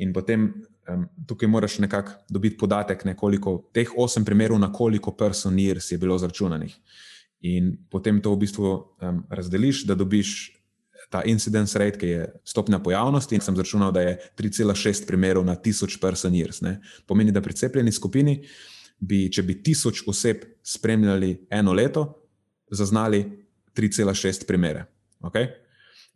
In 0.01 0.13
potem 0.13 0.47
um, 0.89 1.05
tukaj 1.27 1.49
moraš 1.49 1.77
nekako 1.79 2.15
dobiti 2.29 2.57
podatek, 2.57 3.05
ne, 3.05 3.15
koliko 3.17 3.69
teh 3.73 3.91
8 3.93 4.25
primerov, 4.25 4.59
na 4.59 4.71
koliko 4.73 5.13
person 5.17 5.57
years 5.59 5.91
je 5.91 5.97
bilo 6.01 6.17
zračunanih. 6.17 6.73
In 7.41 7.75
potem 7.91 8.21
to 8.21 8.33
v 8.33 8.41
bistvu 8.45 8.71
um, 8.71 9.21
razdeliš, 9.29 9.85
da 9.85 9.95
dobiš 9.95 10.58
ta 11.09 11.23
incidence 11.25 11.79
rate, 11.79 11.97
ki 11.97 12.07
je 12.07 12.25
stopnja 12.45 12.79
pojavnosti. 12.79 13.35
In 13.35 13.41
sem 13.41 13.55
zračunal, 13.55 13.91
da 13.91 14.01
je 14.01 14.17
3,6 14.37 15.07
primerov 15.07 15.45
na 15.45 15.55
1000 15.55 15.99
person 16.01 16.33
years. 16.33 16.61
Ne. 16.61 16.79
Pomeni, 17.07 17.31
da 17.31 17.41
pri 17.41 17.53
cepljeni 17.53 17.91
skupini 17.91 18.39
bi, 18.99 19.25
če 19.31 19.43
bi 19.43 19.57
1000 19.65 20.03
oseb 20.07 20.45
spremljali 20.63 21.47
eno 21.49 21.73
leto, 21.73 22.05
zaznali 22.71 23.23
3,6 23.75 24.45
primere. 24.47 24.85
Okay? 25.19 25.47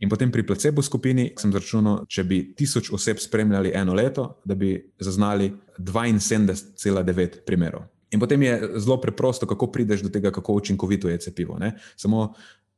In 0.04 0.10
potem 0.10 0.32
pri 0.32 0.46
placebo 0.46 0.84
skupini 0.84 1.32
sem 1.39 1.52
zračunal, 1.54 2.04
če 2.12 2.26
bi 2.28 2.39
1000 2.60 2.94
oseb 2.94 3.22
spremljali 3.24 3.72
eno 3.74 3.94
leto, 3.96 4.41
da 4.46 4.56
bi 4.56 4.76
zaznali 5.00 5.52
72,9 5.80 7.44
primerov. 7.48 7.88
In 8.14 8.20
potem 8.22 8.44
je 8.46 8.54
zelo 8.78 9.00
preprosto, 9.02 9.48
kako 9.50 9.72
prideš 9.74 10.04
do 10.06 10.10
tega, 10.14 10.32
kako 10.32 10.54
učinkovito 10.54 11.10
je 11.10 11.18
cepivo. 11.18 11.58
Ne? 11.58 11.74
Samo 11.96 12.34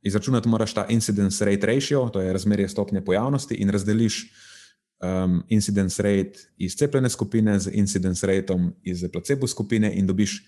izračunati 0.06 0.48
moraš 0.48 0.74
ta 0.74 0.86
incidence 0.88 1.44
rate 1.44 1.66
ratio, 1.66 2.08
to 2.08 2.20
je 2.20 2.32
razmerje 2.32 2.68
stopnje 2.68 3.04
pojavnosti, 3.04 3.54
in 3.54 3.70
razdeliš 3.70 4.32
um, 5.02 5.42
incidence 5.48 6.02
rate 6.02 6.38
iz 6.56 6.76
cepljene 6.76 7.10
skupine 7.10 7.58
z 7.58 7.70
incidence 7.72 8.26
rateom 8.26 8.72
iz 8.82 9.04
placebo 9.12 9.46
skupine, 9.46 9.92
in 9.94 10.06
dobiš 10.06 10.38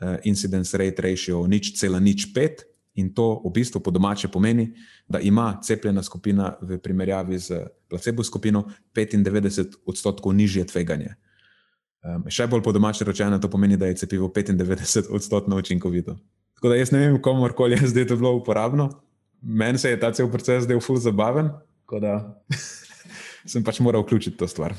uh, 0.00 0.16
incidence 0.24 0.78
rate 0.78 1.02
ratio 1.02 1.46
nič 1.46 1.78
cela 1.80 2.00
nič 2.00 2.32
pet. 2.34 2.66
In 2.98 3.12
to 3.14 3.42
v 3.44 3.52
bistvu 3.54 3.80
po 3.80 3.90
domače 3.94 4.28
pomeni, 4.28 4.72
da 5.08 5.20
ima 5.20 5.60
cepljena 5.62 6.02
skupina 6.02 6.56
v 6.60 6.80
primerjavi 6.82 7.38
z 7.38 7.60
placebo 7.88 8.24
skupino 8.24 8.64
95 8.94 9.76
odstotkov 9.86 10.34
nižje 10.34 10.66
tveganje. 10.66 11.14
Um, 12.02 12.24
še 12.28 12.46
bolj 12.46 12.62
po 12.62 12.72
domače 12.72 13.04
rečeno, 13.04 13.38
to 13.38 13.48
pomeni, 13.48 13.76
da 13.76 13.86
je 13.86 13.96
cepivo 14.02 14.28
95 14.28 15.12
odstotkov 15.14 15.58
učinkovito. 15.58 16.18
Tako 16.58 16.72
da 16.72 16.76
jaz 16.76 16.90
ne 16.90 16.98
vem, 16.98 17.16
komorkoli 17.22 17.76
je 17.78 17.86
zdaj 17.88 18.06
to 18.10 18.16
bilo 18.18 18.32
uporabno. 18.34 18.88
Meni 19.42 19.78
se 19.78 19.90
je 19.90 20.00
ta 20.00 20.10
cel 20.12 20.26
proces 20.30 20.64
zdel 20.64 20.80
ful 20.82 20.96
zabaven, 20.98 21.52
tako 21.86 22.00
da 22.02 22.14
sem 23.52 23.62
pač 23.64 23.78
moral 23.78 24.02
vključiti 24.02 24.36
to 24.36 24.48
stvar. 24.50 24.74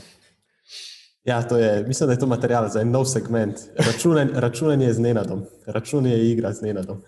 Ja, 1.23 1.39
to 1.47 1.57
je, 1.57 1.85
mislim, 1.87 2.07
da 2.07 2.13
je 2.13 2.19
to 2.19 2.27
material 2.27 2.67
za 2.69 2.81
en 2.81 2.91
nov 2.91 3.05
segment. 3.07 3.55
Računanje, 3.77 4.31
računanje 4.35 4.93
z 4.93 4.99
nenadom, 4.99 5.45
računanje 5.67 6.15
je 6.15 6.31
igra 6.31 6.53
z 6.53 6.67
nenadom. 6.67 6.99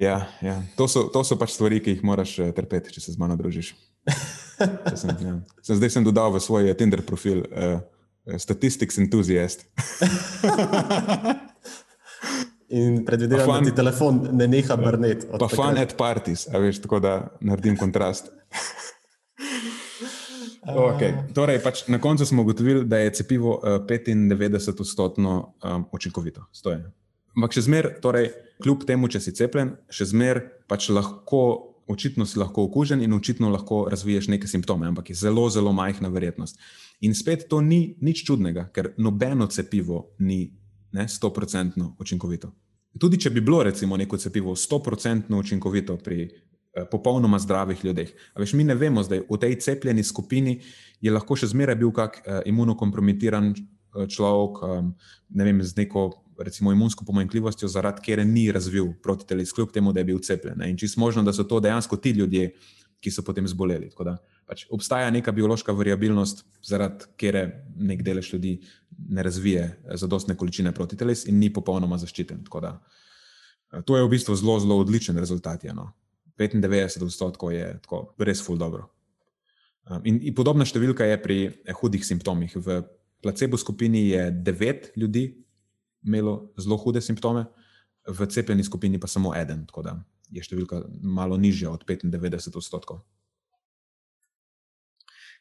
Ja, 0.00 0.26
ja. 0.40 0.62
To, 0.76 0.88
so, 0.88 1.02
to 1.12 1.20
so 1.24 1.36
pač 1.36 1.52
stvari, 1.52 1.82
ki 1.84 1.98
jih 1.98 2.04
moraš 2.04 2.38
eh, 2.38 2.52
trpeti, 2.56 2.94
če 2.96 3.00
se 3.04 3.12
z 3.12 3.20
mano 3.20 3.36
družiš. 3.36 3.74
Sem, 4.96 5.10
ja. 5.20 5.36
sem, 5.62 5.76
zdaj 5.76 5.90
sem 5.90 6.04
dodal 6.06 6.32
v 6.32 6.40
svoj 6.40 6.70
eh, 6.70 6.74
Tinder 6.78 7.02
profil. 7.04 7.44
Uh, 7.50 7.80
statistics 8.38 8.98
entuzijast. 8.98 9.66
In 12.72 13.02
predvidevam, 13.04 13.60
da 13.60 13.70
ti 13.70 13.76
telefon 13.76 14.22
ne 14.32 14.46
neha 14.48 14.76
brneti. 14.80 15.28
Pa 15.38 15.48
fun 15.52 15.76
at 15.80 15.92
parties, 15.98 16.46
a 16.48 16.60
veš, 16.62 16.80
tako 16.84 17.02
da 17.04 17.16
naredim 17.44 17.76
kontrast. 17.76 18.32
okay. 20.94 21.12
torej, 21.34 21.58
pač 21.62 21.86
na 21.90 21.98
koncu 22.00 22.26
smo 22.26 22.42
ugotovili, 22.42 22.84
da 22.84 22.98
je 22.98 23.12
cepivo 23.12 23.60
95-odstotno 23.64 25.32
um, 25.64 25.84
učinkovito. 25.92 26.46
Ampak 27.36 27.56
še 27.56 27.66
zmeraj, 27.66 27.98
torej, 28.04 28.30
kljub 28.62 28.86
temu, 28.86 29.10
če 29.10 29.20
si 29.24 29.34
cepljen, 29.34 29.74
še 29.90 30.06
zmeraj 30.12 30.46
pač 30.70 30.88
lahko 30.92 31.72
očitno 31.92 32.24
si 32.28 32.38
lahko 32.38 32.68
okužen 32.68 33.02
in 33.02 33.12
očitno 33.12 33.50
lahko 33.50 33.86
razviješ 33.90 34.28
neke 34.30 34.46
simptome, 34.48 34.86
ampak 34.86 35.10
je 35.10 35.18
zelo, 35.18 35.48
zelo 35.50 35.72
majhna 35.74 36.08
verjetnost. 36.12 36.60
In 37.02 37.16
spet 37.18 37.48
to 37.50 37.60
ni 37.60 37.96
nič 38.00 38.22
čudnega, 38.24 38.68
ker 38.72 38.92
nobeno 39.02 39.48
cepivo 39.50 40.12
ni 40.22 40.46
stoprocentno 41.08 41.96
učinkovito. 41.98 42.52
Tudi 42.98 43.20
če 43.20 43.30
bi 43.30 43.40
bilo, 43.40 43.62
recimo, 43.62 43.96
neko 43.96 44.16
cepivo 44.16 44.56
stoprocentno 44.56 45.38
učinkovito 45.38 45.96
pri 45.96 46.22
eh, 46.22 46.84
popolnoma 46.90 47.38
zdravih 47.38 47.84
ljudeh. 47.84 48.10
Veš, 48.38 48.52
mi 48.52 48.64
ne 48.64 48.74
vemo, 48.74 49.02
da 49.02 49.20
v 49.30 49.38
tej 49.40 49.60
cepljeni 49.60 50.04
skupini 50.04 50.60
je 51.00 51.12
lahko 51.12 51.36
še 51.36 51.48
zmeraj 51.54 51.78
bil 51.80 51.92
kak 51.92 52.20
eh, 52.24 52.42
imunokompromitiran 52.52 53.54
eh, 53.54 54.06
človek, 54.08 54.62
eh, 54.62 54.82
ne 55.30 55.44
vem, 55.44 55.62
z 55.62 55.76
neko 55.76 56.10
recimo, 56.38 56.72
imunsko 56.72 57.04
pomanjkljivostjo, 57.04 57.68
zaradi 57.68 58.00
katere 58.00 58.24
ni 58.24 58.52
razvil 58.52 58.92
protiteles, 59.02 59.52
kljub 59.52 59.72
temu, 59.72 59.92
da 59.92 60.00
je 60.00 60.04
bil 60.04 60.18
cepljen. 60.18 60.58
Ne? 60.58 60.70
In 60.70 60.76
čisto 60.76 61.00
možno, 61.00 61.22
da 61.22 61.32
so 61.32 61.44
to 61.44 61.60
dejansko 61.60 61.96
ti 61.96 62.10
ljudje, 62.10 62.52
ki 63.02 63.10
so 63.10 63.24
potem 63.26 63.48
zboleli. 63.50 63.90
Da, 64.06 64.16
pač 64.46 64.64
obstaja 64.70 65.10
neka 65.10 65.34
biološka 65.34 65.74
variabilnost, 65.74 66.44
zaradi 66.64 67.08
katere 67.10 67.44
nek 67.76 68.04
delež 68.06 68.30
ljudi 68.32 68.54
ne 69.10 69.24
razvije 69.26 69.66
zadostne 69.98 70.36
količine 70.38 70.72
protiteles 70.76 71.26
in 71.26 71.40
ni 71.42 71.50
popolnoma 71.52 71.98
zaščiten. 71.98 72.44
Da, 72.62 72.76
to 73.84 73.98
je 73.98 74.06
v 74.06 74.12
bistvu 74.14 74.38
zelo, 74.38 74.58
zelo 74.62 74.78
odličen 74.84 75.18
rezultat. 75.18 75.64
Je, 75.66 75.74
no? 75.74 75.90
95 76.38 77.02
odstotkov 77.04 77.52
je 77.52 77.74
tako, 77.82 78.04
res 78.22 78.42
ful 78.44 78.60
dobro. 78.60 78.86
In, 80.06 80.20
in 80.22 80.34
podobna 80.34 80.64
številka 80.64 81.08
je 81.10 81.18
pri 81.18 81.38
eh, 81.50 81.74
hudih 81.74 82.04
simptomih. 82.06 82.54
V 82.54 82.78
placebo 83.22 83.58
skupini 83.58 84.08
je 84.12 84.30
9 84.30 84.92
ljudi, 84.98 85.26
imelo 86.06 86.52
zelo 86.58 86.78
hude 86.78 87.02
simptome, 87.02 87.44
v 88.06 88.26
cepljeni 88.26 88.64
skupini 88.66 88.98
pa 88.98 89.06
samo 89.06 89.30
eden, 89.38 89.66
tako 89.66 89.82
da 89.86 89.92
je 90.32 90.44
številka 90.44 90.82
malo 91.02 91.36
nižja 91.36 91.70
od 91.72 91.84
95 91.88 92.56
odstotkov. 92.56 93.02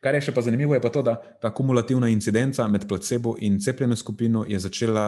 Kar 0.01 0.17
je 0.17 0.23
še 0.25 0.33
pa 0.33 0.41
zanimivo, 0.41 0.73
je 0.73 0.81
pa 0.81 0.89
to, 0.89 1.03
da 1.05 1.19
ta 1.41 1.51
kumulativna 1.53 2.09
incidenca 2.09 2.65
med 2.67 2.87
placebo 2.89 3.35
in 3.39 3.59
cepljeno 3.61 3.95
skupino 3.95 4.41
je 4.49 4.57
začela, 4.59 5.05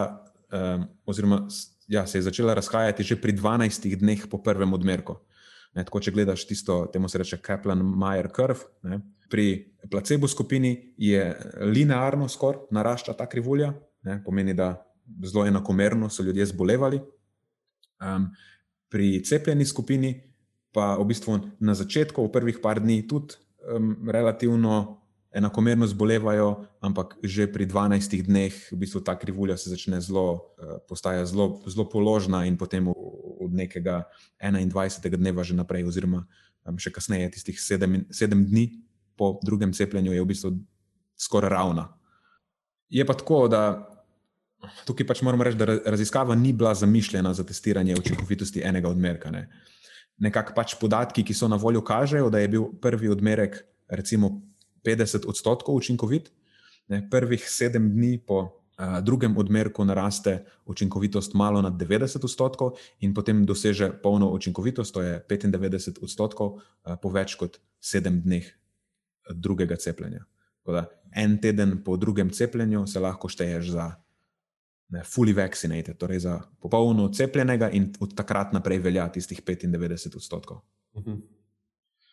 um, 0.54 0.86
oziroma 1.10 1.42
ja, 1.90 2.06
se 2.06 2.18
je 2.18 2.28
začela 2.30 2.54
razhajati 2.54 3.02
že 3.02 3.18
pri 3.20 3.34
12 3.34 3.96
dneh 3.98 4.26
po 4.30 4.38
prvem 4.38 4.72
odmerku. 4.72 5.18
Ne, 5.74 5.82
tako, 5.82 5.98
če 5.98 6.14
gledaš 6.14 6.46
tisto, 6.46 6.84
temu 6.94 7.10
se 7.10 7.18
reče 7.18 7.40
Kaplan-Meyer 7.42 8.30
curve, 8.30 8.62
ne, 8.86 9.00
pri 9.30 9.74
placebo 9.90 10.30
skupini 10.30 10.94
je 10.96 11.34
linearno 11.66 12.28
skoraj 12.30 12.70
narašča 12.70 13.16
ta 13.18 13.26
krivulja, 13.26 13.72
ne, 14.06 14.20
pomeni, 14.22 14.54
da 14.54 14.76
zelo 15.26 15.42
enakomerno 15.46 16.06
so 16.08 16.22
ljudje 16.22 16.46
zbolevali. 16.46 17.02
Um, 17.98 18.30
pri 18.94 19.18
cepljeni 19.26 19.66
skupini 19.66 20.14
pa 20.70 20.94
v 20.94 21.06
bistvu 21.10 21.38
na 21.58 21.74
začetku, 21.74 22.22
v 22.22 22.30
prvih 22.30 22.58
par 22.62 22.78
dni, 22.78 23.02
tudi 23.06 23.34
um, 23.66 24.06
relativno 24.06 25.02
enakomerno 25.34 25.86
zbolevajo, 25.90 26.62
ampak 26.78 27.18
že 27.26 27.50
pri 27.50 27.66
12 27.66 28.22
dneh 28.22 28.54
v 28.70 28.76
bistvu 28.78 29.02
ta 29.02 29.18
krivulja 29.18 29.58
se 29.58 29.70
začne 29.70 29.98
zelo, 29.98 30.54
uh, 30.62 30.78
postaja 30.86 31.26
zelo, 31.26 31.58
zelo 31.66 31.90
položna 31.90 32.46
in 32.46 32.54
potem 32.54 32.86
od 32.86 33.50
nekega 33.50 34.06
21. 34.38 35.02
dneva 35.18 35.42
že 35.42 35.58
naprej, 35.58 35.90
oziroma 35.90 36.22
um, 36.62 36.78
še 36.78 36.94
kasneje, 36.94 37.34
tistih 37.34 37.58
7, 37.58 38.06
7 38.14 38.46
dni 38.46 38.78
po 39.18 39.42
drugem 39.42 39.74
cepljenju, 39.74 40.14
je 40.14 40.22
v 40.22 40.30
bistvu 40.30 40.54
skoraj 41.18 41.50
ravna. 41.50 41.90
Je 42.90 43.02
pa 43.02 43.14
tako, 43.14 43.50
da 43.50 43.93
tukaj 44.88 45.06
pač 45.06 45.22
moramo 45.22 45.44
reči, 45.44 45.58
da 45.58 45.78
raziskava 45.84 46.34
ni 46.34 46.52
bila 46.52 46.74
zamišljena 46.74 47.34
za 47.34 47.44
testiranje 47.44 47.96
učinkovitosti 47.98 48.62
enega 48.64 48.88
odmerka. 48.88 49.30
Ne. 49.30 49.48
Nekako 50.18 50.54
pač 50.56 50.76
podatki, 50.80 51.24
ki 51.24 51.34
so 51.34 51.48
na 51.48 51.56
voljo, 51.56 51.82
kažejo, 51.84 52.30
da 52.30 52.42
je 52.42 52.48
bil 52.48 52.68
prvi 52.82 53.08
odmerek, 53.10 53.62
recimo, 53.88 54.40
50 54.84 55.26
odstotkov 55.28 55.80
učinkovit, 55.80 56.30
ne. 56.88 57.02
prvih 57.10 57.44
sedem 57.48 57.88
dni 57.94 58.18
po 58.26 58.64
a, 58.76 59.00
drugem 59.00 59.36
odmerku 59.38 59.84
naraste 59.84 60.44
učinkovitost 60.66 61.34
malo 61.34 61.62
nad 61.62 61.72
90 61.72 62.24
odstotkov, 62.24 62.78
in 63.00 63.14
potem 63.14 63.46
doseže 63.46 63.92
polno 64.02 64.30
učinkovitost, 64.34 64.94
to 64.94 65.02
je 65.02 65.22
95 65.30 66.02
odstotkov, 66.02 66.60
a, 66.82 66.96
po 66.96 67.10
več 67.14 67.38
kot 67.38 67.60
sedem 67.80 68.20
dneh 68.22 68.46
drugega 69.30 69.76
cepljenja. 69.76 70.24
Da, 70.64 70.86
en 71.12 71.36
teden 71.40 71.82
po 71.84 71.96
drugem 71.96 72.30
cepljenju 72.32 72.86
se 72.86 73.00
lahko 73.00 73.28
šteješ 73.28 73.70
za 73.76 73.92
ne, 74.88 75.02
fully 75.04 75.32
vaccinated, 75.36 75.96
torej 75.98 76.24
za 76.26 76.38
popolno 76.60 77.08
cepljenega, 77.08 77.70
in 77.72 77.92
od 78.00 78.14
takrat 78.16 78.52
naprej 78.52 78.82
velja 78.84 79.08
tistih 79.12 79.40
95 79.42 80.16
odstotkov. 80.16 80.62
Mhm. 80.98 81.22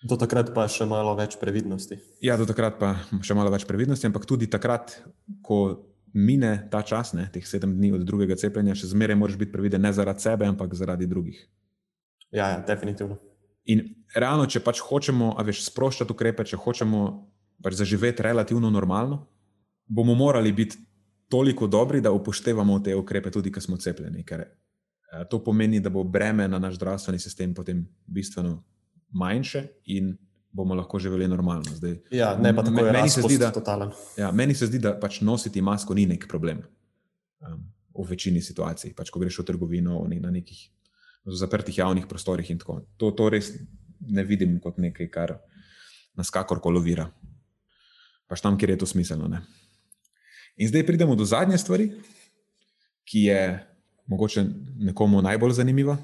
Do 0.01 0.17
takrat 0.17 0.49
pa 0.55 0.65
še 0.65 0.87
malo 0.89 1.13
več 1.13 1.35
previdnosti. 1.37 1.99
Ja, 2.25 2.33
do 2.33 2.47
takrat 2.49 2.79
pa 2.81 2.95
še 3.21 3.37
malo 3.37 3.51
več 3.53 3.67
previdnosti, 3.69 4.07
ampak 4.09 4.25
tudi 4.25 4.49
takrat, 4.49 4.95
ko 5.45 5.91
mine 6.13 6.67
ta 6.73 6.81
čas, 6.81 7.13
ne, 7.13 7.27
teh 7.29 7.45
sedem 7.45 7.75
dni 7.77 7.93
od 7.93 8.05
drugega 8.07 8.35
cepljenja, 8.35 8.73
še 8.75 8.89
zmeraj 8.95 9.19
moraš 9.19 9.37
biti 9.37 9.53
previden 9.53 9.85
ne 9.85 9.91
zaradi 9.93 10.25
sebe, 10.25 10.47
ampak 10.49 10.73
zaradi 10.73 11.05
drugih. 11.05 11.37
Ja, 12.33 12.49
ja 12.49 12.63
definitivno. 12.65 13.19
In 13.69 13.83
realno, 14.17 14.47
če 14.49 14.63
pač 14.65 14.81
hočemo, 14.81 15.35
a 15.37 15.45
veš, 15.45 15.61
sproščati 15.67 16.15
ukrepe, 16.15 16.47
če 16.49 16.57
hočemo 16.57 17.03
pač 17.61 17.77
zaživeti 17.77 18.25
relativno 18.25 18.71
normalno, 18.73 19.21
bomo 19.85 20.15
morali 20.17 20.49
biti 20.55 20.81
toliko 21.31 21.67
dobri, 21.67 22.01
da 22.01 22.11
upoštevamo 22.11 22.79
te 22.79 22.95
ukrepe, 22.95 23.31
tudi 23.31 23.51
ko 23.51 23.61
smo 23.61 23.77
cepljeni. 23.77 24.25
Ker 24.27 24.43
eh, 24.43 25.23
to 25.29 25.39
pomeni, 25.43 25.79
da 25.79 25.89
bo 25.89 26.03
breme 26.03 26.47
na 26.47 26.59
naš 26.59 26.75
zdravstveni 26.75 27.19
sistem 27.19 27.53
potem 27.55 27.85
bistveno 28.05 28.59
manjše 29.09 29.63
in 29.85 30.17
bomo 30.51 30.75
lahko 30.75 30.99
živeli 30.99 31.27
normalno. 31.27 31.71
Zdaj, 31.75 31.95
ja, 32.11 32.35
ne 32.37 32.55
pa 32.55 32.63
tako, 32.63 32.83
meni 32.91 33.09
se 33.09 33.21
zdi, 33.21 33.37
da, 33.37 33.51
ja, 34.17 34.31
meni 34.31 34.55
se 34.55 34.67
zdi, 34.67 34.79
da 34.79 34.91
pač 34.99 35.21
nositi 35.21 35.61
masko 35.61 35.95
ni 35.95 36.05
nek 36.05 36.27
problem. 36.27 36.63
Um, 37.39 37.63
v 37.95 38.07
večini 38.07 38.41
situacij, 38.41 38.93
pač, 38.95 39.09
ko 39.11 39.19
greš 39.19 39.41
v 39.41 39.47
trgovino, 39.47 39.99
na 40.07 40.31
nekih 40.31 40.59
zaprtih 41.25 41.77
javnih 41.77 42.07
prostorih 42.07 42.49
in 42.51 42.59
tako. 42.59 42.81
To, 42.97 43.11
to 43.11 43.29
res 43.29 43.51
ne 43.99 44.23
vidim 44.23 44.59
kot 44.63 44.79
nekaj, 44.81 45.09
kar 45.11 45.35
nas 46.17 46.31
kakorkoli 46.33 46.79
ovira. 46.79 47.07
Pač 48.31 48.43
tam, 48.43 48.57
kjer 48.57 48.75
je 48.75 48.81
to 48.83 48.87
smiselno. 48.87 49.27
Ne? 49.27 49.43
In 50.61 50.67
zdaj 50.69 50.85
pridemo 50.85 51.15
do 51.15 51.25
zadnje 51.25 51.57
stvari, 51.57 51.87
ki 53.09 53.23
je 53.23 53.67
mogoče 54.05 54.45
nekomu 54.77 55.21
najbolj 55.21 55.55
zanimiva. 55.57 55.97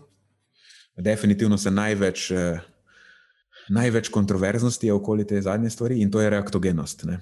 Definitivno 0.97 1.57
se 1.57 1.71
največ, 1.71 2.31
eh, 2.31 2.59
največ 3.69 4.09
kontroverznosti 4.09 4.87
je 4.87 4.93
okoli 4.93 5.27
te 5.27 5.41
zadnje 5.41 5.69
stvari 5.69 6.01
in 6.01 6.11
to 6.11 6.21
je 6.21 6.29
reaktogenost. 6.29 7.03
Ne? 7.03 7.19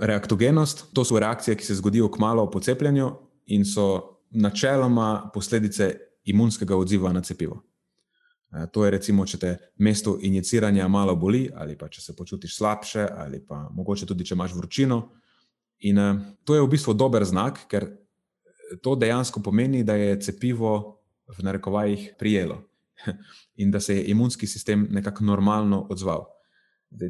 Reaktogenost, 0.00 0.86
to 0.94 1.04
so 1.04 1.18
reakcije, 1.18 1.56
ki 1.56 1.64
se 1.64 1.74
zgodijo 1.74 2.08
kmalo 2.10 2.50
po 2.50 2.60
cepljenju 2.60 3.10
in 3.46 3.64
so 3.64 4.18
načeloma 4.30 5.30
posledice 5.34 5.94
imunskega 6.24 6.76
odziva 6.76 7.12
na 7.12 7.20
cepivo. 7.20 7.62
Eh, 8.52 8.66
to 8.72 8.84
je 8.84 8.90
recimo, 8.90 9.26
če 9.26 9.38
te 9.38 9.56
mesto 9.78 10.18
injiciranja 10.22 10.88
malo 10.88 11.16
boli, 11.16 11.50
ali 11.54 11.76
pa 11.78 11.88
če 11.88 12.00
se 12.00 12.16
počutiš 12.16 12.56
slabše, 12.56 13.08
ali 13.16 13.44
pa 13.46 13.68
mogoče 13.72 14.06
tudi, 14.06 14.24
če 14.24 14.34
imaš 14.34 14.54
vročino. 14.54 15.19
In 15.80 15.98
uh, 15.98 16.16
to 16.44 16.54
je 16.54 16.62
v 16.62 16.68
bistvu 16.68 16.94
dober 16.94 17.24
znak, 17.24 17.64
ker 17.70 17.88
to 18.82 18.94
dejansko 18.94 19.42
pomeni, 19.42 19.84
da 19.84 19.96
je 19.96 20.18
cepivo 20.20 21.00
v 21.30 21.42
narekovajih 21.42 22.14
prijelo 22.18 22.62
in 23.62 23.70
da 23.70 23.80
se 23.80 23.96
je 23.96 24.04
imunski 24.12 24.46
sistem 24.46 24.86
nekako 24.90 25.24
normalno 25.24 25.86
odzval. 25.90 26.26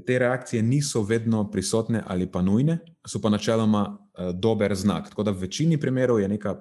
Te 0.07 0.19
reakcije 0.19 0.63
niso 0.63 1.03
vedno 1.03 1.51
prisotne 1.51 2.03
ali 2.07 2.31
pa 2.31 2.43
nujne, 2.43 2.79
so 3.07 3.21
pa 3.21 3.31
načeloma 3.31 3.85
uh, 3.89 4.35
dober 4.35 4.75
znak. 4.75 5.09
Tako 5.09 5.23
da 5.23 5.31
v 5.31 5.47
večini 5.49 5.81
primerov 5.81 6.21
je 6.21 6.29
neka 6.29 6.55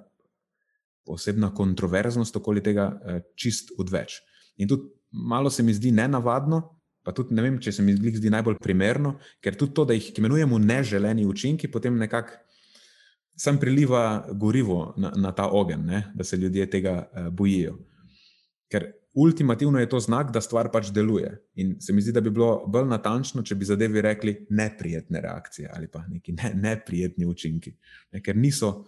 posebna 1.06 1.54
kontroverznost 1.56 2.36
okoli 2.36 2.64
tega 2.64 2.92
uh, 2.94 3.22
čist 3.36 3.72
odveč. 3.78 4.22
In 4.58 4.68
tudi 4.68 4.84
malo 5.12 5.50
se 5.50 5.64
mi 5.64 5.74
zdi 5.74 5.92
nenavadno, 5.92 6.79
Pa 7.10 7.14
tudi 7.18 7.34
ne 7.34 7.42
vem, 7.42 7.56
če 7.58 7.72
se 7.74 7.82
mi 7.82 7.96
zdi 7.98 8.30
najbolj 8.30 8.60
primerno, 8.62 9.16
ker 9.42 9.56
tudi 9.58 9.74
to, 9.74 9.88
da 9.90 9.96
jih 9.98 10.12
imenujemo 10.22 10.60
neželeni 10.62 11.24
učinki, 11.26 11.66
potem 11.74 11.96
nekako 11.98 12.36
sam 13.34 13.58
priliva 13.58 14.28
gorivo 14.38 14.94
na, 14.98 15.10
na 15.18 15.32
ta 15.34 15.48
ogenj, 15.50 15.88
ne? 15.88 16.04
da 16.14 16.24
se 16.24 16.38
ljudje 16.38 16.68
tega 16.70 16.94
uh, 17.08 17.32
bojijo. 17.34 17.80
Ker 18.70 18.86
ultimativno 19.18 19.82
je 19.82 19.90
to 19.90 20.04
znak, 20.06 20.30
da 20.30 20.42
stvar 20.42 20.70
pač 20.70 20.92
deluje. 20.94 21.32
In 21.58 21.80
se 21.82 21.98
mi 21.98 22.06
zdi, 22.06 22.14
da 22.14 22.22
bi 22.22 22.30
bilo 22.30 22.68
bolj 22.70 22.86
natančno, 22.92 23.42
če 23.42 23.58
bi 23.58 23.66
zadevi 23.66 24.06
rekli 24.06 24.36
neprijetne 24.54 25.26
reakcije 25.26 25.74
ali 25.74 25.90
pa 25.90 26.04
neki 26.06 26.38
ne, 26.38 26.54
neprijetni 26.70 27.26
učinki, 27.26 27.74
ne? 28.12 28.22
ker 28.22 28.38
niso, 28.38 28.84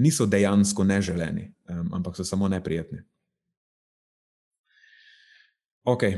niso 0.00 0.24
dejansko 0.26 0.88
neželeni, 0.88 1.50
um, 1.68 1.92
ampak 2.00 2.16
so 2.16 2.24
samo 2.24 2.48
neprijetni. 2.48 3.04
Ok, 5.84 6.08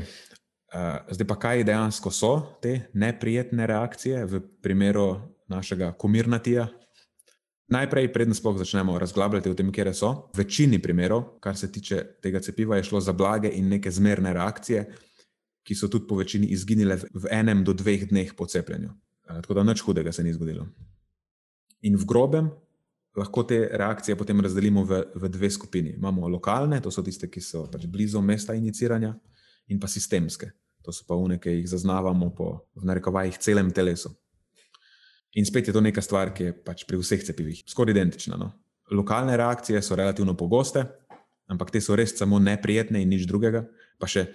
zdaj 1.09 1.27
pa, 1.27 1.35
kaj 1.39 1.63
dejansko 1.63 2.11
so 2.11 2.31
te 2.61 2.89
neprijetne 2.93 3.67
reakcije 3.67 4.25
v 4.25 4.41
primeru 4.61 5.21
našega 5.47 5.91
komirnatija? 5.91 6.67
Najprej, 7.73 8.09
predem 8.13 8.33
sploh 8.33 8.57
začnemo 8.57 8.97
razglabljati 8.99 9.49
o 9.49 9.55
tem, 9.57 9.71
kje 9.71 9.93
so. 9.93 10.09
V 10.33 10.43
večini 10.43 10.81
primerov, 10.81 11.39
kar 11.41 11.57
se 11.57 11.71
tiče 11.71 12.03
tega 12.21 12.39
cepiva, 12.39 12.77
je 12.77 12.83
šlo 12.83 13.01
za 13.01 13.13
blage 13.13 13.49
in 13.49 13.69
neke 13.69 13.91
zmerne 13.91 14.33
reakcije, 14.33 14.85
ki 15.63 15.75
so 15.75 15.87
tudi 15.87 16.07
po 16.07 16.15
večini 16.15 16.47
izginile 16.51 16.97
v 17.13 17.31
enem 17.31 17.63
do 17.63 17.73
dveh 17.73 18.09
dneh 18.09 18.33
po 18.35 18.45
cepljenju. 18.45 18.91
Tako 19.27 19.53
da 19.53 19.63
nič 19.63 19.81
hudega 19.81 20.11
se 20.11 20.23
ni 20.23 20.33
zgodilo. 20.33 20.67
In 21.81 21.95
v 21.97 22.05
grobem 22.05 22.49
lahko 23.15 23.43
te 23.43 23.69
reakcije 23.71 24.15
potem 24.17 24.41
razdelimo 24.41 24.83
v, 24.83 25.03
v 25.15 25.29
dve 25.29 25.49
skupini. 25.49 25.93
Imamo 25.95 26.27
lokalne, 26.27 26.81
to 26.81 26.91
so 26.91 27.03
tiste, 27.03 27.29
ki 27.29 27.41
so 27.41 27.67
pač 27.71 27.85
blizu 27.87 28.21
mesta 28.21 28.53
iniciranja, 28.53 29.13
in 29.67 29.79
pa 29.79 29.87
sistemske, 29.87 30.51
to 30.83 30.91
so 30.91 31.05
pa 31.07 31.15
une, 31.15 31.39
ki 31.39 31.49
jih 31.61 31.69
zaznavamo 31.71 32.29
po, 32.35 32.67
v 32.75 32.85
narekovajih, 32.85 33.39
celem 33.39 33.71
telesu. 33.71 34.11
In 35.39 35.47
spet 35.47 35.67
je 35.67 35.73
to 35.73 35.81
neka 35.81 36.01
stvar, 36.03 36.33
ki 36.35 36.43
je 36.43 36.53
pač 36.53 36.83
pri 36.85 36.99
vseh 37.01 37.23
cepivih 37.23 37.63
skoraj 37.65 37.95
identična. 37.95 38.37
No? 38.37 38.51
Lokalne 38.91 39.37
reakcije 39.39 39.81
so 39.81 39.95
relativno 39.97 40.35
pogoste, 40.37 40.85
ampak 41.49 41.71
te 41.73 41.81
so 41.81 41.95
res 41.97 42.13
samo 42.17 42.39
neprijetne 42.39 43.01
in 43.01 43.09
nič 43.09 43.25
drugega. 43.29 43.63
Pa 43.97 44.09
še 44.11 44.27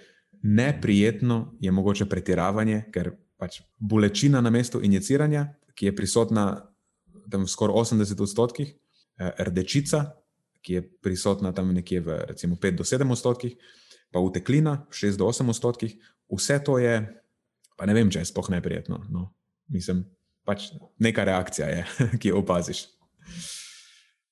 neprijetno 0.43 1.55
je 1.61 1.71
mogoče 1.71 2.09
pretiravanje, 2.09 2.89
ker 2.91 3.13
pač 3.39 3.61
bolečina 3.79 4.41
na 4.43 4.51
mestu 4.51 4.81
iniciranja, 4.83 5.47
ki 5.75 5.91
je 5.91 5.95
prisotna 5.95 6.45
tam 7.31 7.45
v 7.45 7.51
skoraj 7.51 7.95
80 7.95 8.19
odstotkih, 8.25 8.73
eh, 8.73 9.31
rdečica, 9.47 10.19
ki 10.61 10.73
je 10.73 10.81
prisotna 10.83 11.53
tam 11.55 11.71
nekje 11.71 12.01
v 12.03 12.19
recimo 12.27 12.55
5 12.55 12.75
do 12.75 12.83
7 12.83 13.11
odstotkih, 13.11 13.55
pa 14.11 14.19
uteklina 14.19 14.83
v 14.89 14.93
6 14.93 15.15
do 15.15 15.27
8 15.29 15.49
odstotkih, 15.49 15.95
vse 16.37 16.59
to 16.63 16.77
je, 16.77 17.01
pa 17.77 17.87
ne 17.89 17.95
vem, 17.97 18.11
če 18.11 18.23
je 18.23 18.29
sploh 18.29 18.49
neprijetno. 18.53 19.01
No. 19.09 19.29
Mislim, 19.69 20.03
pač 20.45 20.69
neka 20.99 21.23
reakcija 21.23 21.67
je, 21.67 21.85
ki 22.21 22.33
jo 22.33 22.41
opaziš. 22.43 22.85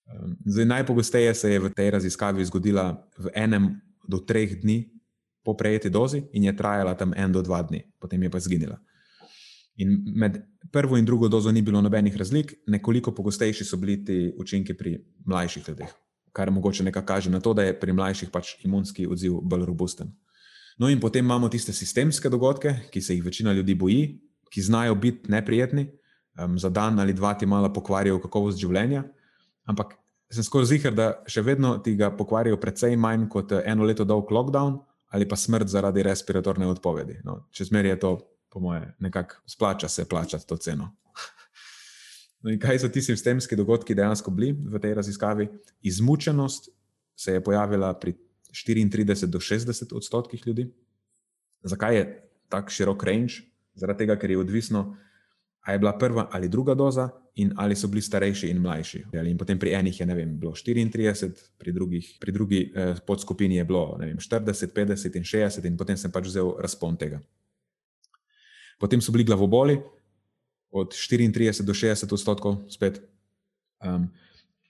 Ehm, 0.08 0.38
zdaj, 0.46 0.66
najpogosteje 0.66 1.34
se 1.36 1.52
je 1.52 1.60
v 1.60 1.74
tej 1.74 1.92
raziskavi 1.98 2.46
zgodila 2.46 2.92
v 3.18 3.34
enem 3.36 3.76
do 4.08 4.20
treh 4.24 4.56
dni 4.62 4.88
po 5.44 5.56
prejeti 5.56 5.90
dozi 5.90 6.24
in 6.34 6.44
je 6.44 6.56
trajala 6.56 6.96
tam 6.96 7.14
en 7.16 7.32
do 7.32 7.42
dva 7.42 7.62
dni, 7.64 7.84
potem 8.00 8.24
je 8.24 8.30
pa 8.32 8.40
zginila. 8.40 8.80
In 9.78 10.02
med 10.16 10.42
prvo 10.72 10.98
in 10.98 11.06
drugo 11.06 11.28
dozo 11.28 11.52
ni 11.52 11.62
bilo 11.62 11.82
nobenih 11.82 12.16
razlik, 12.18 12.54
nekoliko 12.68 13.14
pogostejši 13.14 13.66
so 13.66 13.78
bili 13.78 14.06
ti 14.06 14.34
učinki 14.38 14.74
pri 14.74 14.98
mlajših 15.26 15.68
ljudeh, 15.68 15.92
kar 16.34 16.52
mogoče 16.52 16.84
nekaj 16.84 17.06
kaže 17.06 17.30
na 17.30 17.40
to, 17.40 17.54
da 17.54 17.64
je 17.64 17.80
pri 17.80 17.94
mlajših 17.94 18.32
pač 18.34 18.56
imunski 18.66 19.08
odziv 19.08 19.40
bolj 19.44 19.66
robusten. 19.70 20.12
No, 20.78 20.90
in 20.90 21.00
potem 21.02 21.26
imamo 21.26 21.50
tiste 21.50 21.74
sistemske 21.74 22.30
dogodke, 22.30 22.74
ki 22.94 23.02
se 23.02 23.16
jih 23.16 23.24
večina 23.26 23.54
ljudi 23.54 23.76
boji, 23.76 24.04
ki 24.54 24.62
znajo 24.62 24.96
biti 24.96 25.32
neprijetni, 25.32 25.88
um, 26.44 26.60
za 26.60 26.70
dan 26.70 27.00
ali 27.00 27.14
dva 27.14 27.34
ti 27.34 27.46
malo 27.46 27.72
pokvarijo 27.74 28.20
kakovost 28.22 28.62
življenja, 28.62 29.04
ampak 29.66 29.96
sem 30.32 30.44
skoraj 30.44 30.70
zihar, 30.70 30.94
da 30.94 31.08
še 31.28 31.42
vedno 31.42 31.78
ti 31.84 31.96
ga 31.98 32.12
pokvarijo 32.16 32.60
precej 32.62 32.96
manj 33.00 33.26
kot 33.32 33.56
eno 33.64 33.88
leto 33.88 34.06
dolg 34.06 34.32
lockdown 34.32 34.78
ali 35.16 35.24
pa 35.28 35.38
smrt 35.40 35.70
zaradi 35.72 36.04
respiratorne 36.04 36.68
odpovedi. 36.68 37.22
No, 37.24 37.46
če 37.56 37.70
zmeraj 37.70 37.94
je 37.94 38.00
to 38.02 38.10
po 38.52 38.60
moje, 38.60 38.90
nekako 39.00 39.40
splača 39.48 39.88
se 39.88 40.04
plačati 40.06 40.48
to 40.48 40.58
ceno. 40.60 40.90
No 42.44 42.52
in 42.54 42.60
kaj 42.60 42.84
so 42.84 42.90
ti 42.94 43.02
sistemski 43.02 43.56
dogodki 43.56 43.96
dejansko 43.98 44.32
bili 44.32 44.52
v 44.52 44.80
tej 44.84 44.94
raziskavi? 45.00 45.48
Izmučenost 45.82 46.70
se 47.16 47.34
je 47.34 47.44
pojavila 47.44 47.94
pri 48.00 48.14
34 48.68 49.28
do 49.28 49.40
60 49.40 49.96
odstotkih 49.96 50.48
ljudi. 50.48 50.68
Zakaj 51.64 51.96
je 51.96 52.06
tako 52.50 52.72
širok 52.72 53.04
range? 53.04 53.44
Zaradi 53.78 54.06
tega, 54.06 54.16
ker 54.18 54.32
je 54.32 54.40
odvisno, 54.40 54.98
ali 55.62 55.76
je 55.76 55.80
bila 55.80 55.98
prva 55.98 56.30
ali 56.32 56.50
druga 56.50 56.74
doza, 56.74 57.10
in 57.38 57.54
ali 57.56 57.76
so 57.76 57.88
bili 57.88 58.02
starejši 58.02 58.50
in 58.50 58.62
mlajši. 58.62 59.04
In 59.14 59.38
potem 59.38 59.60
pri 59.60 59.76
enih 59.78 60.00
je 60.00 60.06
vem, 60.06 60.38
bilo 60.40 60.52
34, 60.52 61.30
pri, 61.58 61.72
drugih, 61.72 62.18
pri 62.20 62.32
drugi 62.32 62.62
eh, 62.76 62.96
podskupini 63.06 63.60
je 63.60 63.66
bilo 63.66 63.98
vem, 64.00 64.18
40, 64.18 64.74
50 64.74 65.18
in 65.18 65.24
60, 65.24 65.66
in 65.66 65.78
potem 65.78 65.98
sem 65.98 66.12
pač 66.12 66.32
vzel 66.32 66.56
razpon 66.58 66.98
tega. 66.98 67.22
Potem 68.82 69.02
so 69.02 69.14
bili 69.14 69.26
glavoboli, 69.26 69.78
od 70.74 70.94
34 70.94 71.64
do 71.64 71.74
60 71.74 72.14
odstotkov, 72.14 72.66
spet. 72.70 73.00
Um, 73.86 74.10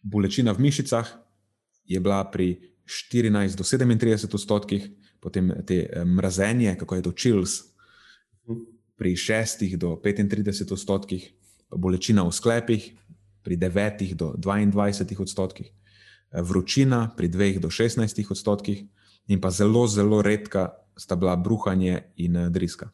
bolečina 0.03 0.51
v 0.51 0.67
mišicah 0.67 1.07
je 1.87 1.99
bila 1.99 2.19
pri 2.27 2.59
14 2.87 3.57
do 3.59 3.63
37 3.63 4.33
odstotkih, 4.33 4.89
potem 5.19 5.51
te 5.67 5.91
mrazenje, 6.05 6.75
kako 6.79 6.95
je 6.95 7.01
to 7.01 7.11
chills, 7.11 7.59
pri 8.97 9.15
6 9.15 9.77
do 9.77 9.99
35 10.03 10.71
odstotkih, 10.73 11.33
bolečina 11.69 12.23
v 12.23 12.31
sklepih 12.31 12.95
pri 13.43 13.57
9 13.57 14.15
do 14.15 14.33
22 14.39 15.21
odstotkih, 15.21 15.67
vročina 16.31 17.11
pri 17.15 17.29
2 17.29 17.59
do 17.59 17.69
16 17.69 18.31
odstotkih, 18.31 18.87
in 19.27 19.41
pa 19.41 19.51
zelo, 19.51 19.87
zelo 19.87 20.21
redka 20.21 20.71
sta 20.97 21.15
bila 21.15 21.35
bruhanje 21.35 22.01
in 22.15 22.35
eh, 22.35 22.49
driska. 22.49 22.89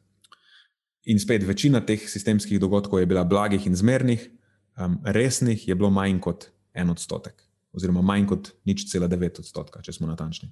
In 1.06 1.20
spet 1.20 1.44
večina 1.44 1.82
teh 1.86 2.00
sistemskih 2.10 2.60
dogodkov 2.60 3.00
je 3.00 3.06
bila 3.06 3.24
blagih 3.24 3.68
in 3.68 3.76
zmernih, 3.76 4.30
um, 4.80 5.02
resnih 5.04 5.68
je 5.68 5.76
bilo 5.76 5.89
manj 5.91 6.20
kot 6.20 6.48
en 6.74 6.89
odstotek, 6.89 7.44
oziroma 7.74 8.01
manj 8.05 8.28
kot 8.30 8.51
nič 8.69 8.86
cela 8.91 9.09
devet 9.09 9.39
odstotka, 9.41 9.82
če 9.82 9.95
smo 9.95 10.07
natančni. 10.07 10.51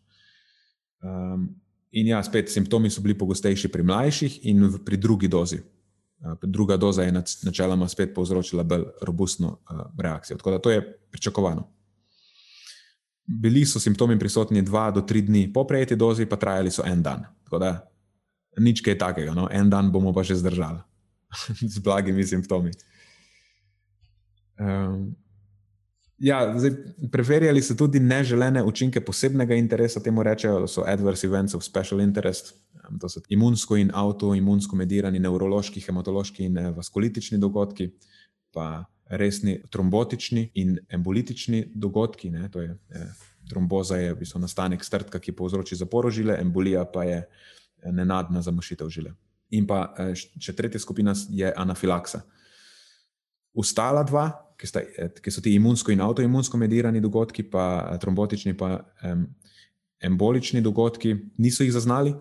Um, 1.01 1.49
in 1.91 2.09
ja, 2.11 2.21
spet 2.23 2.49
simptomi 2.49 2.89
so 2.89 3.03
bili 3.03 3.17
pogostejši 3.17 3.69
pri 3.71 3.85
mlajših 3.85 4.39
in 4.49 4.65
v, 4.65 4.81
pri 4.85 4.97
drugi 4.97 5.29
dozi. 5.31 5.61
Uh, 6.21 6.33
druga 6.43 6.77
doza 6.77 7.05
je 7.05 7.13
načeloma 7.13 7.87
spet 7.89 8.15
povzročila 8.15 8.63
bolj 8.63 8.87
robustno 9.05 9.57
uh, 9.57 9.85
reakcijo. 9.97 10.37
Tako 10.37 10.51
da 10.51 10.59
to 10.59 10.73
je 10.73 10.81
pričakovano. 11.11 11.67
Bili 13.25 13.65
so 13.65 13.79
simptomi 13.79 14.19
prisotni 14.19 14.61
dva 14.61 14.89
do 14.91 15.01
tri 15.01 15.21
dni 15.21 15.53
po 15.53 15.63
prejeti 15.67 15.95
dozi, 15.95 16.25
pa 16.25 16.35
trajali 16.35 16.71
so 16.71 16.83
en 16.85 17.03
dan. 17.03 17.25
Tako 17.45 17.59
da 17.61 17.75
nič 18.59 18.81
kaj 18.81 18.97
takega, 18.97 19.33
no? 19.37 19.47
en 19.51 19.69
dan 19.69 19.91
bomo 19.91 20.11
pa 20.13 20.25
še 20.27 20.35
zdržali 20.41 20.81
z 21.73 21.79
blagimi 21.79 22.25
simptomi. 22.27 22.73
Um, 24.59 25.15
ja, 26.21 26.41
zdaj, 26.57 26.71
preverjali 27.11 27.61
so 27.61 27.75
tudi 27.77 27.99
neželene 27.99 28.63
učinke 28.63 29.01
posebnega 29.01 29.55
interesa, 29.57 29.99
temu 30.03 30.23
rečejo, 30.23 30.59
da 30.63 30.67
so 30.69 30.85
adverse 30.87 31.27
events 31.27 31.55
of 31.57 31.63
special 31.63 32.01
interest. 32.01 32.53
To 33.01 33.09
so 33.09 33.21
imunsko 33.29 33.77
in 33.79 33.91
avtoimunsko 33.95 34.75
medirani, 34.75 35.19
nevrološki, 35.19 35.81
hematološki 35.85 36.45
in 36.45 36.57
eh, 36.57 36.71
vaskulitični 36.75 37.39
dogodki, 37.39 37.89
pa 38.53 38.83
resni 39.11 39.57
trombotični 39.71 40.49
in 40.61 40.77
embolitični 40.89 41.65
dogodki. 41.75 42.29
Ne, 42.29 42.49
je, 42.55 42.77
eh, 42.95 43.07
tromboza 43.49 43.97
je 43.97 44.13
v 44.13 44.19
bistvu 44.19 44.41
nastanek 44.43 44.83
strtka, 44.83 45.19
ki 45.19 45.35
povzroči 45.35 45.75
zaporo 45.75 46.11
žile, 46.11 46.37
embolija 46.41 46.85
pa 46.85 47.03
je 47.03 47.23
nenadna 47.91 48.41
zamošitev 48.41 48.89
žile. 48.89 49.15
In 49.57 49.67
pa 49.67 49.87
eh, 49.97 50.13
še 50.15 50.55
tretja 50.55 50.79
skupina 50.79 51.15
je 51.29 51.53
anafilaksa. 51.57 52.23
Ostala 53.53 54.03
dva, 54.03 54.29
ki, 54.57 54.67
sta, 54.67 54.81
eh, 54.81 55.11
ki 55.21 55.31
so 55.31 55.41
ti 55.41 55.55
imunsko 55.55 55.91
in 55.91 56.01
avtoimunsko 56.01 56.57
medirani 56.57 57.01
dogodki, 57.01 57.43
pa 57.43 57.87
eh, 57.91 57.97
trombotični 57.99 58.53
in 58.53 58.61
um, 58.63 59.25
embolični 60.01 60.61
dogodki, 60.61 61.15
niso 61.37 61.63
jih 61.63 61.73
zaznali, 61.73 62.13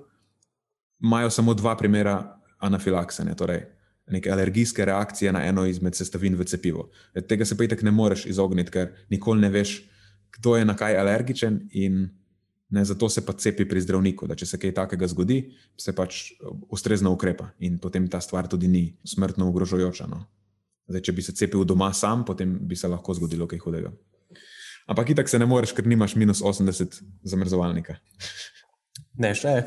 imajo 1.00 1.30
samo 1.30 1.54
dva 1.54 1.76
primera 1.76 2.16
anafilakse, 2.58 3.24
ne, 3.24 3.34
torej 3.34 3.62
neke 4.10 4.30
alergijske 4.30 4.84
reakcije 4.84 5.32
na 5.32 5.44
eno 5.46 5.64
izmed 5.66 5.94
sestavin 5.94 6.34
v 6.34 6.44
cepivu. 6.44 6.88
Tega 7.28 7.44
se 7.44 7.56
pa 7.56 7.64
itek 7.64 7.82
ne 7.86 7.92
moreš 7.94 8.26
izogniti, 8.26 8.72
ker 8.74 8.88
nikoli 9.10 9.40
ne 9.40 9.50
veš, 9.54 9.76
kdo 10.34 10.56
je 10.56 10.64
na 10.64 10.74
kaj 10.76 10.98
alergičen 10.98 11.60
in 11.70 12.08
Ne, 12.70 12.84
zato 12.84 13.08
se 13.08 13.26
pa 13.26 13.32
cepi 13.32 13.64
pri 13.66 13.80
zdravniku, 13.82 14.28
da 14.30 14.36
če 14.38 14.46
se 14.46 14.58
kaj 14.62 14.70
takega 14.76 15.08
zgodi, 15.10 15.40
se 15.74 15.90
pač 15.90 16.20
ustrezno 16.70 17.10
ukrepa 17.10 17.48
in 17.66 17.80
potem 17.82 18.06
ta 18.06 18.20
stvar 18.22 18.46
tudi 18.46 18.68
ni 18.70 18.84
smrtno 19.02 19.48
ogrožujoča. 19.50 20.06
No. 20.06 20.20
Zdaj, 20.90 21.02
če 21.06 21.12
bi 21.14 21.22
se 21.22 21.34
cepil 21.38 21.64
doma 21.64 21.92
sam, 21.94 22.24
potem 22.26 22.56
bi 22.66 22.76
se 22.76 22.88
lahko 22.90 23.14
zgodilo 23.14 23.46
kaj 23.50 23.62
hudega. 23.62 23.92
Ampak 24.90 25.12
itak 25.14 25.28
se 25.30 25.38
ne 25.38 25.46
moreš, 25.46 25.72
ker 25.76 25.86
nimaš 25.86 26.16
minus 26.18 26.42
80 26.42 26.96
zamrzovalnika. 27.30 27.94
Ne, 29.22 29.30
še. 29.38 29.54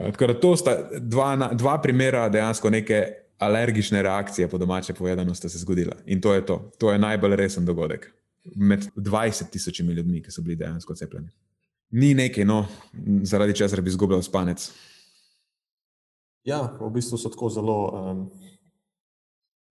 Tako 0.00 0.30
da 0.30 0.36
to 0.40 0.54
sta 0.56 0.76
dva, 1.00 1.34
dva 1.58 1.76
primera 1.82 2.28
dejansko 2.32 2.70
neke 2.72 3.02
alergične 3.40 4.02
reakcije, 4.02 4.48
po 4.48 4.58
domače 4.58 4.94
povedano, 4.96 5.34
sta 5.34 5.48
se 5.48 5.60
zgodila. 5.60 5.96
In 6.06 6.20
to 6.20 6.32
je 6.34 6.46
to. 6.46 6.56
To 6.80 6.92
je 6.92 6.98
najbolj 6.98 7.36
resen 7.36 7.68
dogodek 7.68 8.08
med 8.56 8.86
20 8.96 9.50
tisočimi 9.52 9.92
ljudmi, 9.92 10.22
ki 10.24 10.32
so 10.32 10.42
bili 10.42 10.56
dejansko 10.56 10.94
cepljeni. 10.96 11.28
Ni 11.90 12.14
nekaj, 12.14 12.44
no, 12.44 12.62
zaradi 13.22 13.56
česar 13.56 13.80
bi 13.80 13.90
izgubljal 13.90 14.22
spanec. 14.22 14.70
Ja, 16.44 16.62
v 16.80 16.90
bistvu 16.90 17.18
so 17.18 17.28
tako 17.28 17.50
zelo 17.52 17.76
um, 17.92 18.30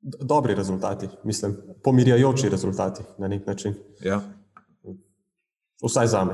dobri 0.01 0.55
rezultati, 0.55 1.07
mislim, 1.23 1.57
pomirjajoči 1.83 2.49
rezultati 2.49 3.03
na 3.17 3.27
nek 3.27 3.47
način. 3.47 3.73
Ja. 4.03 4.21
Vsaj 5.83 6.07
za 6.07 6.25
me. 6.25 6.33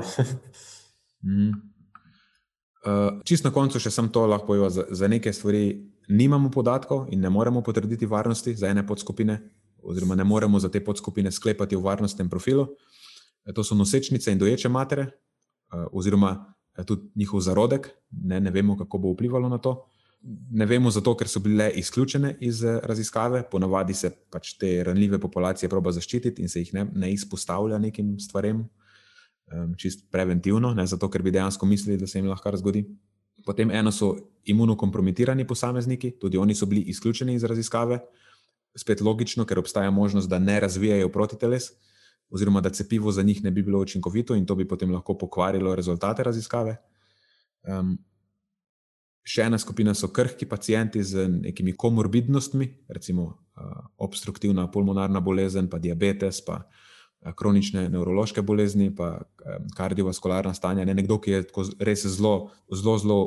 mm. 1.22 1.48
uh, 1.48 3.22
čist 3.24 3.44
na 3.44 3.50
koncu 3.50 3.80
še 3.80 3.90
sem 3.90 4.08
to 4.12 4.26
lahko 4.26 4.46
povedal. 4.46 4.70
Za, 4.70 4.84
za 4.90 5.08
neke 5.08 5.32
stvari 5.32 5.92
nimamo 6.08 6.50
podatkov 6.50 7.06
in 7.10 7.20
ne 7.20 7.30
moremo 7.30 7.62
potrditi 7.62 8.06
varnosti 8.06 8.54
za 8.54 8.68
ene 8.68 8.86
podskupine, 8.86 9.38
oziroma 9.82 10.14
ne 10.14 10.24
moremo 10.24 10.60
za 10.60 10.68
te 10.68 10.84
podskupine 10.84 11.32
sklepati 11.32 11.76
v 11.76 11.82
varnostnem 11.82 12.30
profilu. 12.30 12.68
E, 13.46 13.52
to 13.52 13.64
so 13.64 13.74
nosečnice 13.74 14.32
in 14.32 14.38
doječe 14.38 14.68
matere, 14.68 15.02
e, 15.02 15.10
oziroma 15.92 16.54
tudi 16.86 17.10
njihov 17.14 17.40
zarodek, 17.40 17.88
ne, 18.10 18.40
ne 18.40 18.50
vemo, 18.50 18.76
kako 18.76 18.98
bo 18.98 19.12
vplivalo 19.14 19.48
na 19.48 19.58
to. 19.58 19.86
Ne 20.26 20.66
vemo 20.66 20.90
zato, 20.90 21.12
ker 21.14 21.28
so 21.30 21.40
bile 21.40 21.68
izključene 21.78 22.32
iz 22.40 22.62
raziskave, 22.64 23.44
ponavadi 23.50 23.94
se 23.94 24.10
pač 24.30 24.56
te 24.58 24.70
ranljive 24.84 25.20
populacije 25.22 25.68
proba 25.70 25.92
zaščititi 25.94 26.42
in 26.42 26.48
se 26.50 26.64
jih 26.64 26.72
ne, 26.74 26.86
ne 26.94 27.12
izpostavlja 27.12 27.78
nekim 27.78 28.16
stvarem, 28.18 28.64
čist 29.78 30.08
preventivno, 30.10 30.72
ne 30.74 30.86
zato, 30.86 31.08
ker 31.10 31.22
bi 31.22 31.30
dejansko 31.30 31.66
mislili, 31.66 31.98
da 31.98 32.06
se 32.10 32.18
jim 32.18 32.26
lahko 32.26 32.50
zgodi. 32.58 32.82
Potem 33.46 33.70
eno 33.70 33.92
so 33.92 34.16
imunokompromitirani 34.50 35.46
posamezniki, 35.46 36.16
tudi 36.18 36.38
oni 36.38 36.54
so 36.54 36.66
bili 36.66 36.82
izključeni 36.90 37.34
iz 37.34 37.44
raziskave, 37.44 38.00
spet 38.76 39.00
logično, 39.00 39.44
ker 39.46 39.58
obstaja 39.58 39.90
možnost, 39.90 40.28
da 40.28 40.38
ne 40.38 40.58
razvijajo 40.60 41.08
protiteles, 41.08 41.70
oziroma 42.30 42.60
da 42.60 42.70
cepivo 42.70 43.12
za 43.12 43.22
njih 43.22 43.44
ne 43.44 43.50
bi 43.50 43.62
bilo 43.62 43.80
učinkovito 43.80 44.34
in 44.34 44.46
to 44.46 44.54
bi 44.54 44.68
potem 44.68 44.90
lahko 44.90 45.14
pokvarilo 45.18 45.74
rezultate 45.74 46.22
raziskave. 46.22 46.76
Um, 47.62 47.98
še 49.26 49.48
ena 49.50 49.58
skupina 49.58 49.94
so 49.94 50.08
krhki 50.14 50.46
pacijenti 50.46 51.02
z 51.02 51.26
nekimi 51.28 51.74
komorbidnostmi, 51.76 52.68
recimo 52.94 53.32
obstruktivna 53.98 54.68
pulmonarna 54.70 55.20
bolezen, 55.20 55.70
pa 55.70 55.80
diabetes, 55.82 56.40
pa 56.46 56.62
kronične 57.34 57.88
nevrološke 57.90 58.42
bolezni, 58.46 58.92
pa 58.94 59.24
kardiovaskularna 59.76 60.54
stanja. 60.54 60.84
Ne, 60.86 60.94
nekdo, 60.94 61.18
ki 61.18 61.34
je 61.34 61.42
res 61.82 62.06
zelo, 62.06 62.52
zelo, 62.70 62.96
zelo 63.02 63.18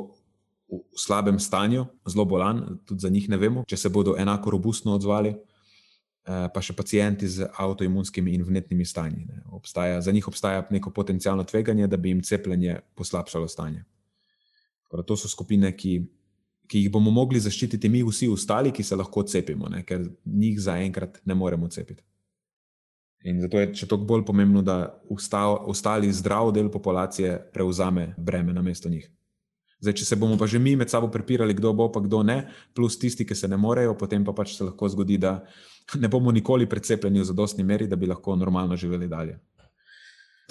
v 0.70 0.80
slabem 0.96 1.40
stanju, 1.42 1.84
zelo 2.08 2.24
bolan, 2.24 2.80
tudi 2.88 3.04
za 3.04 3.12
njih 3.12 3.28
ne 3.28 3.36
vemo, 3.36 3.64
če 3.68 3.76
se 3.76 3.92
bodo 3.92 4.16
enako 4.18 4.56
robustno 4.56 4.96
odzvali. 4.96 5.34
Pa 6.30 6.60
še 6.62 6.76
pacijenti 6.76 7.26
z 7.26 7.48
avtoimunskimi 7.58 8.32
in 8.36 8.44
vnetnimi 8.46 8.84
stanji. 8.86 9.24
Obstaja, 9.56 10.02
za 10.04 10.12
njih 10.12 10.28
obstaja 10.28 10.62
neko 10.70 10.92
potencijalno 10.94 11.44
tveganje, 11.48 11.88
da 11.90 11.96
bi 11.96 12.12
jim 12.12 12.20
cepljenje 12.22 12.76
poslabšalo 12.94 13.48
stanje. 13.48 13.82
Torej, 14.90 15.06
to 15.06 15.16
so 15.16 15.30
skupine, 15.30 15.70
ki, 15.76 16.00
ki 16.70 16.84
jih 16.84 16.92
bomo 16.92 17.12
mogli 17.14 17.40
zaščititi 17.40 17.88
mi, 17.88 18.02
vsi 18.06 18.28
ostali, 18.30 18.72
ki 18.74 18.82
se 18.86 18.98
lahko 18.98 19.22
cepimo, 19.22 19.70
ne? 19.70 19.84
ker 19.86 20.02
njih 20.26 20.58
zaenkrat 20.60 21.20
ne 21.24 21.36
moremo 21.38 21.70
cepiti. 21.70 22.02
In 23.28 23.40
zato 23.42 23.60
je 23.60 23.68
še 23.76 23.86
toliko 23.86 24.08
bolj 24.08 24.24
pomembno, 24.26 24.62
da 24.64 24.80
ostali 25.68 26.08
zdrav 26.12 26.54
del 26.56 26.70
populacije 26.72 27.36
prevzame 27.52 28.14
breme 28.16 28.54
na 28.56 28.64
mesto 28.64 28.88
njih. 28.88 29.10
Zdaj, 29.80 29.94
če 29.96 30.04
se 30.04 30.16
bomo 30.20 30.36
pa 30.40 30.48
že 30.48 30.58
mi 30.60 30.74
med 30.76 30.92
sabo 30.92 31.08
prepirali, 31.08 31.54
kdo 31.56 31.72
bo, 31.76 31.88
pa 31.92 32.02
kdo 32.04 32.20
ne, 32.24 32.42
plus 32.76 32.98
tisti, 33.00 33.24
ki 33.24 33.36
se 33.36 33.48
ne 33.48 33.56
morejo, 33.56 33.94
potem 33.96 34.24
pa 34.24 34.32
pač 34.36 34.56
se 34.56 34.64
lahko 34.64 34.88
zgodi, 34.92 35.16
da 35.20 35.40
ne 36.00 36.08
bomo 36.08 36.32
nikoli 36.32 36.68
precepljeni 36.68 37.20
v 37.20 37.28
zadostni 37.28 37.64
meri, 37.64 37.88
da 37.88 37.96
bi 37.96 38.08
lahko 38.08 38.36
normalno 38.36 38.76
živeli 38.76 39.08
dalje. 39.08 39.38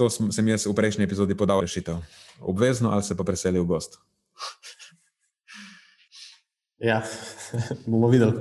To 0.02 0.08
sem 0.10 0.48
jaz 0.48 0.66
v 0.66 0.74
prejšnji 0.74 1.06
epizodi 1.06 1.36
podal 1.36 1.62
rešitev. 1.62 2.00
Obvezno 2.40 2.94
ali 2.96 3.04
se 3.04 3.18
pa 3.18 3.26
preseli 3.28 3.60
v 3.60 3.68
gost. 3.68 4.00
Ja, 6.80 7.02
bomo 7.92 8.08
videli, 8.08 8.34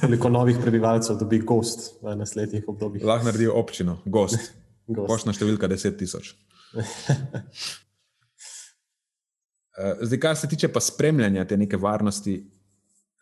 koliko 0.00 0.28
novih 0.28 0.56
prebivalcev 0.58 1.20
dobi 1.20 1.38
gost 1.38 1.92
v 2.02 2.16
naslednjih 2.18 2.64
obdobjih. 2.66 3.04
Lahko 3.06 3.28
naredijo 3.28 3.52
občino, 3.54 4.00
gost. 4.04 4.40
gost. 4.86 5.06
Pošna 5.12 5.34
številka 5.36 5.70
10 5.70 5.94
tisoč. 6.00 6.32
Eh, 9.76 10.02
zdaj, 10.02 10.18
kar 10.18 10.36
se 10.36 10.48
tiče 10.50 10.72
pa 10.72 10.80
spremljanja 10.80 11.44
te 11.46 11.56
neke 11.56 11.76
varnosti, 11.78 12.40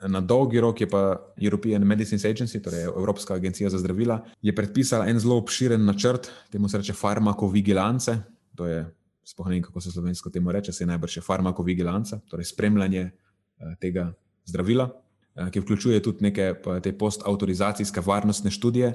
na 0.08 0.20
dolgi 0.20 0.60
rok 0.60 0.80
je 0.80 0.88
pa 0.90 1.16
European 1.36 1.82
Medicines 1.82 2.24
Agency, 2.24 2.62
torej 2.62 2.84
Evropska 2.84 3.34
agencija 3.34 3.70
za 3.70 3.78
zdravila, 3.78 4.20
je 4.42 4.54
predpisala 4.54 5.08
en 5.08 5.18
zelo 5.20 5.36
obširen 5.42 5.84
načrt, 5.84 6.30
temu 6.52 6.68
se 6.68 6.78
reče 6.78 6.92
farmakovigilance. 6.92 8.16
To 8.56 8.66
je, 8.66 8.84
spoh 9.24 9.48
ne 9.48 9.56
vem, 9.56 9.62
kako 9.62 9.80
se 9.80 9.92
slovensko 9.92 10.30
temu 10.30 10.52
reče, 10.52 10.72
se 10.72 10.84
je 10.84 10.88
najbrž 10.88 11.18
farmakovigilanca, 11.22 12.20
torej 12.30 12.44
spremljanje 12.44 13.00
eh, 13.00 13.76
tega 13.80 14.12
zdravila, 14.44 14.90
eh, 15.34 15.50
ki 15.50 15.60
vključuje 15.60 16.02
tudi 16.02 16.24
neke 16.24 16.54
te 16.82 16.92
post-autorizacijske 16.98 18.00
varnostne 18.06 18.50
študije. 18.50 18.94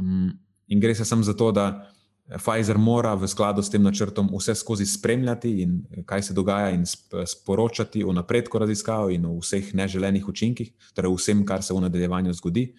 Mm, 0.00 0.30
in 0.66 0.80
gre 0.80 0.94
se 0.94 1.04
samo 1.04 1.22
za 1.22 1.34
to, 1.34 1.52
da 1.52 1.92
Pfizer 2.26 2.78
mora 2.78 3.14
v 3.14 3.28
skladu 3.30 3.62
s 3.62 3.70
tem 3.70 3.82
načrtom 3.82 4.26
vse 4.34 4.54
skozi 4.58 4.86
spremljati, 4.86 5.60
in 5.62 5.84
kaj 6.06 6.22
se 6.22 6.34
dogaja, 6.34 6.72
in 6.74 6.82
sporočati 7.26 8.02
o 8.04 8.12
napredku 8.12 8.58
raziskav 8.58 9.12
in 9.14 9.26
o 9.26 9.36
vseh 9.38 9.74
neželenih 9.74 10.26
učinkih, 10.28 10.72
torej 10.94 11.14
vsem, 11.14 11.44
kar 11.46 11.62
se 11.62 11.74
v 11.74 11.84
nadaljevanju 11.86 12.32
zgodi. 12.34 12.72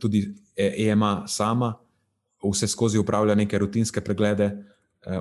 Tudi 0.00 0.34
EMA 0.56 1.24
sama 1.26 1.72
vse 2.50 2.68
skozi 2.68 2.98
upravlja 2.98 3.34
neke 3.34 3.58
rutinske 3.58 4.00
preglede 4.00 4.44
eh, 4.44 4.71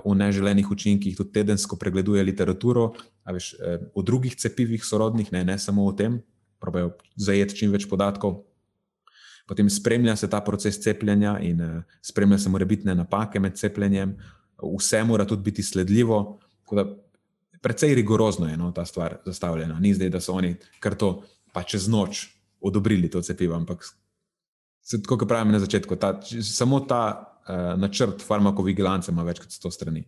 o 0.04 0.14
neželenih 0.14 0.72
učinkih, 0.72 1.16
tudi 1.18 1.32
tedensko 1.34 1.76
pregleduje 1.76 2.24
literaturo 2.24 2.92
veš, 3.26 3.54
eh, 3.58 3.80
o 3.96 4.02
drugih 4.02 4.36
cepivih 4.36 4.86
sorodnih, 4.86 5.32
ne, 5.32 5.44
ne 5.44 5.58
samo 5.60 5.86
o 5.86 5.94
tem, 5.94 6.22
pravijo 6.62 6.94
zajeti 7.16 7.64
čim 7.64 7.72
več 7.74 7.88
podatkov 7.90 8.44
potem 9.52 9.70
spremlja 9.70 10.16
se 10.16 10.30
ta 10.30 10.40
proces 10.42 10.80
cepljenja 10.80 11.36
in 11.44 11.62
uh, 11.62 11.84
spremlja 12.02 12.38
se 12.38 12.50
morebitne 12.50 12.96
napake 12.96 13.40
med 13.40 13.58
cepljenjem, 13.60 14.14
vse 14.64 15.04
mora 15.04 15.26
tudi 15.28 15.44
biti 15.44 15.64
sledljivo. 15.64 16.40
Predvsej 17.62 17.96
rigorozno 17.96 18.48
je 18.48 18.58
no, 18.58 18.72
ta 18.72 18.86
stvar 18.86 19.18
zastavljena. 19.26 19.80
Ni 19.80 19.94
zdaj, 19.94 20.10
da 20.10 20.22
so 20.24 20.38
oni 20.40 20.56
kar 20.80 20.96
to 20.96 21.24
pa 21.52 21.64
čez 21.68 21.90
noč 21.92 22.30
odobrili 22.62 23.10
to 23.12 23.22
cepivo, 23.22 23.58
ampak 23.60 23.84
kot 25.08 25.28
pravim 25.28 25.52
na 25.52 25.60
začetku, 25.60 25.96
ta, 25.96 26.16
samo 26.42 26.80
ta 26.80 27.31
načrt 27.78 28.22
farmakovigilance 28.22 29.12
ima 29.12 29.24
več 29.24 29.40
kot 29.40 29.50
100 29.50 29.72
strani. 29.72 30.04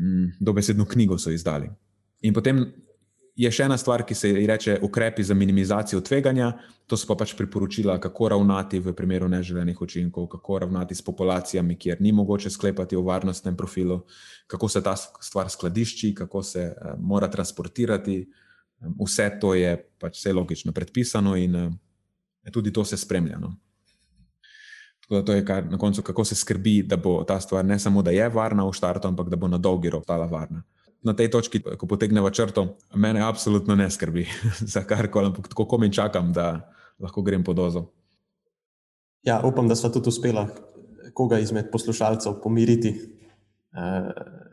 Mm, 0.00 0.32
dobesedno 0.40 0.84
knjigo 0.84 1.18
so 1.18 1.30
izdali. 1.30 1.70
In 2.22 2.34
potem 2.34 2.64
je 3.36 3.48
še 3.52 3.64
ena 3.64 3.78
stvar, 3.80 4.04
ki 4.04 4.14
se 4.14 4.30
ji 4.30 4.46
reče 4.46 4.76
ukrepi 4.84 5.24
za 5.24 5.34
minimizacijo 5.34 6.00
tveganja. 6.04 6.52
To 6.86 6.96
so 6.98 7.08
pa 7.08 7.16
pač 7.22 7.32
priporočila, 7.38 7.96
kako 8.00 8.28
ravnati 8.34 8.80
v 8.82 8.92
primeru 8.96 9.28
neželenih 9.32 9.80
učinkov, 9.80 10.28
kako 10.34 10.58
ravnati 10.66 10.94
s 10.94 11.04
populacijami, 11.04 11.78
kjer 11.80 12.02
ni 12.04 12.12
mogoče 12.12 12.50
sklepati 12.50 12.96
o 12.96 13.04
varnostnem 13.06 13.56
profilu, 13.56 14.02
kako 14.46 14.68
se 14.68 14.82
ta 14.82 14.96
stvar 14.96 15.50
skladišči, 15.50 16.14
kako 16.14 16.42
se 16.42 16.68
uh, 16.68 16.94
mora 17.00 17.30
transportirati. 17.30 18.26
Um, 18.80 18.96
vse 19.06 19.30
to 19.40 19.54
je 19.54 19.76
pač 19.98 20.18
vse 20.18 20.32
logično 20.36 20.72
predpisano 20.72 21.36
in 21.36 21.56
uh, 21.56 21.72
tudi 22.52 22.72
to 22.72 22.84
se 22.84 22.96
spremlja. 22.96 23.38
No. 23.40 23.56
Tako 25.12 25.20
da 25.20 25.26
to 25.28 25.34
je 25.36 25.44
kar 25.44 25.66
na 25.68 25.76
koncu, 25.78 26.02
kako 26.02 26.24
se 26.24 26.34
skrbi, 26.34 26.82
da 26.88 26.96
bo 26.96 27.18
ta 27.28 27.36
stvar 27.40 27.64
ne 27.64 27.76
samo, 27.78 28.00
da 28.02 28.10
je 28.10 28.28
varna 28.32 28.64
v 28.64 28.72
štartu, 28.72 29.08
ampak 29.08 29.28
da 29.28 29.36
bo 29.36 29.48
na 29.48 29.58
dolgi 29.60 29.90
rok 29.92 30.06
ostala 30.08 30.24
varna 30.26 30.62
na 31.02 31.12
tej 31.18 31.28
točki, 31.34 31.58
ko 31.58 31.86
potegnemo 31.90 32.30
črto, 32.30 32.78
mene 32.94 33.22
absolutno 33.26 33.74
ne 33.74 33.90
skrbi 33.90 34.22
za 34.74 34.86
karkoli, 34.86 35.34
ampak 35.34 35.50
tako 35.50 35.66
komaj 35.66 35.90
čakam, 35.90 36.30
da 36.32 36.70
lahko 37.02 37.22
grem 37.22 37.44
po 37.44 37.52
dozo. 37.52 37.90
Ja, 39.22 39.42
upam, 39.44 39.68
da 39.68 39.74
smo 39.74 39.90
tudi 39.90 40.08
uspeli 40.08 40.46
koga 41.14 41.38
izmed 41.38 41.68
poslušalcev 41.72 42.38
pomiriti 42.42 42.94
uh, 42.94 44.08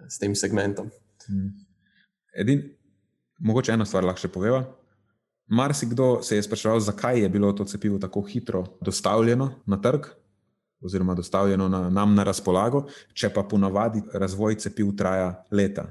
s 0.09 0.19
tem 0.19 0.35
segmentom. 0.35 0.89
Hmm. 1.27 1.53
Edin, 2.35 2.65
mogoče 3.39 3.77
eno 3.77 3.85
stvar 3.85 4.03
lahko 4.03 4.25
še 4.25 4.33
poveva. 4.33 4.65
Marsikdo 5.49 6.19
se 6.25 6.35
je 6.35 6.43
spraševal, 6.45 6.81
zakaj 6.83 7.23
je 7.23 7.29
bilo 7.29 7.53
to 7.53 7.65
cepivo 7.65 7.97
tako 8.01 8.21
hitro 8.21 8.65
dostavljeno 8.85 9.49
na 9.65 9.79
trg, 9.81 10.09
oziroma 10.81 11.15
dostavljeno 11.15 11.67
na, 11.67 11.89
nam 11.89 12.15
na 12.15 12.23
razpolago, 12.23 12.85
če 13.13 13.29
pa 13.33 13.43
ponavadi 13.43 14.01
razvoj 14.13 14.55
cepiv 14.63 14.93
traja 14.97 15.33
leta. 15.51 15.89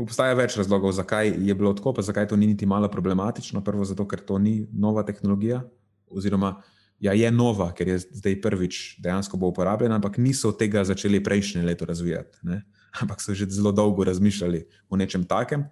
Obstaja 0.00 0.34
več 0.38 0.56
razlogov, 0.56 0.92
zakaj 0.96 1.32
je 1.48 1.54
bilo 1.54 1.72
tako, 1.76 1.92
pa 1.96 2.02
zakaj 2.02 2.28
to 2.30 2.36
ni 2.36 2.46
niti 2.46 2.66
malo 2.66 2.88
problematično. 2.88 3.64
Prvo, 3.64 3.84
zato, 3.84 4.06
ker 4.08 4.20
to 4.24 4.38
ni 4.38 4.62
nova 4.72 5.02
tehnologija, 5.04 5.62
oziroma 6.10 6.54
ja, 7.00 7.12
je 7.16 7.30
nova, 7.32 7.70
ker 7.76 7.88
je 7.88 7.98
zdaj 8.20 8.40
prvič 8.44 8.80
dejansko 9.00 9.40
bo 9.40 9.50
uporabljena, 9.50 9.96
ampak 9.96 10.18
niso 10.20 10.52
tega 10.52 10.84
začeli 10.84 11.22
prejšnje 11.24 11.64
leto 11.64 11.88
razvijati, 11.88 12.38
ne? 12.42 12.62
ampak 13.00 13.22
so 13.22 13.34
že 13.34 13.46
zelo 13.48 13.72
dolgo 13.72 14.04
razmišljali 14.04 14.64
o 14.90 14.96
nečem 14.96 15.24
takem. 15.24 15.64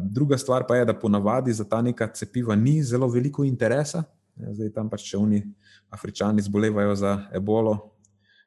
Druga 0.00 0.38
stvar 0.38 0.66
pa 0.66 0.76
je, 0.76 0.84
da 0.84 0.98
ponavadi 0.98 1.52
za 1.52 1.64
ta 1.64 1.82
neka 1.82 2.08
cepiva 2.14 2.56
ni 2.56 2.82
zelo 2.82 3.08
veliko 3.08 3.44
interesa. 3.44 4.02
Zdaj 4.36 4.72
tam 4.74 4.88
pač, 4.90 5.04
če 5.10 5.18
oni 5.18 5.42
afričani 5.90 6.42
zbolevajo 6.42 6.94
za 6.96 7.16
ebolo, 7.34 7.76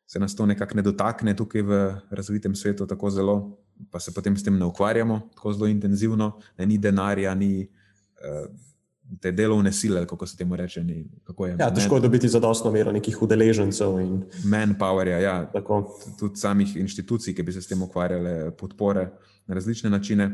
se 0.06 0.20
nas 0.20 0.36
to 0.36 0.46
nekako 0.46 0.76
ne 0.78 0.82
dotakne 0.86 1.36
tukaj 1.36 1.62
v 1.62 1.78
razvitem 2.12 2.56
svetu 2.56 2.86
tako 2.88 3.10
zelo 3.10 3.38
pa 3.92 4.00
se 4.00 4.12
potem 4.14 4.38
s 4.38 4.44
tem 4.44 4.58
ne 4.58 4.66
ukvarjamo 4.66 5.22
tako 5.36 5.54
zelo 5.54 5.68
intenzivno, 5.68 6.40
ne, 6.58 6.66
ni 6.66 6.78
denarja, 6.78 7.36
ni 7.36 7.68
uh, 7.68 8.48
te 9.22 9.32
delovne 9.32 9.72
sile, 9.74 10.06
kako 10.08 10.26
se 10.26 10.38
temu 10.38 10.56
reče. 10.56 10.84
Ni, 10.84 11.06
je, 11.48 11.56
ja, 11.60 11.70
težko 11.74 11.96
je 11.96 12.02
dobiti 12.02 12.30
zadostno 12.30 12.72
mero 12.72 12.92
nekih 12.92 13.22
udeležencev. 13.22 14.00
In... 14.02 14.24
Manpowerja, 14.44 15.20
ja, 15.22 15.52
tudi 16.20 16.40
samih 16.40 16.76
inštitucij, 16.78 17.36
ki 17.36 17.44
bi 17.44 17.54
se 17.54 17.62
s 17.62 17.68
tem 17.68 17.82
ukvarjale, 17.84 18.52
podpore 18.58 19.10
na 19.48 19.56
različne 19.56 19.90
načine. 19.90 20.30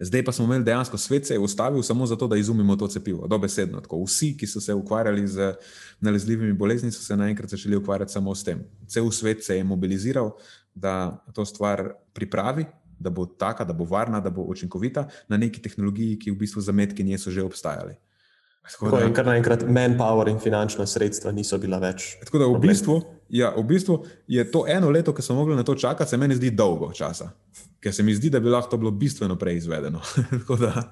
Zdaj 0.00 0.24
pa 0.24 0.32
smo 0.32 0.44
imeli 0.44 0.64
dejansko 0.64 0.98
svet 0.98 1.26
se 1.26 1.34
je 1.34 1.38
ustavil 1.38 1.82
samo 1.82 2.06
zato, 2.06 2.26
da 2.26 2.36
izumimo 2.36 2.76
to 2.76 2.88
cepivo, 2.88 3.26
dobesedno. 3.26 3.80
Tako, 3.80 4.02
vsi, 4.04 4.36
ki 4.36 4.46
so 4.46 4.60
se 4.60 4.74
ukvarjali 4.74 5.26
z 5.28 5.54
nalezljivimi 6.00 6.52
boleznimi, 6.52 6.92
so 6.92 7.02
se 7.02 7.16
naenkrat 7.16 7.50
začeli 7.50 7.76
ukvarjati 7.76 8.12
samo 8.12 8.34
s 8.34 8.44
tem. 8.44 8.64
Cel 8.86 9.10
svet 9.10 9.44
se 9.44 9.56
je 9.56 9.64
mobiliziral, 9.64 10.30
da 10.74 11.24
to 11.34 11.44
stvar 11.44 11.92
pripravi 12.12 12.64
da 13.00 13.10
bo 13.10 13.26
taka, 13.26 13.64
da 13.64 13.72
bo 13.72 13.84
varna, 13.84 14.20
da 14.20 14.30
bo 14.30 14.42
učinkovita 14.42 15.08
na 15.28 15.36
neki 15.36 15.62
tehnologiji, 15.62 16.18
ki 16.18 16.30
v 16.30 16.36
bistvu 16.44 16.60
zametki 16.60 17.04
nje 17.04 17.18
so 17.18 17.30
že 17.30 17.42
obstajali. 17.42 17.96
Tako 18.70 18.90
da, 18.92 19.06
kar 19.16 19.26
naenkrat 19.26 19.64
manpower 19.64 20.28
in 20.28 20.38
finančna 20.38 20.84
sredstva 20.86 21.32
niso 21.32 21.58
bila 21.58 21.80
več. 21.80 22.12
Tako 22.26 22.38
da 22.38 22.48
v 22.52 22.60
bistvu, 22.60 22.98
ja, 23.32 23.48
v 23.56 23.64
bistvu 23.66 23.96
je 24.28 24.44
to 24.52 24.66
eno 24.68 24.90
leto, 24.92 25.14
ki 25.16 25.24
smo 25.24 25.40
mogli 25.40 25.56
na 25.56 25.64
to 25.64 25.74
čakati, 25.74 26.10
se 26.10 26.20
meni 26.20 26.36
zdi 26.36 26.52
dolgo 26.52 26.92
časa. 26.92 27.30
Ker 27.80 27.94
se 27.96 28.04
mi 28.04 28.14
zdi, 28.14 28.28
da 28.30 28.40
bi 28.40 28.50
lahko 28.52 28.70
to 28.70 28.78
bilo 28.80 28.90
bistveno 28.90 29.36
prej 29.40 29.56
izvedeno. 29.56 30.02
Tako 30.30 30.56
da, 30.60 30.90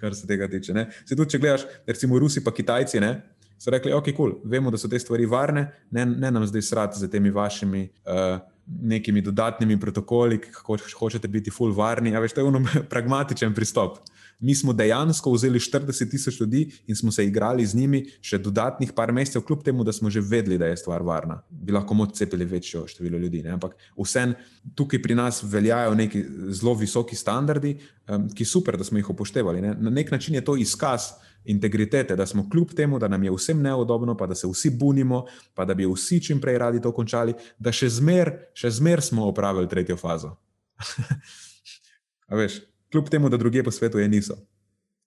kar 0.00 0.14
se 0.16 0.26
tega 0.26 0.48
tiče. 0.48 0.86
Se 1.04 1.16
tudi, 1.16 1.30
če 1.30 1.40
gledaš, 1.42 1.66
recimo 1.86 2.18
Rusi 2.18 2.44
pa 2.44 2.54
Kitajci, 2.56 3.00
ne, 3.00 3.12
so 3.60 3.72
rekli, 3.72 3.92
ok, 3.92 4.04
kul, 4.04 4.14
cool, 4.16 4.38
vemo, 4.48 4.72
da 4.72 4.80
so 4.80 4.88
te 4.88 4.98
stvari 4.98 5.28
varne, 5.28 5.66
ne, 5.92 6.06
ne 6.06 6.30
nam 6.32 6.46
zdaj 6.48 6.64
srati 6.64 7.00
za 7.00 7.10
temi 7.12 7.30
vašimi. 7.30 7.88
Uh, 8.06 8.40
Nekimi 8.70 9.18
dodatnimi 9.18 9.74
protokoli, 9.80 10.36
kako 10.38 10.76
hočete 10.98 11.28
biti 11.28 11.50
full 11.50 11.72
varni, 11.74 12.12
a 12.14 12.20
veš, 12.22 12.36
to 12.36 12.44
je 12.44 12.60
pragmatičen 12.92 13.54
pristop. 13.54 13.96
Mi 14.40 14.54
smo 14.54 14.72
dejansko 14.72 15.32
vzeli 15.32 15.58
40 15.60 16.10
tisoč 16.10 16.40
ljudi 16.40 16.62
in 16.86 16.96
smo 16.96 17.12
se 17.12 17.26
igrali 17.26 17.66
z 17.66 17.76
njimi 17.76 18.04
še 18.24 18.38
dodatnih 18.38 18.92
par 18.96 19.12
mesecev, 19.12 19.42
kljub 19.44 19.64
temu, 19.64 19.84
da 19.84 19.92
smo 19.92 20.10
že 20.10 20.20
vedeli, 20.20 20.58
da 20.58 20.66
je 20.66 20.76
stvar 20.80 21.02
varna. 21.02 21.42
Bi 21.50 21.72
lahko 21.72 21.94
moč 21.94 22.14
cepili 22.16 22.44
večjo 22.44 22.86
število 22.88 23.18
ljudi. 23.18 23.42
Ne? 23.42 23.50
Ampak 23.56 23.76
vsem 23.96 24.34
tukaj 24.74 25.02
pri 25.02 25.14
nas 25.14 25.42
veljajo 25.44 25.94
neki 25.94 26.24
zelo 26.56 26.74
visoki 26.74 27.16
standardi, 27.16 27.76
um, 28.08 28.28
ki 28.34 28.44
super, 28.44 28.78
da 28.80 28.84
smo 28.84 28.98
jih 28.98 29.10
upoštevali. 29.10 29.60
Ne? 29.60 29.74
Na 29.80 29.90
nek 29.90 30.10
način 30.10 30.34
je 30.34 30.44
to 30.44 30.56
izkaz 30.56 31.12
integritete, 31.44 32.16
da 32.16 32.26
smo 32.26 32.48
kljub 32.50 32.72
temu, 32.76 32.98
da 32.98 33.08
nam 33.08 33.24
je 33.24 33.32
vsem 33.36 33.62
neudobno, 33.62 34.16
pa 34.16 34.26
da 34.26 34.34
se 34.34 34.48
vsi 34.48 34.70
bunimo, 34.70 35.24
pa 35.54 35.64
da 35.64 35.74
bi 35.74 35.86
vsi 35.86 36.22
čim 36.24 36.40
prej 36.40 36.58
radi 36.58 36.80
to 36.80 36.92
končali, 36.92 37.34
da 37.58 37.72
še 37.72 37.88
zmer, 37.88 38.32
še 38.54 38.70
zmer 38.70 39.00
smo 39.04 39.28
opravili 39.28 39.68
tretjo 39.68 39.96
fazo. 39.96 40.36
A 42.30 42.36
veš, 42.36 42.60
kljub 42.92 43.08
temu, 43.08 43.28
da 43.28 43.36
druge 43.36 43.64
po 43.64 43.70
svetu 43.70 43.98
je 43.98 44.08
niso. 44.08 44.36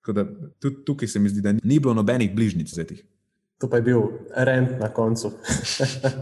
Da, 0.08 0.26
tudi 0.60 0.86
tukaj 0.86 1.08
se 1.08 1.20
mi 1.20 1.30
zdi, 1.30 1.42
da 1.42 1.52
ni 1.64 1.80
bilo 1.80 1.94
nobenih 1.94 2.36
bližnjic 2.36 2.74
za 2.76 2.84
tih. 2.84 3.04
To 3.58 3.70
pa 3.70 3.80
je 3.80 3.82
bil 3.82 4.02
rent 4.36 4.80
na 4.80 4.90
koncu. 4.94 5.32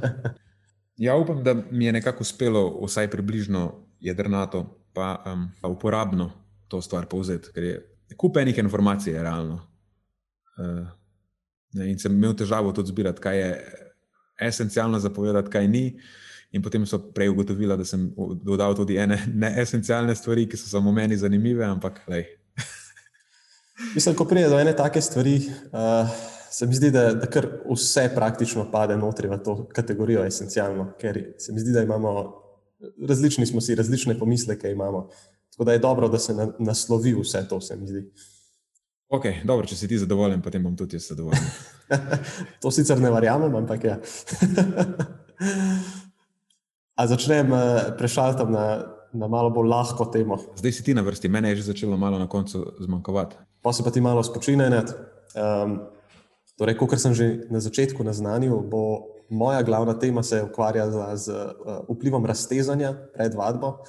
ja, 1.06 1.16
upam, 1.16 1.44
da 1.44 1.56
mi 1.72 1.86
je 1.86 1.92
nekako 1.92 2.22
uspelo 2.22 2.86
vsaj 2.86 3.10
približno 3.10 3.88
jedrnato, 4.00 4.66
pa 4.94 5.24
um, 5.26 5.72
uporabno 5.72 6.32
to 6.68 6.82
stvar 6.82 7.06
povzeti, 7.06 7.50
ker 7.54 7.64
je 7.64 7.88
kup 8.18 8.38
enih 8.38 8.58
informacij, 8.58 9.14
je 9.14 9.24
realno. 9.24 9.60
Uh, 10.58 10.88
ne, 11.74 11.90
in 11.92 12.00
sem 12.00 12.14
imel 12.14 12.36
težavo 12.38 12.72
tudi 12.72 12.94
zbirati, 12.94 13.22
kaj 13.22 13.40
je 13.40 13.52
esencialno 14.42 15.00
zapovedati, 15.00 15.50
kaj 15.50 15.68
ni. 15.68 15.86
Uh, 15.96 16.31
In 16.52 16.62
potem 16.62 16.86
so 16.86 17.00
prej 17.16 17.32
ugotovili, 17.32 17.78
da 17.78 17.86
sem 17.88 18.10
dodal 18.44 18.76
tudi 18.76 18.98
ene 19.00 19.16
neesencialne 19.34 20.16
stvari, 20.16 20.50
ki 20.52 20.60
so 20.60 20.68
samo 20.68 20.92
meni 20.92 21.18
zanimive, 21.18 21.64
ampak 21.66 22.02
le. 22.12 22.26
Mislim, 23.96 24.16
ko 24.16 24.28
pride 24.28 24.50
do 24.52 24.60
ene 24.60 24.76
take 24.76 25.02
stvari, 25.02 25.38
uh, 25.72 26.12
se 26.52 26.68
mi 26.68 26.76
zdi, 26.76 26.92
da, 26.92 27.14
da 27.16 27.32
kar 27.32 27.48
vse 27.70 28.10
praktično 28.16 28.68
pade 28.72 29.00
notri 29.00 29.32
v 29.32 29.40
to 29.46 29.56
kategorijo 29.72 30.28
esencialno, 30.28 30.92
ker 31.00 31.24
se 31.40 31.56
mi 31.56 31.64
zdi, 31.64 31.72
da 31.72 31.88
imamo 31.88 32.42
različni 33.08 33.46
smo 33.46 33.62
si, 33.62 33.76
različne 33.76 34.20
pomisleke 34.20 34.72
imamo. 34.72 35.10
Tako 35.52 35.64
da 35.64 35.74
je 35.74 35.80
dobro, 35.80 36.08
da 36.08 36.20
se 36.20 36.34
na, 36.34 36.52
naslovi 36.60 37.14
vse 37.14 37.48
to, 37.50 37.62
se 37.62 37.76
mi 37.76 37.88
zdi. 37.88 38.12
Ok, 39.10 39.26
dobro, 39.44 39.68
če 39.68 39.76
si 39.76 39.88
ti 39.88 39.98
zadovoljen, 39.98 40.42
potem 40.42 40.64
bom 40.64 40.78
tudi 40.78 40.96
jaz 40.96 41.10
zadovoljen. 41.12 41.44
to 42.62 42.72
sicer 42.72 43.00
ne 43.00 43.12
verjamem, 43.12 43.56
ampak 43.56 43.84
ja. 43.84 43.98
A 47.02 47.08
začnem 47.10 47.50
eh, 47.50 47.60
prešaliti 47.98 48.46
na, 48.46 48.94
na 49.10 49.26
malo 49.26 49.50
bolj 49.50 49.74
lahko 49.74 50.06
temo. 50.06 50.38
Zdaj 50.54 50.72
si 50.72 50.86
ti 50.86 50.94
na 50.94 51.02
vrsti, 51.02 51.30
meni 51.34 51.50
je 51.50 51.66
že 51.66 51.74
začelo 51.74 51.98
malo 51.98 52.22
na 52.22 52.30
koncu 52.30 52.78
zmanjkovati. 52.78 53.42
Pa 53.62 53.74
se 53.74 53.82
pa 53.82 53.90
ti 53.90 54.02
malo 54.02 54.22
spočine. 54.22 54.70
Um, 54.70 55.82
torej, 56.62 56.78
kot 56.78 56.94
sem 57.02 57.18
že 57.18 57.50
na 57.50 57.58
začetku 57.58 58.06
naznanil, 58.06 58.54
bo 58.62 59.10
moja 59.34 59.64
glavna 59.66 59.98
tema 59.98 60.22
se 60.22 60.44
ukvarjala 60.46 61.18
z 61.18 61.34
uh, 61.34 61.90
vplivom 61.90 62.26
raztezanja 62.26 62.94
pred 63.18 63.34
vadbo 63.34 63.82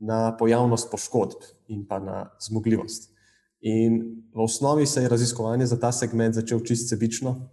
na 0.00 0.32
pojavnost 0.36 0.88
poškodb 0.88 1.44
in 1.68 1.84
pa 1.84 2.00
na 2.00 2.30
zmogljivost. 2.40 3.12
In 3.60 4.24
v 4.32 4.40
osnovi 4.40 4.86
se 4.86 5.02
je 5.02 5.08
raziskovanje 5.08 5.66
za 5.66 5.76
ta 5.76 5.92
segment 5.92 6.34
začel 6.34 6.60
čisto 6.60 6.94
sebično, 6.94 7.50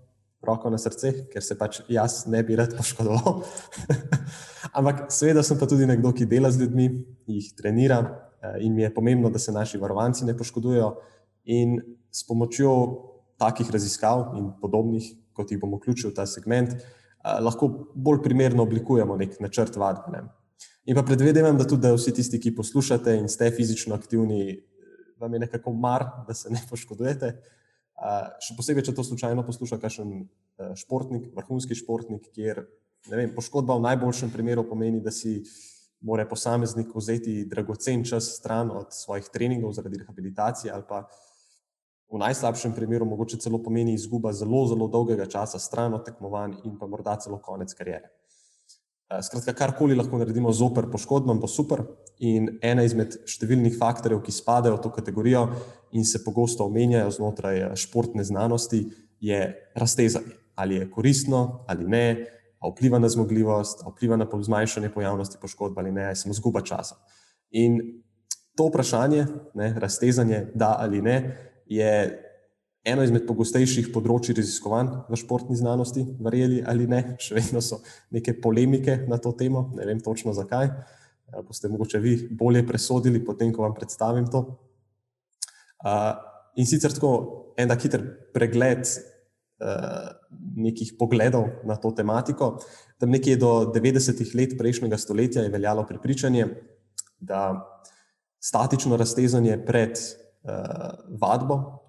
roko 0.48 0.70
na 0.70 0.78
srce, 0.78 1.14
ker 1.32 1.44
se 1.44 1.56
pač 1.60 1.82
jaz 1.92 2.24
ne 2.32 2.42
bi 2.44 2.58
rad 2.60 2.76
poškodoval. 2.78 3.42
Ampak 4.78 5.08
seveda 5.14 5.44
sem 5.46 5.60
pa 5.60 5.68
tudi 5.70 5.88
nekdo, 5.90 6.12
ki 6.16 6.28
dela 6.30 6.52
z 6.52 6.64
ljudmi, 6.64 6.90
jih 7.32 7.50
trenira 7.58 8.02
eh, 8.04 8.60
in 8.68 8.76
mi 8.76 8.86
je 8.86 8.94
pomembno, 8.94 9.32
da 9.32 9.40
se 9.40 9.56
naši 9.56 9.80
varovanci 9.82 10.28
ne 10.28 10.36
poškodujejo. 10.38 10.92
In 11.54 11.80
s 12.12 12.26
pomočjo 12.28 12.74
takih 13.42 13.72
raziskav 13.74 14.34
in 14.40 14.52
podobnih, 14.62 15.10
kot 15.34 15.52
jih 15.52 15.60
bomo 15.60 15.80
vključili 15.80 16.12
v 16.12 16.18
ta 16.18 16.28
segment, 16.30 16.76
eh, 16.76 17.40
lahko 17.42 17.72
bolj 17.96 18.22
primerno 18.24 18.64
oblikujemo 18.64 19.18
nek 19.20 19.40
načrt 19.44 19.80
vadbe. 19.80 20.26
In 20.86 20.96
pa 20.96 21.04
predvidevam, 21.08 21.58
da 21.58 21.68
tudi 21.68 21.88
da 21.88 21.94
vsi 21.96 22.12
tisti, 22.12 22.40
ki 22.44 22.56
poslušate 22.56 23.16
in 23.16 23.30
ste 23.32 23.52
fizično 23.56 23.96
aktivni, 23.96 24.60
vam 25.20 25.34
je 25.34 25.40
nekako 25.46 25.72
mar, 25.72 26.04
da 26.28 26.34
se 26.36 26.52
ne 26.52 26.60
poškodujete. 26.70 27.32
Še 28.44 28.56
posebej, 28.58 28.88
če 28.88 28.96
to 28.98 29.04
slučajno 29.06 29.46
posluša 29.48 29.78
kakšen 29.80 30.16
eh, 30.24 30.74
športnik, 30.80 31.30
vrhunski 31.36 31.78
športnik, 31.78 32.26
kjer 32.34 32.66
vem, 33.10 33.32
poškodba 33.36 33.78
v 33.78 33.86
najboljšem 33.86 34.32
primeru 34.34 34.66
pomeni, 34.68 35.02
da 35.04 35.12
si 35.12 35.42
mora 36.04 36.26
posameznik 36.28 36.92
vzeti 36.96 37.46
dragocen 37.48 38.04
čas 38.04 38.34
stran 38.36 38.72
od 38.76 38.92
svojih 38.92 39.30
treningov 39.32 39.72
zaradi 39.78 40.02
rehabilitacije, 40.02 40.74
ali 40.74 40.84
pa 40.90 41.06
v 42.12 42.20
najslabšem 42.20 42.76
primeru 42.76 43.08
mogoče 43.08 43.40
celo 43.40 43.62
pomeni 43.64 43.96
izguba 43.96 44.34
zelo, 44.34 44.66
zelo 44.68 44.90
dolgega 44.92 45.26
časa 45.26 45.60
stran 45.60 45.94
od 45.94 46.04
tekmovanj 46.06 46.60
in 46.68 46.76
pa 46.80 46.88
morda 46.88 47.16
celo 47.24 47.40
konec 47.42 47.74
karijere. 47.74 48.12
Eh, 49.14 49.22
skratka, 49.22 49.54
karkoli 49.54 49.96
lahko 49.96 50.18
naredimo 50.18 50.52
zoper 50.54 50.88
poškodbo, 50.92 51.34
bo 51.38 51.48
super. 51.48 51.84
In 52.24 52.48
ena 52.66 52.86
izmed 52.86 53.18
številnih 53.30 53.76
faktorjev, 53.78 54.22
ki 54.24 54.34
spadajo 54.34 54.78
v 54.78 54.84
to 54.84 54.92
kategorijo 54.96 55.44
in 55.94 56.06
se 56.08 56.24
pogosto 56.24 56.66
omenjajo 56.66 57.12
znotraj 57.20 57.60
eh, 57.60 57.76
športne 57.78 58.24
znanosti, 58.26 58.86
je 59.24 59.42
raztezanje. 59.76 60.40
Ali 60.56 60.76
je 60.78 60.90
koristno 60.92 61.66
ali 61.68 61.86
ne, 61.90 62.08
ali 62.60 62.72
vpliva 62.74 63.00
na 63.00 63.10
zmogljivost, 63.10 63.84
ali 63.84 63.94
vpliva 63.96 64.18
na 64.18 64.28
zmanjšanje 64.30 64.90
pojavnosti 64.94 65.38
poškodb 65.42 65.78
ali 65.78 65.92
ne, 65.92 66.06
ali 66.06 66.16
samo 66.16 66.34
zguba 66.34 66.62
časa. 66.62 66.98
In 67.52 67.80
to 68.58 68.68
vprašanje, 68.70 69.26
ne, 69.54 69.74
raztezanje, 69.80 70.52
da 70.56 70.76
ali 70.80 71.02
ne, 71.02 71.18
je 71.66 71.92
eno 72.84 73.04
izmed 73.06 73.24
pogostejših 73.28 73.90
področji 73.96 74.36
raziskovanj 74.38 74.90
v 75.08 75.20
športni 75.20 75.56
znanosti, 75.60 76.04
verjeli 76.24 76.60
ali 76.68 76.88
ne, 76.90 77.02
še 77.24 77.38
vedno 77.38 77.64
so 77.64 77.80
neke 78.14 78.36
polemike 78.44 79.04
na 79.08 79.20
to 79.22 79.34
temo, 79.40 79.70
ne 79.78 79.88
vem 79.88 80.04
točno 80.04 80.36
zakaj. 80.36 80.70
Ja, 81.34 81.42
boste 81.42 81.72
mogoče 81.72 82.02
vi 82.04 82.18
bolje 82.30 82.66
presodili, 82.68 83.24
potem 83.24 83.54
ko 83.56 83.64
vam 83.66 83.74
predstavim 83.74 84.28
to. 84.30 84.44
In 86.60 86.68
sicer 86.70 86.94
tako 86.94 87.14
en 87.58 87.72
tak 87.72 87.82
hiter 87.82 88.04
pregled 88.36 88.86
nekih 90.60 90.94
pogledov 91.00 91.64
na 91.66 91.78
to 91.80 91.94
tematiko. 91.96 92.58
Tam 93.00 93.14
nekje 93.14 93.38
do 93.40 93.72
90-ih 93.74 94.34
let 94.36 94.56
prejšnjega 94.60 95.00
stoletja 95.00 95.46
je 95.46 95.54
veljalo 95.54 95.86
prepričanje, 95.88 96.50
da 97.24 97.56
statično 98.44 99.00
raztezanje 99.00 99.58
pred 99.66 99.98
vadbo 101.22 101.83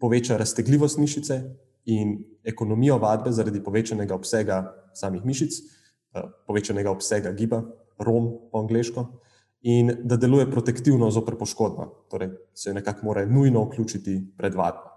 poveča 0.00 0.36
raztegljivost 0.36 0.98
mišice 0.98 1.42
in 1.84 2.18
ekonomijo 2.44 2.98
vadbe 2.98 3.32
zaradi 3.32 3.62
povečanega 3.64 4.14
obsega 4.14 4.62
samih 4.94 5.24
mišic, 5.24 5.52
eh, 6.14 6.22
povečanega 6.46 6.90
obsega 6.90 7.32
giba, 7.32 7.62
rom 7.98 8.30
po 8.52 8.58
angliško, 8.58 9.06
in 9.62 9.92
da 10.04 10.16
deluje 10.16 10.50
protektivno 10.50 11.10
zoper 11.10 11.36
poškodbo, 11.36 12.06
torej 12.10 12.30
se 12.54 12.70
jo 12.70 12.74
nekako 12.74 13.06
mora 13.06 13.26
nujno 13.26 13.64
vključiti 13.64 14.20
pred 14.36 14.54
vadbo. 14.54 14.88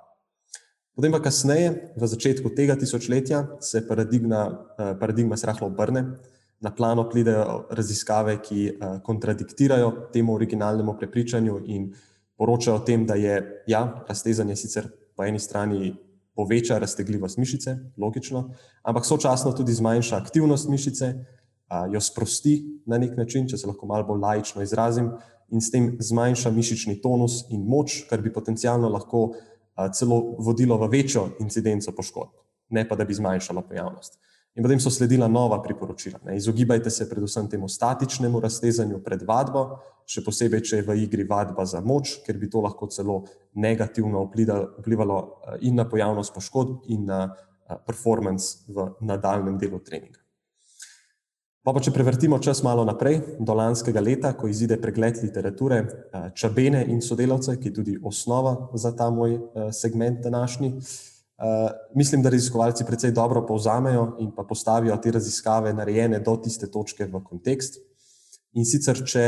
Potem 0.95 1.12
pa 1.12 1.20
kasneje, 1.20 1.93
v 1.97 2.08
začetku 2.08 2.54
tega 2.56 2.76
tisočletja, 2.76 3.58
se 3.60 3.88
paradigma, 3.88 4.45
eh, 4.78 4.95
paradigma 4.99 5.38
srahlo 5.38 5.68
obrne, 5.68 6.06
na 6.64 6.72
plano 6.72 7.10
pridejo 7.10 7.66
raziskave, 7.72 8.38
ki 8.41 8.68
eh, 8.68 8.99
kontradiktirajo 9.04 9.91
temu 10.14 10.34
originalnemu 10.34 10.95
prepričanju 10.99 11.62
in 11.66 11.93
poročajo 12.43 12.75
o 12.75 12.83
tem, 12.83 13.05
da 13.07 13.15
je 13.15 13.37
ja, 13.71 14.03
raztezanje 14.07 14.55
sicer 14.59 14.89
po 15.15 15.23
eni 15.23 15.39
strani 15.39 15.93
poveča 16.35 16.75
raztegljivost 16.81 17.37
mišice, 17.39 17.77
logično, 17.97 18.49
ampak 18.83 19.05
sočasno 19.07 19.53
tudi 19.55 19.71
zmanjša 19.73 20.17
aktivnost 20.17 20.67
mišice, 20.67 21.13
jo 21.93 22.01
sprosti 22.03 22.57
na 22.85 22.99
nek 22.99 23.15
način, 23.17 23.47
če 23.47 23.61
se 23.61 23.69
lahko 23.69 23.87
malo 23.87 24.03
bolj 24.09 24.19
lajično 24.25 24.65
izrazim, 24.65 25.13
in 25.53 25.61
s 25.61 25.71
tem 25.71 25.93
zmanjša 26.01 26.51
mišični 26.51 26.97
tonus 27.01 27.43
in 27.53 27.63
moč, 27.69 28.01
kar 28.09 28.19
bi 28.21 28.33
potencialno 28.33 28.89
lahko 28.91 29.29
celo 29.95 30.19
vodilo 30.43 30.75
v 30.81 30.89
večjo 30.97 31.29
incidenco 31.39 31.95
poškodb, 31.95 32.35
ne 32.75 32.83
pa 32.89 32.99
da 32.99 33.05
bi 33.05 33.15
zmanjšalo 33.15 33.63
pojavnost. 33.69 34.19
In 34.53 34.65
potem 34.65 34.81
so 34.83 34.91
sledila 34.93 35.27
nova 35.31 35.61
priporočila. 35.63 36.19
Ne. 36.27 36.35
Izogibajte 36.37 36.91
se 36.93 37.07
predvsem 37.09 37.47
temu 37.49 37.69
statičnemu 37.69 38.41
raztezanju 38.43 38.99
pred 39.05 39.23
vadbo, 39.25 39.79
še 40.10 40.24
posebej, 40.26 40.64
če 40.64 40.80
je 40.80 40.86
v 40.88 40.97
igri 41.04 41.26
vadba 41.28 41.66
za 41.66 41.82
moč, 41.82 42.20
ker 42.26 42.38
bi 42.39 42.49
to 42.51 42.64
lahko 42.64 42.89
celo 42.91 43.24
negativno 43.56 44.26
vplivalo 44.28 45.18
eh, 45.20 45.58
in 45.70 45.80
na 45.80 45.86
pojavnost 45.89 46.34
poškodb, 46.34 46.89
in 46.93 47.06
na 47.10 47.22
eh, 47.30 47.78
performance 47.88 48.66
v 48.68 48.91
nadaljem 49.01 49.58
delu 49.62 49.80
treninga. 49.80 50.20
Pa, 51.64 51.72
pa 51.72 51.80
če 51.80 51.93
prevrtimo 51.95 52.41
čas 52.43 52.60
malo 52.60 52.84
naprej, 52.84 53.22
do 53.39 53.56
lanskega 53.56 54.01
leta, 54.04 54.34
ko 54.36 54.49
izide 54.51 54.76
pregled 54.82 55.22
literature 55.24 55.80
eh, 55.80 56.28
Čabene 56.36 56.84
in 56.91 56.99
sodelavce, 57.01 57.56
ki 57.60 57.72
je 57.72 57.78
tudi 57.80 57.95
osnova 58.04 58.70
za 58.76 58.91
ta 58.97 59.10
moj 59.14 59.39
segment 59.72 60.22
današnji. 60.24 60.76
Uh, 61.34 61.72
mislim, 61.95 62.22
da 62.22 62.30
raziskovalci 62.30 62.86
precej 62.86 63.12
dobro 63.12 63.41
povzamejo 63.45 64.04
in 64.22 64.30
postavijo 64.47 64.95
te 64.97 65.12
raziskave, 65.12 65.74
narejene 65.74 66.20
do 66.20 66.36
tiste 66.38 66.70
točke, 66.72 67.08
v 67.10 67.20
kontekst. 67.26 67.82
In 68.54 68.68
sicer, 68.70 68.99
če 69.01 69.24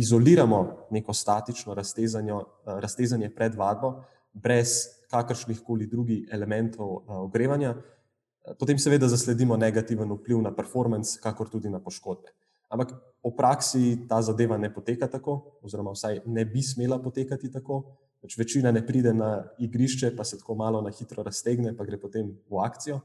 izoliramo 0.00 0.88
neko 0.90 1.12
statično 1.12 1.74
uh, 1.74 2.44
raztezanje 2.80 3.30
pred 3.36 3.54
vadbo, 3.54 3.98
brez 4.32 4.86
kakršnih 5.12 5.60
koli 5.60 5.86
drugih 5.86 6.30
elementov 6.32 6.88
uh, 6.88 7.18
ogrevanja, 7.26 7.74
uh, 7.76 8.54
potem 8.58 8.78
seveda 8.80 9.10
zasledimo 9.12 9.58
negativen 9.60 10.08
vpliv 10.16 10.40
na 10.40 10.54
performance, 10.56 11.18
kakor 11.20 11.50
tudi 11.52 11.68
na 11.68 11.82
poškodbe. 11.84 12.32
Ampak 12.72 12.94
v 13.20 13.34
praksi 13.36 14.06
ta 14.08 14.22
zadeva 14.24 14.56
ne 14.56 14.72
poteka 14.72 15.10
tako, 15.10 15.58
oziroma 15.60 15.92
vsaj 15.92 16.22
ne 16.24 16.46
bi 16.48 16.64
smela 16.64 16.96
potekati 17.02 17.52
tako. 17.52 17.82
Pač 18.22 18.38
večina 18.38 18.70
ne 18.72 18.80
pride 18.86 19.12
na 19.12 19.42
igrišče, 19.58 20.14
pa 20.16 20.24
se 20.24 20.38
tako 20.38 20.54
malo 20.54 20.80
na 20.80 20.92
hitro 20.94 21.24
raztegne, 21.26 21.74
pa 21.76 21.84
gre 21.84 21.98
potem 22.00 22.30
v 22.48 22.60
akcijo. 22.62 23.00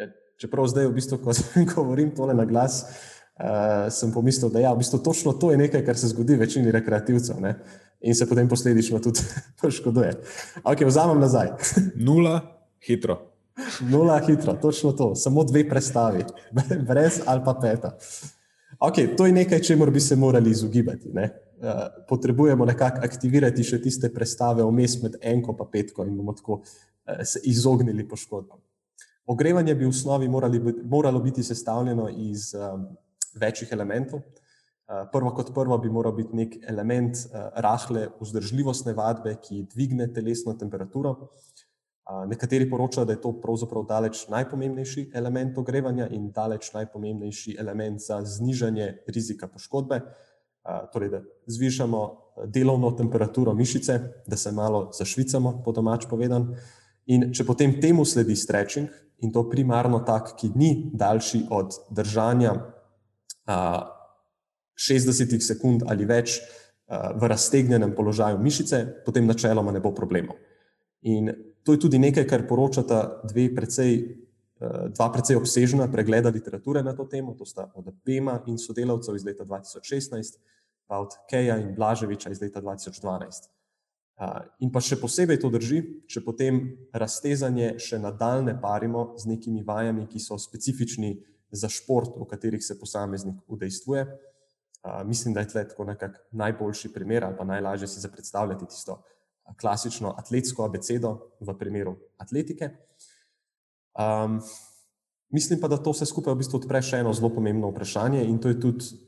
Ja, 0.00 0.08
čeprav 0.40 0.66
zdaj, 0.72 0.88
v 0.88 0.96
bistvu, 0.96 1.20
ko 1.22 1.36
govorim 1.76 2.10
tole 2.16 2.34
na 2.34 2.48
glas, 2.48 2.80
uh, 2.80 3.19
sem 3.90 4.12
pomislil, 4.12 4.50
da 4.52 4.60
ja, 4.60 4.72
v 4.74 4.82
bistvu 4.82 4.98
točno 5.04 5.32
to 5.32 5.50
je 5.50 5.58
nekaj, 5.58 5.84
kar 5.84 5.96
se 5.96 6.10
zgodi 6.12 6.36
večini 6.36 6.72
rekreativcev 6.72 7.40
ne? 7.40 7.54
in 8.00 8.14
se 8.14 8.28
potem 8.28 8.48
posledično 8.48 8.98
tudi 9.04 9.20
poškoduje. 9.60 10.12
Ok, 10.64 10.84
vzamem 10.86 11.20
nazaj. 11.20 11.52
Nula, 12.06 12.40
hitro. 12.86 13.18
Nula, 13.80 14.20
hitro, 14.26 14.54
točno 14.62 14.92
to, 14.92 15.14
samo 15.14 15.44
dve 15.44 15.68
predstavi, 15.68 16.24
brez 16.88 17.20
ali 17.26 17.42
pa 17.44 17.54
peta. 17.62 17.96
Ok, 18.80 18.94
to 19.16 19.26
je 19.26 19.32
nekaj, 19.32 19.62
čemu 19.62 19.90
bi 19.90 20.00
se 20.00 20.16
morali 20.16 20.50
izogibati. 20.50 21.08
Ne? 21.12 21.30
Eh, 21.62 21.88
potrebujemo 22.08 22.64
nekako 22.64 23.04
aktivirati 23.04 23.64
še 23.64 23.82
tiste 23.84 24.08
predstave 24.08 24.64
vmes 24.64 24.94
med 25.02 25.18
enko 25.20 25.52
in 25.52 25.66
petko 25.72 26.06
in 26.08 26.14
bomo 26.16 26.32
tako 26.32 26.54
uh, 26.62 27.20
se 27.24 27.40
izognili 27.44 28.06
poškodbam. 28.08 28.56
Ogrevanje 29.26 29.74
bi 29.74 29.84
v 29.84 29.88
osnovi 29.88 30.28
morali, 30.28 30.60
moralo 30.84 31.20
biti 31.20 31.42
sestavljeno 31.42 32.08
iz 32.08 32.54
um, 32.54 32.86
večjih 33.34 33.72
elementov. 33.72 34.20
Uh, 34.20 35.06
prvo 35.12 35.30
kot 35.34 35.54
prvo 35.54 35.78
bi 35.78 35.90
moral 35.90 36.12
biti 36.16 36.36
nek 36.36 36.56
element 36.68 37.16
uh, 37.16 37.50
rahle 37.62 38.08
vzdržljivostne 38.20 38.94
vadbe, 38.94 39.36
ki 39.42 39.66
dvigne 39.74 40.12
telesno 40.12 40.54
temperaturo. 40.58 41.10
Uh, 41.10 42.24
nekateri 42.26 42.70
poročajo, 42.70 43.04
da 43.04 43.12
je 43.12 43.20
to 43.20 43.32
pravzaprav 43.40 43.84
daleč 43.86 44.24
najpomembnejši 44.28 45.10
element 45.14 45.58
ogrevanja 45.58 46.08
in 46.10 46.30
daleč 46.34 46.72
najpomembnejši 46.74 47.56
element 47.58 48.00
za 48.00 48.22
znižanje 48.24 48.96
rizika 49.06 49.48
poškodbe. 49.48 50.00
Torej 50.92 51.08
da 51.08 51.22
zvišamo 51.46 52.00
delovno 52.46 52.90
temperaturo 52.92 53.54
mišice, 53.54 54.00
da 54.26 54.36
se 54.36 54.52
malo 54.52 54.90
zašvicamo, 54.92 55.62
po 55.64 55.72
domač 55.72 56.04
povedan. 56.10 56.50
In 57.06 57.30
če 57.32 57.46
potem 57.48 57.78
temu 57.80 58.04
sledi 58.04 58.36
stretching, 58.36 58.90
in 59.24 59.32
to 59.32 59.46
primarno 59.48 60.02
tak, 60.04 60.34
ki 60.36 60.52
ni 60.54 60.90
daljši 60.94 61.46
od 61.50 61.78
držanja 61.90 62.54
60 63.46 65.40
sekund 65.40 65.82
ali 65.88 66.04
več 66.04 66.40
v 66.90 67.28
raztegnjenem 67.30 67.94
položaju 67.94 68.38
mišice, 68.42 69.02
potem 69.06 69.26
načeloma 69.26 69.72
ne 69.72 69.80
bo 69.80 69.94
problemov. 69.94 70.36
In 71.06 71.30
to 71.62 71.72
je 71.72 71.80
tudi 71.86 71.98
nekaj, 71.98 72.26
kar 72.26 72.46
poročata 72.48 73.22
dve 73.30 73.54
precej, 73.54 74.18
dva 74.90 75.08
precej 75.12 75.36
obsežna 75.36 75.86
pregleda 75.92 76.28
literature 76.34 76.82
na 76.82 76.92
to 76.96 77.06
temo, 77.06 77.34
to 77.38 77.46
sta 77.46 77.70
od 77.74 77.94
Pema 78.04 78.42
in 78.46 78.58
sodelavcev 78.58 79.16
iz 79.16 79.24
leta 79.24 79.44
2016 79.44 80.36
pa 80.90 80.98
od 80.98 81.14
Keja 81.30 81.54
in 81.62 81.74
Blaževiča 81.74 82.30
iz 82.30 82.40
leta 82.42 82.60
2012. 82.60 83.46
In 84.60 84.72
pa 84.74 84.82
še 84.82 84.98
posebej 85.00 85.38
to 85.40 85.48
drži, 85.54 85.78
če 86.10 86.20
potem 86.26 86.58
raztezanje 86.92 87.76
še 87.80 88.00
nadaljne 88.02 88.56
parimo 88.60 89.14
z 89.16 89.30
nekimi 89.30 89.62
vajami, 89.64 90.08
ki 90.10 90.18
so 90.20 90.36
specifični 90.36 91.14
za 91.50 91.68
šport, 91.68 92.16
v 92.16 92.26
katerih 92.30 92.64
se 92.64 92.78
posameznik 92.80 93.36
udejstvuje. 93.46 94.06
Mislim, 95.04 95.34
da 95.34 95.40
je 95.40 95.48
tle 95.48 95.68
tako 95.68 95.84
nekako 95.84 96.18
najboljši 96.30 96.92
primer 96.92 97.24
ali 97.24 97.36
pa 97.36 97.44
najlažje 97.44 97.88
si 97.88 98.00
za 98.00 98.08
predstavljati 98.08 98.66
tisto 98.66 99.02
klasično 99.60 100.14
atletsko 100.18 100.64
abecedo 100.64 101.18
v 101.40 101.54
primeru 101.58 101.96
atletike. 102.18 102.70
Um, 103.98 104.40
mislim 105.28 105.60
pa, 105.60 105.68
da 105.68 105.76
to 105.76 105.90
vse 105.90 106.06
skupaj 106.06 106.34
v 106.34 106.42
bistvu 106.42 106.60
odpre 106.60 106.82
še 106.82 107.02
eno 107.02 107.12
zelo 107.12 107.32
pomembno 107.34 107.70
vprašanje 107.70 108.22
in 108.24 108.38
to 108.38 108.48
je 108.48 108.60
tudi 108.60 109.00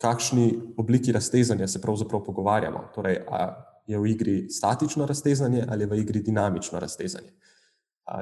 kakšni 0.00 0.74
obliki 0.80 1.12
raztezanja 1.12 1.68
se 1.68 1.80
pravzaprav 1.80 2.24
pogovarjamo. 2.24 2.88
Torej, 2.94 3.20
je 3.86 3.98
v 3.98 4.10
igri 4.10 4.36
statično 4.50 5.06
raztezanje 5.06 5.66
ali 5.68 5.84
je 5.84 5.90
v 5.90 6.00
igri 6.02 6.22
dinamično 6.22 6.80
raztezanje. 6.80 7.30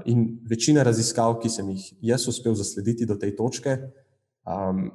In 0.04 0.38
večina 0.44 0.82
raziskav, 0.84 1.38
ki 1.42 1.48
sem 1.48 1.68
jih 1.72 1.84
jaz 2.10 2.26
uspel 2.28 2.54
zaslediti 2.54 3.06
do 3.06 3.16
te 3.16 3.30
točke, 3.36 3.78
um, 4.44 4.90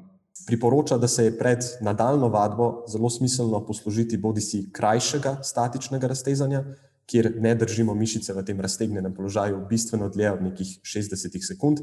priporoča, 0.48 0.98
da 0.98 1.08
se 1.08 1.26
je 1.26 1.38
pred 1.38 1.66
nadaljno 1.82 2.28
vadbo 2.30 2.84
zelo 2.88 3.10
smiselno 3.10 3.66
poslužiti 3.66 4.18
bodi 4.18 4.42
si 4.42 4.68
krajšega 4.72 5.38
statičnega 5.44 6.08
raztezanja, 6.08 6.64
kjer 7.06 7.34
ne 7.40 7.56
držimo 7.56 7.94
mišice 7.94 8.34
v 8.34 8.44
tem 8.46 8.62
raztegnjenem 8.62 9.14
položaju 9.16 9.66
bistveno 9.70 10.10
dlje 10.10 10.32
od 10.32 10.44
nekih 10.44 10.80
60 10.84 11.48
sekund, 11.48 11.82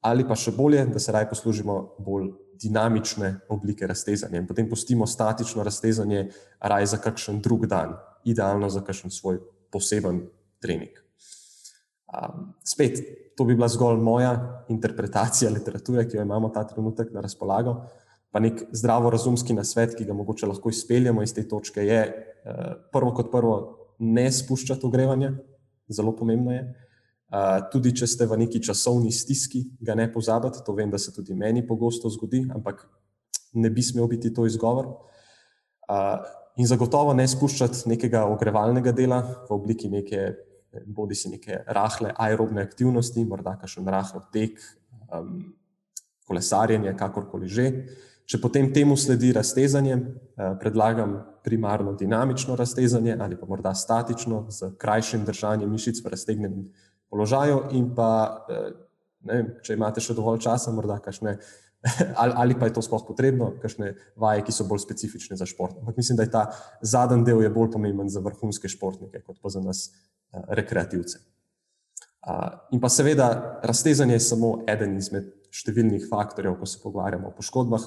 ali 0.00 0.26
pa 0.28 0.36
še 0.36 0.54
bolje, 0.56 0.84
da 0.86 0.98
se 0.98 1.12
raje 1.12 1.28
poslužimo 1.30 1.76
bolj 2.02 2.32
dinamične 2.62 3.34
oblike 3.48 3.86
raztezanja 3.86 4.40
in 4.40 4.46
potem 4.46 4.68
pustimo 4.70 5.06
statično 5.06 5.62
raztezanje 5.62 6.28
raje 6.60 6.86
za 6.86 6.98
kakšen 6.98 7.40
drug 7.42 7.66
dan, 7.66 7.96
idealno 8.24 8.70
za 8.70 8.82
kakšen 8.82 9.10
svoj 9.10 9.40
poseben 9.70 10.24
trening. 10.62 10.98
Um, 12.12 12.52
spet, 12.64 12.98
to 13.36 13.44
bi 13.48 13.54
bila 13.56 13.68
zgolj 13.72 14.00
moja 14.04 14.64
interpretacija 14.68 15.50
literature, 15.50 16.04
ki 16.08 16.18
jo 16.18 16.24
imamo 16.26 16.50
ta 16.52 16.64
trenutek 16.68 17.12
na 17.12 17.22
razpolago. 17.24 17.78
Pa 18.32 18.40
nek 18.40 18.66
zdravorazumski 18.72 19.56
nasvet, 19.56 19.94
ki 19.96 20.04
ga 20.08 20.16
mogoče 20.16 20.48
lahko 20.48 20.72
izpeljemo 20.72 21.22
iz 21.24 21.32
te 21.34 21.44
točke, 21.48 21.84
je 21.88 22.02
uh, 22.04 22.60
prvo 22.92 23.14
kot 23.16 23.32
prvo, 23.32 23.56
ne 23.98 24.26
spuščati 24.32 24.86
ogrevanja, 24.86 25.32
zelo 25.88 26.12
pomembno 26.16 26.52
je. 26.52 26.62
Uh, 27.32 27.62
tudi 27.72 27.94
če 27.96 28.06
ste 28.08 28.28
v 28.28 28.42
neki 28.44 28.60
časovni 28.60 29.12
stiski, 29.12 29.64
ga 29.80 29.96
ne 29.96 30.10
pozabite. 30.12 30.60
To 30.66 30.76
vem, 30.76 30.90
da 30.92 31.00
se 31.00 31.14
tudi 31.16 31.32
meni 31.32 31.64
pogosto 31.66 32.12
zgodi, 32.12 32.44
ampak 32.52 32.84
ne 33.56 33.70
bi 33.72 33.84
smel 33.84 34.08
biti 34.08 34.32
to 34.34 34.44
izgovor. 34.46 34.90
Uh, 35.88 36.20
in 36.60 36.68
zagotovo 36.68 37.14
ne 37.16 37.24
spuščati 37.28 37.88
nekega 37.88 38.26
ogrevalnega 38.28 38.92
dela 38.92 39.22
v 39.48 39.54
obliki 39.56 39.88
neke, 39.88 40.34
bodi 40.86 41.14
si 41.14 41.30
neke 41.32 41.62
rahle 41.66 42.14
aerobne 42.16 42.62
aktivnosti, 42.62 43.24
morda 43.24 43.56
kakšen 43.60 43.88
rahel 43.88 44.24
tek, 44.32 44.60
um, 45.12 45.52
kolesarjenje, 46.28 46.94
kakorkoli 46.98 47.48
že. 47.48 47.68
Če 48.26 48.38
potem 48.40 48.70
temu 48.72 48.96
sledi 48.96 49.32
raztezanje, 49.34 49.98
uh, 49.98 50.54
predlagam 50.60 51.18
primarno 51.44 51.92
dinamično 51.98 52.56
raztezanje 52.56 53.16
ali 53.20 53.36
pa 53.36 53.46
morda 53.46 53.74
statično, 53.74 54.46
z 54.50 54.72
krajšim 54.78 55.24
držanjem 55.24 55.70
mišic 55.70 56.00
v 56.04 56.14
raztegnenem 56.14 56.64
položaju, 57.12 57.60
in 57.76 57.92
pa, 57.94 58.44
eh, 58.48 58.72
vem, 59.28 59.52
če 59.62 59.76
imate 59.76 60.00
še 60.00 60.16
dovolj 60.16 60.40
časa, 60.46 60.72
morda 60.72 60.96
kašne, 61.04 61.36
ali, 62.22 62.32
ali 62.36 62.56
pa 62.56 62.70
je 62.70 62.78
to 62.78 62.84
sploh 62.86 63.04
potrebno, 63.04 63.50
kakšne 63.60 63.92
vaje, 64.16 64.46
ki 64.46 64.54
so 64.54 64.64
bolj 64.64 64.84
specifične 64.86 65.36
za 65.36 65.46
šport. 65.50 65.76
Ampak 65.82 65.98
mislim, 65.98 66.16
da 66.16 66.24
je 66.24 66.32
ta 66.32 66.44
zadnji 66.80 67.26
del 67.26 67.42
bolj 67.52 67.72
pomemben 67.74 68.08
za 68.08 68.22
vrhunske 68.24 68.70
športnike, 68.70 69.20
kot 69.26 69.42
pa 69.42 69.52
za 69.52 69.60
nas, 69.60 69.90
rekreativce. 70.32 71.20
Uh, 72.22 72.48
in 72.70 72.80
pa 72.80 72.88
seveda, 72.88 73.60
raztezanje 73.66 74.14
je 74.14 74.24
samo 74.24 74.52
eden 74.70 74.96
izmed 74.96 75.30
številnih 75.52 76.06
faktorjev, 76.08 76.56
ko 76.60 76.66
se 76.66 76.80
pogovarjamo 76.82 77.28
o 77.28 77.36
poškodbah. 77.36 77.86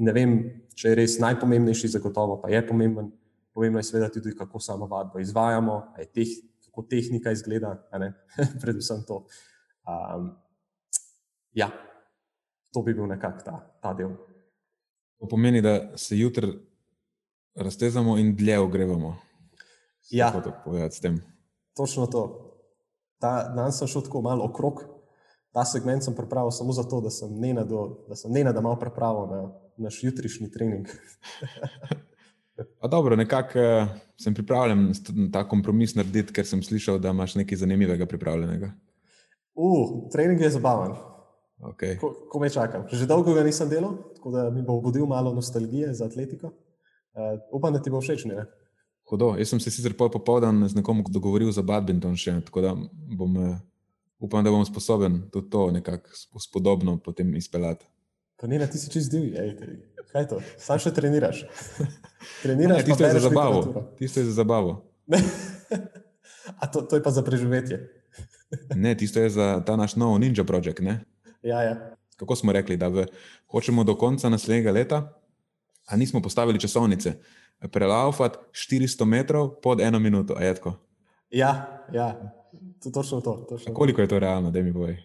Ne 0.00 0.12
vem, 0.12 0.32
če 0.76 0.90
je 0.90 0.96
res 0.98 1.18
najpomembnejši, 1.22 1.92
zagotovo 1.94 2.40
pa 2.42 2.50
je 2.50 2.60
pomemben. 2.66 3.12
Pomembno 3.54 3.80
je 3.80 3.86
seveda 3.88 4.08
tudi, 4.12 4.32
kako 4.36 4.60
samo 4.62 4.88
vadbo 4.90 5.20
izvajamo, 5.22 5.76
teh 6.14 6.32
kako 6.70 6.84
tehnika 6.90 7.32
izgleda, 7.34 7.74
predvsem 8.62 9.04
to. 9.06 9.24
Um, 9.86 10.30
ja, 11.52 11.70
to 12.72 12.82
bi 12.82 12.94
bil 12.94 13.08
nekako 13.10 13.44
ta, 13.44 13.56
ta 13.82 13.94
del. 13.94 14.12
To 15.18 15.28
pomeni, 15.28 15.62
da 15.62 15.96
se 15.98 16.18
jutri 16.18 16.52
raztezamo 17.54 18.18
in 18.18 18.36
dlje 18.36 18.58
ogrevamo. 18.58 19.16
Ja, 20.10 20.32
točno 21.76 22.06
to. 22.06 22.22
Ta 23.20 23.52
dan 23.54 23.72
sem 23.72 23.88
šel 23.88 24.02
tako 24.02 24.22
malo 24.22 24.44
okrog, 24.44 24.80
ta 25.52 25.64
segment 25.64 26.04
sem 26.04 26.14
pripravil 26.16 26.50
samo 26.50 26.72
zato, 26.72 27.00
da 27.00 27.10
sem 27.10 27.32
nenado, 27.40 28.04
da 28.08 28.16
sem 28.16 28.32
nenado 28.32 28.62
malo 28.62 28.78
pripravil 28.78 29.26
na 29.30 29.40
naš 29.76 30.04
jutrišnji 30.04 30.50
trening. 30.50 30.88
Dobro, 32.90 33.16
nekako 33.16 33.58
uh, 33.58 33.88
sem 34.20 34.34
pripravljen 34.34 34.92
ta 35.32 35.46
kompromis 35.48 35.94
narediti, 35.94 36.32
ker 36.32 36.46
sem 36.46 36.62
slišal, 36.62 36.98
da 36.98 37.14
imaš 37.14 37.34
nekaj 37.40 37.62
zanimivega 37.62 38.06
pripravljenega. 38.06 38.72
Uh, 39.54 40.10
trening 40.12 40.40
je 40.40 40.50
zabaven. 40.50 40.92
Okay. 41.60 41.98
Ko, 42.00 42.12
ko 42.32 42.40
me 42.40 42.48
čakam. 42.50 42.86
Že 42.92 43.08
dolgo 43.08 43.34
ga 43.36 43.44
nisem 43.44 43.68
delal, 43.68 43.96
tako 44.16 44.32
da 44.32 44.48
mi 44.50 44.62
bo 44.64 44.78
obudil 44.80 45.06
malo 45.06 45.32
nostalgije 45.34 45.94
za 45.94 46.08
atletiko. 46.08 46.52
Uh, 47.12 47.40
upam, 47.52 47.72
da 47.72 47.82
ti 47.82 47.92
bo 47.92 48.00
všeč. 48.00 48.24
Ne? 48.28 48.46
Hudo. 49.10 49.34
Jaz 49.38 49.50
sem 49.50 49.60
se 49.60 49.72
sicer 49.74 49.96
pol 49.98 50.10
popoldan 50.10 50.62
z 50.68 50.78
nekom 50.78 51.02
dogovoril 51.10 51.50
za 51.50 51.64
badminton 51.66 52.14
še, 52.14 52.36
tako 52.46 52.62
da 52.62 52.74
bom, 53.18 53.34
uh, 53.34 53.56
upam, 54.22 54.44
da 54.46 54.52
bom 54.54 54.62
sposoben 54.66 55.24
tudi 55.34 55.50
to 55.50 55.66
nekako 55.74 56.38
spodobno 56.38 56.94
potem 57.02 57.34
izpeljati. 57.34 57.88
Pa 58.40 58.46
ne, 58.46 58.60
ti 58.70 58.78
si 58.78 58.88
čez 58.88 59.10
divji, 59.10 59.34
kaj 60.12 60.28
to? 60.30 60.38
Sam 60.62 60.78
še 60.80 60.94
treniraš. 60.94 61.42
treniraš 62.44 62.78
ne, 62.78 62.86
tisto 62.86 63.04
je 63.04 63.12
za 63.16 63.24
zabavo. 63.26 63.82
Tisto 63.98 64.22
je 64.22 64.28
za 64.30 64.36
zabavo. 64.38 64.76
A 66.62 66.70
to, 66.70 66.86
to 66.86 66.96
je 66.96 67.02
pa 67.02 67.10
za 67.10 67.26
preživetje. 67.26 67.82
ne, 68.84 68.94
tisto 68.94 69.20
je 69.20 69.34
za 69.34 69.58
ta 69.66 69.76
naš 69.76 69.98
nov 69.98 70.16
ninja 70.22 70.46
projekt. 70.46 70.80
Ne? 70.86 71.00
Ja, 71.42 71.66
ja. 71.66 71.74
Kako 72.16 72.38
smo 72.38 72.54
rekli, 72.54 72.78
da 72.78 72.88
v, 72.88 73.10
hočemo 73.50 73.84
do 73.84 73.98
konca 73.98 74.30
naslednjega 74.30 74.72
leta, 74.72 75.02
a 75.90 75.96
nismo 75.98 76.22
postavili 76.22 76.60
časovnice, 76.60 77.18
prelaufati 77.68 78.38
400 78.52 79.04
metrov 79.04 79.60
pod 79.62 79.80
eno 79.80 79.98
minuto. 79.98 80.36
Ja, 81.30 81.82
ja. 81.92 82.34
To, 82.82 82.90
točno 82.90 83.20
to. 83.20 83.46
Točno 83.48 83.74
koliko 83.74 84.00
je 84.00 84.08
to 84.08 84.18
realno, 84.18 84.50
da 84.50 84.62
mi 84.62 84.72
boji? 84.72 84.96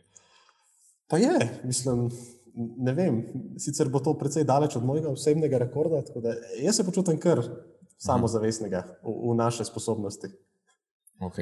Pa 1.08 1.18
je, 1.18 1.60
mislim, 1.64 2.10
ne 2.78 2.94
vem. 2.94 3.24
Sicer 3.58 3.90
bo 3.90 4.00
to 4.00 4.18
precej 4.18 4.44
daleč 4.44 4.76
od 4.76 4.86
mojega 4.86 5.10
osebnega 5.10 5.58
rekorda. 5.58 6.02
Jaz 6.62 6.76
se 6.76 6.86
počutim 6.86 7.20
kar 7.20 7.42
samozavestnega 7.98 8.84
v, 9.04 9.32
v 9.32 9.36
naše 9.36 9.66
sposobnosti. 9.66 10.28
Ok, 11.20 11.36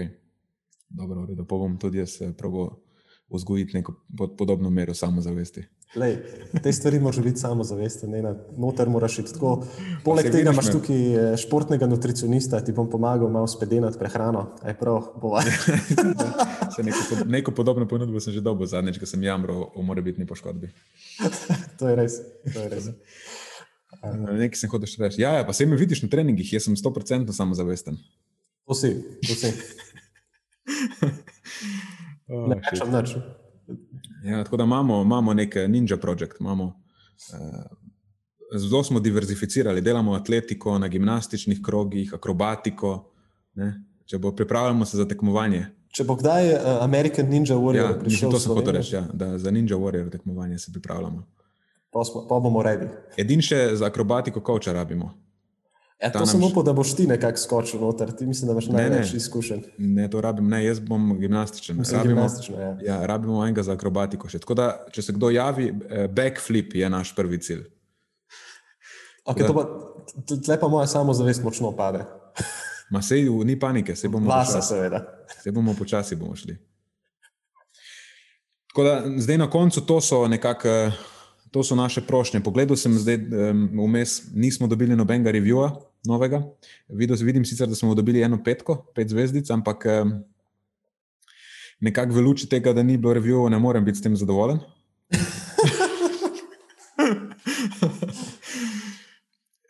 dobro, 0.90 1.26
da 1.26 1.44
bom 1.44 1.78
tudi 1.80 1.98
jaz 1.98 2.22
eh, 2.22 2.34
probo 2.38 2.84
vzgojiti 3.30 3.78
neko 3.78 3.96
podobno 4.38 4.70
mero 4.70 4.94
samozavesti. 4.94 5.64
Lej, 5.96 6.16
te 6.64 6.72
stvari 6.74 7.00
moraš 7.00 7.20
biti 7.22 7.40
samozavesten, 7.40 8.10
ne 8.10 8.22
na 8.22 8.32
noter 8.58 8.90
moraš 8.90 9.20
iti 9.22 9.34
tako. 9.34 9.52
Poleg 10.04 10.32
tega 10.34 10.50
imaš 10.52 10.72
tukaj 10.74 11.04
eh, 11.14 11.38
športnega 11.38 11.86
nutricionista, 11.90 12.62
ti 12.66 12.74
bom 12.74 12.90
pomagal 12.90 13.30
malo 13.30 13.48
spedenati 13.48 14.00
prehrano. 14.02 14.48
Aj 14.66 14.74
prav, 14.80 15.12
bo 15.22 15.36
vaje. 15.36 15.54
neko, 16.88 17.20
neko 17.30 17.54
podobno 17.54 17.86
ponudbo 17.88 18.20
sem 18.20 18.34
že 18.34 18.42
dobil 18.42 18.68
zadnjič, 18.68 18.98
ko 18.98 19.06
sem 19.06 19.24
jamral 19.24 19.70
o 19.70 19.86
morebitni 19.86 20.26
poškodbi. 20.26 20.72
to 21.80 21.92
je 21.92 21.96
res. 21.96 22.18
To 22.50 22.58
je 22.66 22.70
res. 22.74 22.90
Nekaj 24.02 24.58
sem 24.64 24.74
hotel 24.74 24.90
še 24.90 25.06
reči. 25.06 25.22
Ja, 25.22 25.38
ja, 25.38 25.46
pa 25.46 25.54
se 25.54 25.70
mi 25.70 25.78
vidiš 25.78 26.02
na 26.08 26.10
treningih, 26.10 26.56
jaz 26.58 26.66
sem 26.66 26.80
100% 26.80 27.38
samozavesten. 27.38 28.02
To 28.66 28.74
si, 28.74 28.96
to 29.28 29.38
si. 29.38 29.54
Oh, 32.34 32.48
ne 32.48 32.56
rečem 32.56 32.88
nič. 32.88 33.20
Ja, 34.24 34.44
tako 34.44 34.58
da 34.58 34.64
imamo, 34.64 35.02
imamo 35.02 35.34
nek 35.34 35.56
ninja 35.68 35.98
projekt. 35.98 36.40
Imamo, 36.40 36.64
uh, 36.64 38.58
zelo 38.60 38.84
smo 38.84 39.00
diverzificirali, 39.00 39.82
delamo 39.82 40.14
atletiko 40.14 40.80
na 40.80 40.88
gimnastičnih 40.88 41.60
krogih, 41.66 42.14
akrobatiko. 42.14 43.12
Ne? 43.54 43.74
Če 44.06 44.18
bo 44.18 44.32
pripravljamo 44.36 44.86
se 44.86 44.98
za 44.98 45.08
tekmovanje. 45.08 45.66
Če 45.94 46.04
bo 46.04 46.16
kdaj 46.18 46.54
uh, 46.54 46.60
American 46.82 47.30
Ninja 47.30 47.56
Warrior 47.56 47.92
ja, 47.94 48.00
prišel, 48.00 48.32
to 48.32 48.40
sem 48.40 48.54
hotel 48.56 48.74
reči. 48.80 48.96
Ja, 48.96 49.06
da 49.14 49.38
za 49.38 49.52
Ninja 49.52 49.78
Warrior 49.78 50.10
tekmovanje 50.12 50.58
se 50.60 50.72
pripravljamo. 50.72 51.24
Pa, 51.94 52.04
smo, 52.04 52.26
pa 52.30 52.40
bomo 52.40 52.64
redi. 52.66 52.88
Edin 53.18 53.42
še 53.46 53.76
za 53.78 53.86
akrobatiko, 53.86 54.42
koča 54.42 54.74
rabimo. 54.74 55.12
Ja, 56.02 56.12
to 56.12 56.26
sem 56.26 56.44
upal, 56.44 56.64
da 56.64 56.74
boš 56.74 56.96
ti 56.96 57.08
nekako 57.08 57.38
skočil 57.38 57.80
noter. 57.80 58.12
Ti 58.12 58.26
mislim, 58.26 58.48
da 58.48 58.52
imaš 58.52 58.68
največ 58.68 59.14
izkušenj. 59.14 59.62
Ne, 59.78 60.10
to 60.10 60.22
rabim. 60.22 60.48
Ne, 60.50 60.66
jaz 60.66 60.80
bom 60.80 61.16
gimnastičen. 61.20 61.78
Mislim, 61.78 61.98
rabimo, 61.98 62.16
gimnastično, 62.16 62.60
ja. 62.60 62.78
Ja, 62.86 63.06
rabimo 63.06 63.44
enega 63.46 63.64
za 63.64 63.78
akrobatiko. 63.78 64.28
Še. 64.30 64.42
Tako 64.44 64.58
da, 64.60 64.68
če 64.92 65.02
se 65.02 65.16
kdo 65.16 65.30
javi, 65.32 65.70
eh, 65.70 66.08
backflip 66.08 66.76
je 66.76 66.90
naš 66.90 67.14
prvi 67.16 67.40
cilj. 67.40 67.64
Okay, 69.24 69.48
pa, 69.48 69.64
tle 70.28 70.60
pa 70.60 70.68
moja 70.68 70.88
samozavest 70.92 71.44
močno 71.44 71.72
pade. 71.72 72.04
Ma 72.92 73.02
sej, 73.02 73.30
ni 73.48 73.56
panike, 73.60 73.96
se 73.96 74.10
bomo 74.10 74.28
Vasa, 74.30 74.58
počasi. 74.60 74.68
seveda. 74.68 75.00
Se 75.44 75.52
bomo 75.52 75.74
počasi 75.74 76.16
bomo 76.20 76.36
šli. 76.36 76.58
Tako 78.74 78.84
da, 78.84 79.02
zdaj 79.18 79.38
na 79.38 79.50
koncu 79.50 79.86
to 79.86 80.02
so 80.02 80.28
nekako. 80.28 80.92
To 81.54 81.64
so 81.64 81.78
naše 81.78 82.02
prošnje. 82.02 82.42
Pogledal 82.42 82.78
sem 82.78 82.94
zdaj, 82.98 83.18
vmes 83.70 84.20
um, 84.20 84.42
nismo 84.42 84.68
dobili 84.68 84.96
nobenega 84.98 85.32
revija, 85.32 85.70
novega. 86.06 86.42
Videl, 86.90 87.18
vidim 87.22 87.46
sicer, 87.46 87.70
da 87.70 87.78
smo 87.78 87.94
dobili 87.96 88.24
eno 88.26 88.42
petko, 88.44 88.80
pet 88.96 89.14
zvezdic, 89.14 89.52
ampak 89.54 89.86
um, 89.86 90.16
nekako 91.80 92.18
v 92.18 92.26
luči 92.26 92.50
tega, 92.50 92.74
da 92.74 92.84
ni 92.84 92.98
bilo 92.98 93.14
revija, 93.14 93.46
ne 93.54 93.60
morem 93.60 93.86
biti 93.86 94.02
s 94.02 94.02
tem 94.02 94.18
zadovoljen. 94.18 94.60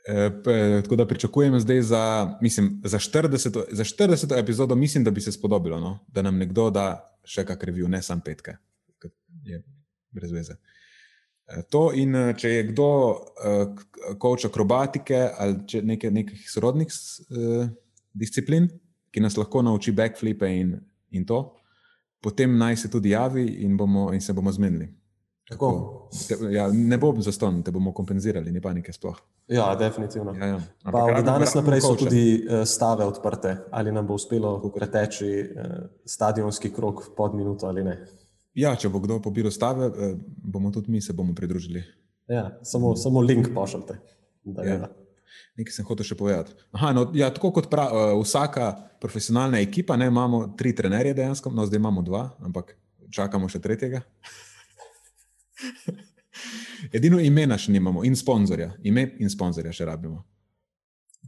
E, 0.07 0.31
tako 0.83 0.95
da 0.95 1.07
pričakujem 1.07 1.59
zdaj 1.59 1.81
za, 1.81 2.37
mislim, 2.41 2.81
za, 2.83 2.99
40, 2.99 3.63
za 3.71 3.83
40 3.83 4.39
epizodo, 4.39 4.75
mislim, 4.75 5.03
da 5.03 5.11
bi 5.11 5.21
se 5.21 5.31
spodobilo, 5.31 5.79
no? 5.79 5.99
da 6.07 6.21
nam 6.21 6.37
nekdo 6.37 6.69
da 6.69 6.85
še 7.23 7.45
kakšen 7.47 7.69
revij, 7.69 7.87
ne 7.87 8.01
samo 8.03 8.21
petke, 8.25 8.57
je 9.47 9.61
brez 10.11 10.31
veze. 10.31 10.53
Eh, 10.53 10.72
to 11.69 11.91
in 11.95 12.15
eh, 12.15 12.31
če 12.37 12.49
je 12.49 12.63
kdo 12.71 12.87
koč 14.19 14.45
eh, 14.45 14.49
akrobatike 14.49 15.19
ali 15.37 15.83
nekaj, 15.91 16.11
nekih 16.11 16.47
sorodnih 16.49 16.93
disciplin, 18.13 18.69
ki 19.13 19.21
nas 19.21 19.37
lahko 19.37 19.61
nauči 19.65 19.93
backflipe 19.95 20.49
in, 20.49 20.75
in 21.13 21.25
to, 21.25 21.43
potem 22.23 22.57
naj 22.57 22.83
se 22.83 22.91
tudi 22.91 23.13
javi 23.13 23.45
in, 23.65 23.77
bomo, 23.77 24.11
in 24.13 24.21
se 24.21 24.33
bomo 24.33 24.51
zmenili. 24.51 24.87
Tako. 25.49 25.69
Te, 26.27 26.37
ja, 26.53 26.69
ne 26.71 26.97
bo 26.97 27.11
za 27.19 27.33
ston, 27.35 27.59
te 27.63 27.71
bomo 27.71 27.91
kompenzirali, 27.93 28.51
ni 28.51 28.61
panike 28.63 28.93
sploh. 28.95 29.17
Ja, 29.51 29.73
definitivno. 29.75 30.31
Ja, 30.39 30.53
ja. 30.53 30.59
Pa, 30.87 31.03
od 31.03 31.25
danes 31.27 31.51
naprej 31.57 31.83
so 31.83 31.97
tudi 31.99 32.45
stave 32.65 33.03
odprte, 33.05 33.57
ali 33.75 33.91
nam 33.91 34.07
bo 34.07 34.15
uspelo 34.15 34.55
preteči 34.71 35.33
stadionski 36.07 36.71
krok 36.73 37.09
pod 37.17 37.35
minuto 37.35 37.67
ali 37.67 37.83
ne. 37.83 37.97
Ja, 38.53 38.75
če 38.77 38.89
bo 38.93 39.01
kdo 39.01 39.17
pobiral 39.21 39.51
stave, 39.51 39.89
eh, 39.89 40.17
bomo 40.37 40.71
tudi 40.71 40.91
mi 40.91 41.01
se 41.01 41.13
bomo 41.13 41.33
pridružili. 41.35 41.83
Ja, 42.29 42.59
samo, 42.63 42.95
samo 42.95 43.21
link 43.21 43.49
pošljite. 43.53 43.97
Ja. 44.45 44.89
Nekaj 45.57 45.73
sem 45.73 45.85
hotel 45.85 46.05
še 46.05 46.17
povedati. 46.17 46.53
Aha, 46.73 46.91
no, 46.93 47.07
ja, 47.17 47.29
tako 47.33 47.51
kot 47.57 47.69
pra, 47.71 47.87
uh, 47.89 48.13
vsaka 48.21 48.73
profesionalna 49.01 49.59
ekipa, 49.61 49.97
ne, 49.97 50.07
imamo 50.11 50.55
tri 50.57 50.73
trenerje, 50.75 51.13
dejansko, 51.17 51.51
no, 51.53 51.65
zdaj 51.69 51.81
imamo 51.81 52.03
dva, 52.05 52.27
ampak 52.45 52.75
čakamo 53.13 53.49
še 53.49 53.61
tretjega. 53.61 54.01
Edino 56.95 57.19
imena 57.21 57.57
še 57.57 57.73
nimamo 57.73 58.03
in 58.07 58.15
sponzorja. 58.19 58.73
Ime 58.83 59.07
in 59.21 59.31
sponzorja 59.31 59.73
še 59.73 59.87
rabimo. 59.89 60.23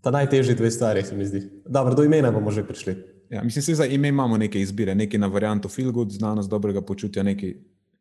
Ta 0.04 0.12
najtežji 0.14 0.58
dve 0.58 0.70
stvari, 0.74 1.04
se 1.06 1.18
mi 1.18 1.26
zdi. 1.26 1.42
Dobro, 1.66 1.96
do 1.98 2.06
imena 2.06 2.32
bomo 2.34 2.54
že 2.54 2.66
prišli. 2.68 2.96
Ja, 3.30 3.44
mislim, 3.44 3.64
da 3.68 3.76
za 3.76 3.86
ime 3.86 4.08
imamo 4.08 4.38
nekaj 4.38 4.62
izbire, 4.62 4.96
nekaj 4.96 5.20
na 5.20 5.28
variantu 5.28 5.70
feel 5.70 5.92
good, 5.92 6.12
znanost 6.12 6.50
dobrega 6.50 6.82
počutja, 6.82 7.24
nekaj, 7.24 7.54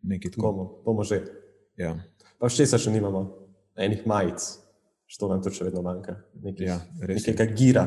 nekaj 0.03 0.31
tako. 0.31 0.53
Bomo, 0.53 0.83
bomo 0.85 1.05
že. 1.05 1.23
Ja. 1.77 1.95
Pa 2.39 2.49
še 2.49 2.67
se 2.67 2.79
še 2.79 2.93
nimamo, 2.93 3.25
enih 3.77 4.07
majic, 4.07 4.45
što 5.07 5.29
nam 5.29 5.43
tu 5.43 5.51
še 5.51 5.65
vedno 5.65 5.83
manjka. 5.83 6.19
Nekaj, 6.43 6.67
ja, 6.67 6.79
nekaj 7.01 7.55
gira. 7.57 7.87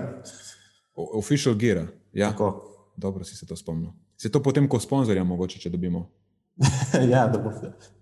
O, 0.95 1.19
official 1.19 1.55
gira. 1.55 1.87
Ja. 2.13 2.31
Tako. 2.31 2.73
Dobro 2.97 3.23
si 3.23 3.35
se 3.37 3.45
to 3.45 3.55
spomnil. 3.55 3.91
Se 4.17 4.31
to 4.33 4.41
potem, 4.43 4.65
ko 4.67 4.79
sponzorja, 4.81 5.23
mogoče, 5.23 5.59
če 5.61 5.69
dobimo. 5.69 6.07
ja, 7.13 7.27
da, 7.29 7.37
bo, 7.37 7.53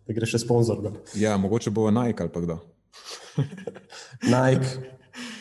da 0.08 0.16
gre 0.16 0.28
še 0.30 0.40
sponzor. 0.40 0.80
Da. 0.86 0.94
Ja, 1.20 1.36
mogoče 1.38 1.74
bo 1.76 1.90
Nike 1.92 2.24
ali 2.24 2.32
pa 2.32 2.44
kdo. 2.46 2.60
Nike, 4.32 4.94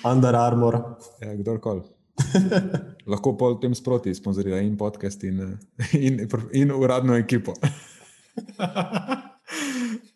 Under 0.05 0.35
Armour. 0.35 0.81
Ja, 1.23 1.37
kdorkoli. 1.39 1.85
Lahko 3.11 3.35
pa 3.37 3.53
v 3.53 3.61
tem 3.61 3.75
sproti 3.75 4.15
sponzorira 4.15 4.61
in 4.63 4.77
podcast, 4.77 5.25
in, 5.25 5.59
in, 5.93 6.29
in 6.53 6.73
uradno 6.73 7.17
ekipo. 7.19 7.55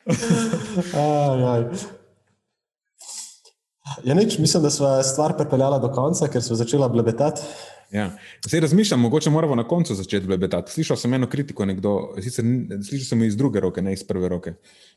aj. 1.53 1.65
Ja, 4.05 4.15
nič, 4.15 4.39
mislim, 4.39 4.63
da 4.63 4.71
smo 4.71 5.03
stvar 5.03 5.37
pripeljali 5.37 5.81
do 5.81 5.93
konca, 5.93 6.29
ker 6.29 6.43
smo 6.43 6.57
začeli 6.57 6.89
blebetati. 6.93 7.43
Ja. 7.93 8.11
Zdaj 8.47 8.61
razmišljam, 8.61 9.01
mogoče 9.01 9.31
moramo 9.31 9.55
na 9.55 9.65
koncu 9.69 9.95
začeti 9.95 10.27
blebetati. 10.27 10.73
Slišal 10.73 10.97
sem 10.97 11.15
eno 11.15 11.27
kritiko, 11.27 11.65
nekdo, 11.65 11.95
sicer, 12.21 12.45
slišal 12.89 13.07
sem 13.07 13.23
iz 13.25 13.37
druge 13.37 13.61
roke, 13.61 13.83
ne 13.83 13.93
iz 13.93 14.05
prve 14.05 14.29
roke, 14.29 14.53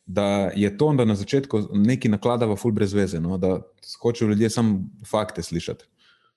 da 0.05 0.51
je 0.55 0.77
to, 0.77 0.91
da 0.93 1.05
na 1.05 1.15
začetku 1.15 1.61
nekaj 1.71 2.11
naklada 2.11 2.45
v 2.51 2.57
full 2.59 2.75
brez 2.75 2.93
veze, 2.93 3.19
no? 3.19 3.37
da 3.37 3.61
hočejo 4.01 4.29
ljudje 4.29 4.49
samo 4.49 4.81
fakte 5.07 5.43
slišati. 5.43 5.87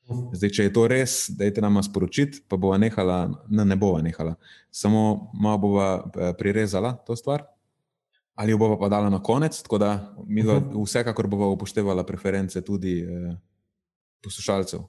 Zdaj, 0.08 0.50
če 0.52 0.66
je 0.66 0.72
to 0.72 0.84
res, 0.90 1.12
dajte 1.32 1.62
nam 1.64 1.80
sporočiti, 1.82 2.42
pa 2.48 2.58
bova 2.60 2.76
nehala, 2.80 3.24
ne, 3.48 3.64
ne 3.64 3.76
bova 3.80 4.02
nehala, 4.04 4.34
samo 4.68 5.30
malo 5.32 5.60
bova 5.62 5.88
eh, 5.96 6.32
prirezala 6.38 6.92
to 7.06 7.16
stvar. 7.16 7.46
Ali 8.34 8.50
jo 8.50 8.58
bova 8.58 8.74
pa 8.76 8.88
dala 8.90 9.08
na 9.10 9.20
konec, 9.22 9.60
tako 9.62 9.78
da 9.78 10.14
mi 10.26 10.42
uh 10.42 10.48
-huh. 10.48 10.84
vsekakor 10.84 11.26
bova 11.26 11.46
upoštevala 11.46 12.02
preference 12.02 12.60
tudi 12.60 13.00
eh, 13.00 13.36
poslušalcev. 14.22 14.80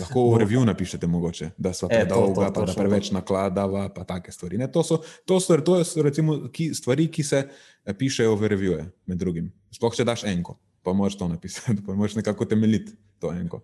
Lahko 0.00 0.30
v 0.34 0.38
reviju 0.38 0.64
napišete, 0.64 1.06
mogoče, 1.06 1.50
da 1.56 1.72
so 1.72 1.86
e, 1.86 1.88
predolga, 1.88 2.50
pa 2.52 2.64
da 2.68 2.74
preveč 2.76 3.10
nakladava, 3.10 3.88
pa 3.88 4.04
take 4.04 4.32
stvari. 4.32 4.58
Ne, 4.58 4.72
to, 4.72 4.82
so, 4.82 5.00
to, 5.24 5.40
so, 5.40 5.56
to 5.60 5.84
so 5.84 6.02
recimo 6.02 6.48
ki, 6.52 6.74
stvari, 6.74 7.08
ki 7.08 7.22
se 7.22 7.48
eh, 7.84 7.94
pišejo 7.94 8.36
v 8.36 8.46
reviju, 8.46 8.84
med 9.06 9.18
drugim. 9.18 9.52
Sploh 9.72 9.94
če 9.94 10.04
daš 10.04 10.24
enko, 10.24 10.58
pa 10.82 10.92
moraš 10.92 11.16
to 11.18 11.28
napisati, 11.28 11.82
pa 11.86 11.94
moraš 11.94 12.14
nekako 12.14 12.44
temeljiti 12.44 12.92
to 13.20 13.32
enko. 13.32 13.62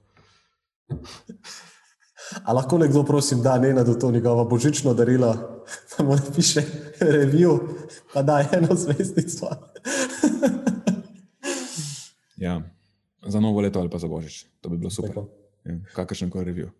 A 2.44 2.52
lahko 2.52 2.78
nekdo, 2.78 3.04
prosim, 3.04 3.42
da 3.42 3.58
ne 3.58 3.72
na 3.74 3.84
to 3.84 4.10
njegovo 4.10 4.44
božično 4.44 4.94
darilo, 4.94 5.32
da 5.98 6.04
mu 6.04 6.16
napiše 6.16 6.62
reviju, 7.00 7.58
pa 8.12 8.22
da 8.22 8.44
eno 8.52 8.74
zvezdico. 8.74 9.46
ja, 12.36 12.62
za 13.26 13.40
novo 13.40 13.60
leto 13.60 13.80
ali 13.80 13.90
pa 13.90 13.98
za 13.98 14.08
božič, 14.08 14.46
to 14.60 14.68
bi 14.68 14.78
bilo 14.78 14.90
super. 14.90 15.12
Ja, 15.64 15.76
kakršen 15.94 16.30
koli 16.30 16.44
reviju. 16.44 16.70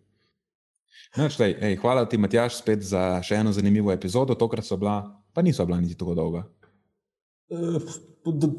No, 1.17 1.29
čtaj, 1.29 1.55
ej, 1.61 1.75
hvala 1.77 2.05
ti, 2.09 2.17
Matjaš, 2.17 2.57
spet 2.57 2.81
za 2.81 3.21
še 3.21 3.37
eno 3.37 3.51
zanimivo 3.53 3.91
epizodo. 3.93 4.35
Tokrat 4.35 4.65
so 4.65 4.77
bila, 4.77 5.03
pa 5.33 5.41
niso 5.45 5.65
bila 5.65 5.77
niti 5.81 5.97
tako 5.97 6.15
dolga. 6.17 6.43
E, 7.53 7.57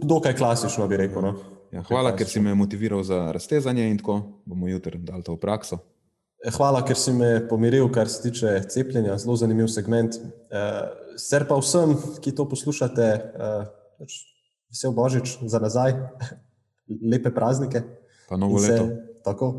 dokaj 0.07 0.37
klasično 0.39 0.87
bi 0.89 0.97
rekel. 1.03 1.23
No? 1.23 1.35
Ja, 1.75 1.83
hvala, 1.89 2.13
ker 2.15 2.29
si 2.31 2.39
me 2.39 2.53
motiviral 2.55 3.03
za 3.03 3.33
raztezanje 3.35 3.89
in 3.91 3.99
tako 3.99 4.21
bomo 4.47 4.69
jutri 4.69 4.99
dali 4.99 5.25
to 5.27 5.35
v 5.35 5.41
prakso. 5.43 5.81
Eh, 6.45 6.53
hvala, 6.55 6.85
ker 6.87 6.95
si 6.95 7.13
me 7.13 7.49
pomiril, 7.49 7.89
kar 7.91 8.09
se 8.09 8.23
tiče 8.23 8.53
cepljenja. 8.71 9.17
Zelo 9.19 9.35
zanimiv 9.37 9.67
segment. 9.73 10.15
Eh, 10.15 11.19
ser 11.19 11.49
pa 11.49 11.59
vsem, 11.59 11.97
ki 12.23 12.35
to 12.37 12.47
poslušate, 12.49 13.03
eh, 13.03 13.67
pač 13.99 14.21
vesel 14.71 14.95
Božič 14.95 15.39
za 15.43 15.59
nazaj, 15.59 15.99
lepe 17.11 17.35
praznike. 17.35 17.83
Pa 18.29 18.39
novo 18.39 18.63
se, 18.63 18.71
leto. 18.71 18.89
Tako, 19.25 19.51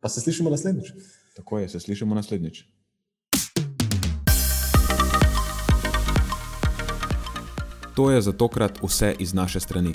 pa 0.00 0.12
se 0.12 0.20
slišimo 0.20 0.52
naslednjič. 0.52 0.92
Tako 1.36 1.58
je, 1.58 1.68
se 1.68 1.80
slišimo 1.80 2.14
naslednjič. 2.14 2.66
To 7.94 8.10
je 8.10 8.20
za 8.20 8.32
tokrat 8.32 8.82
vse 8.82 9.14
iz 9.18 9.34
naše 9.34 9.60
strani. 9.60 9.94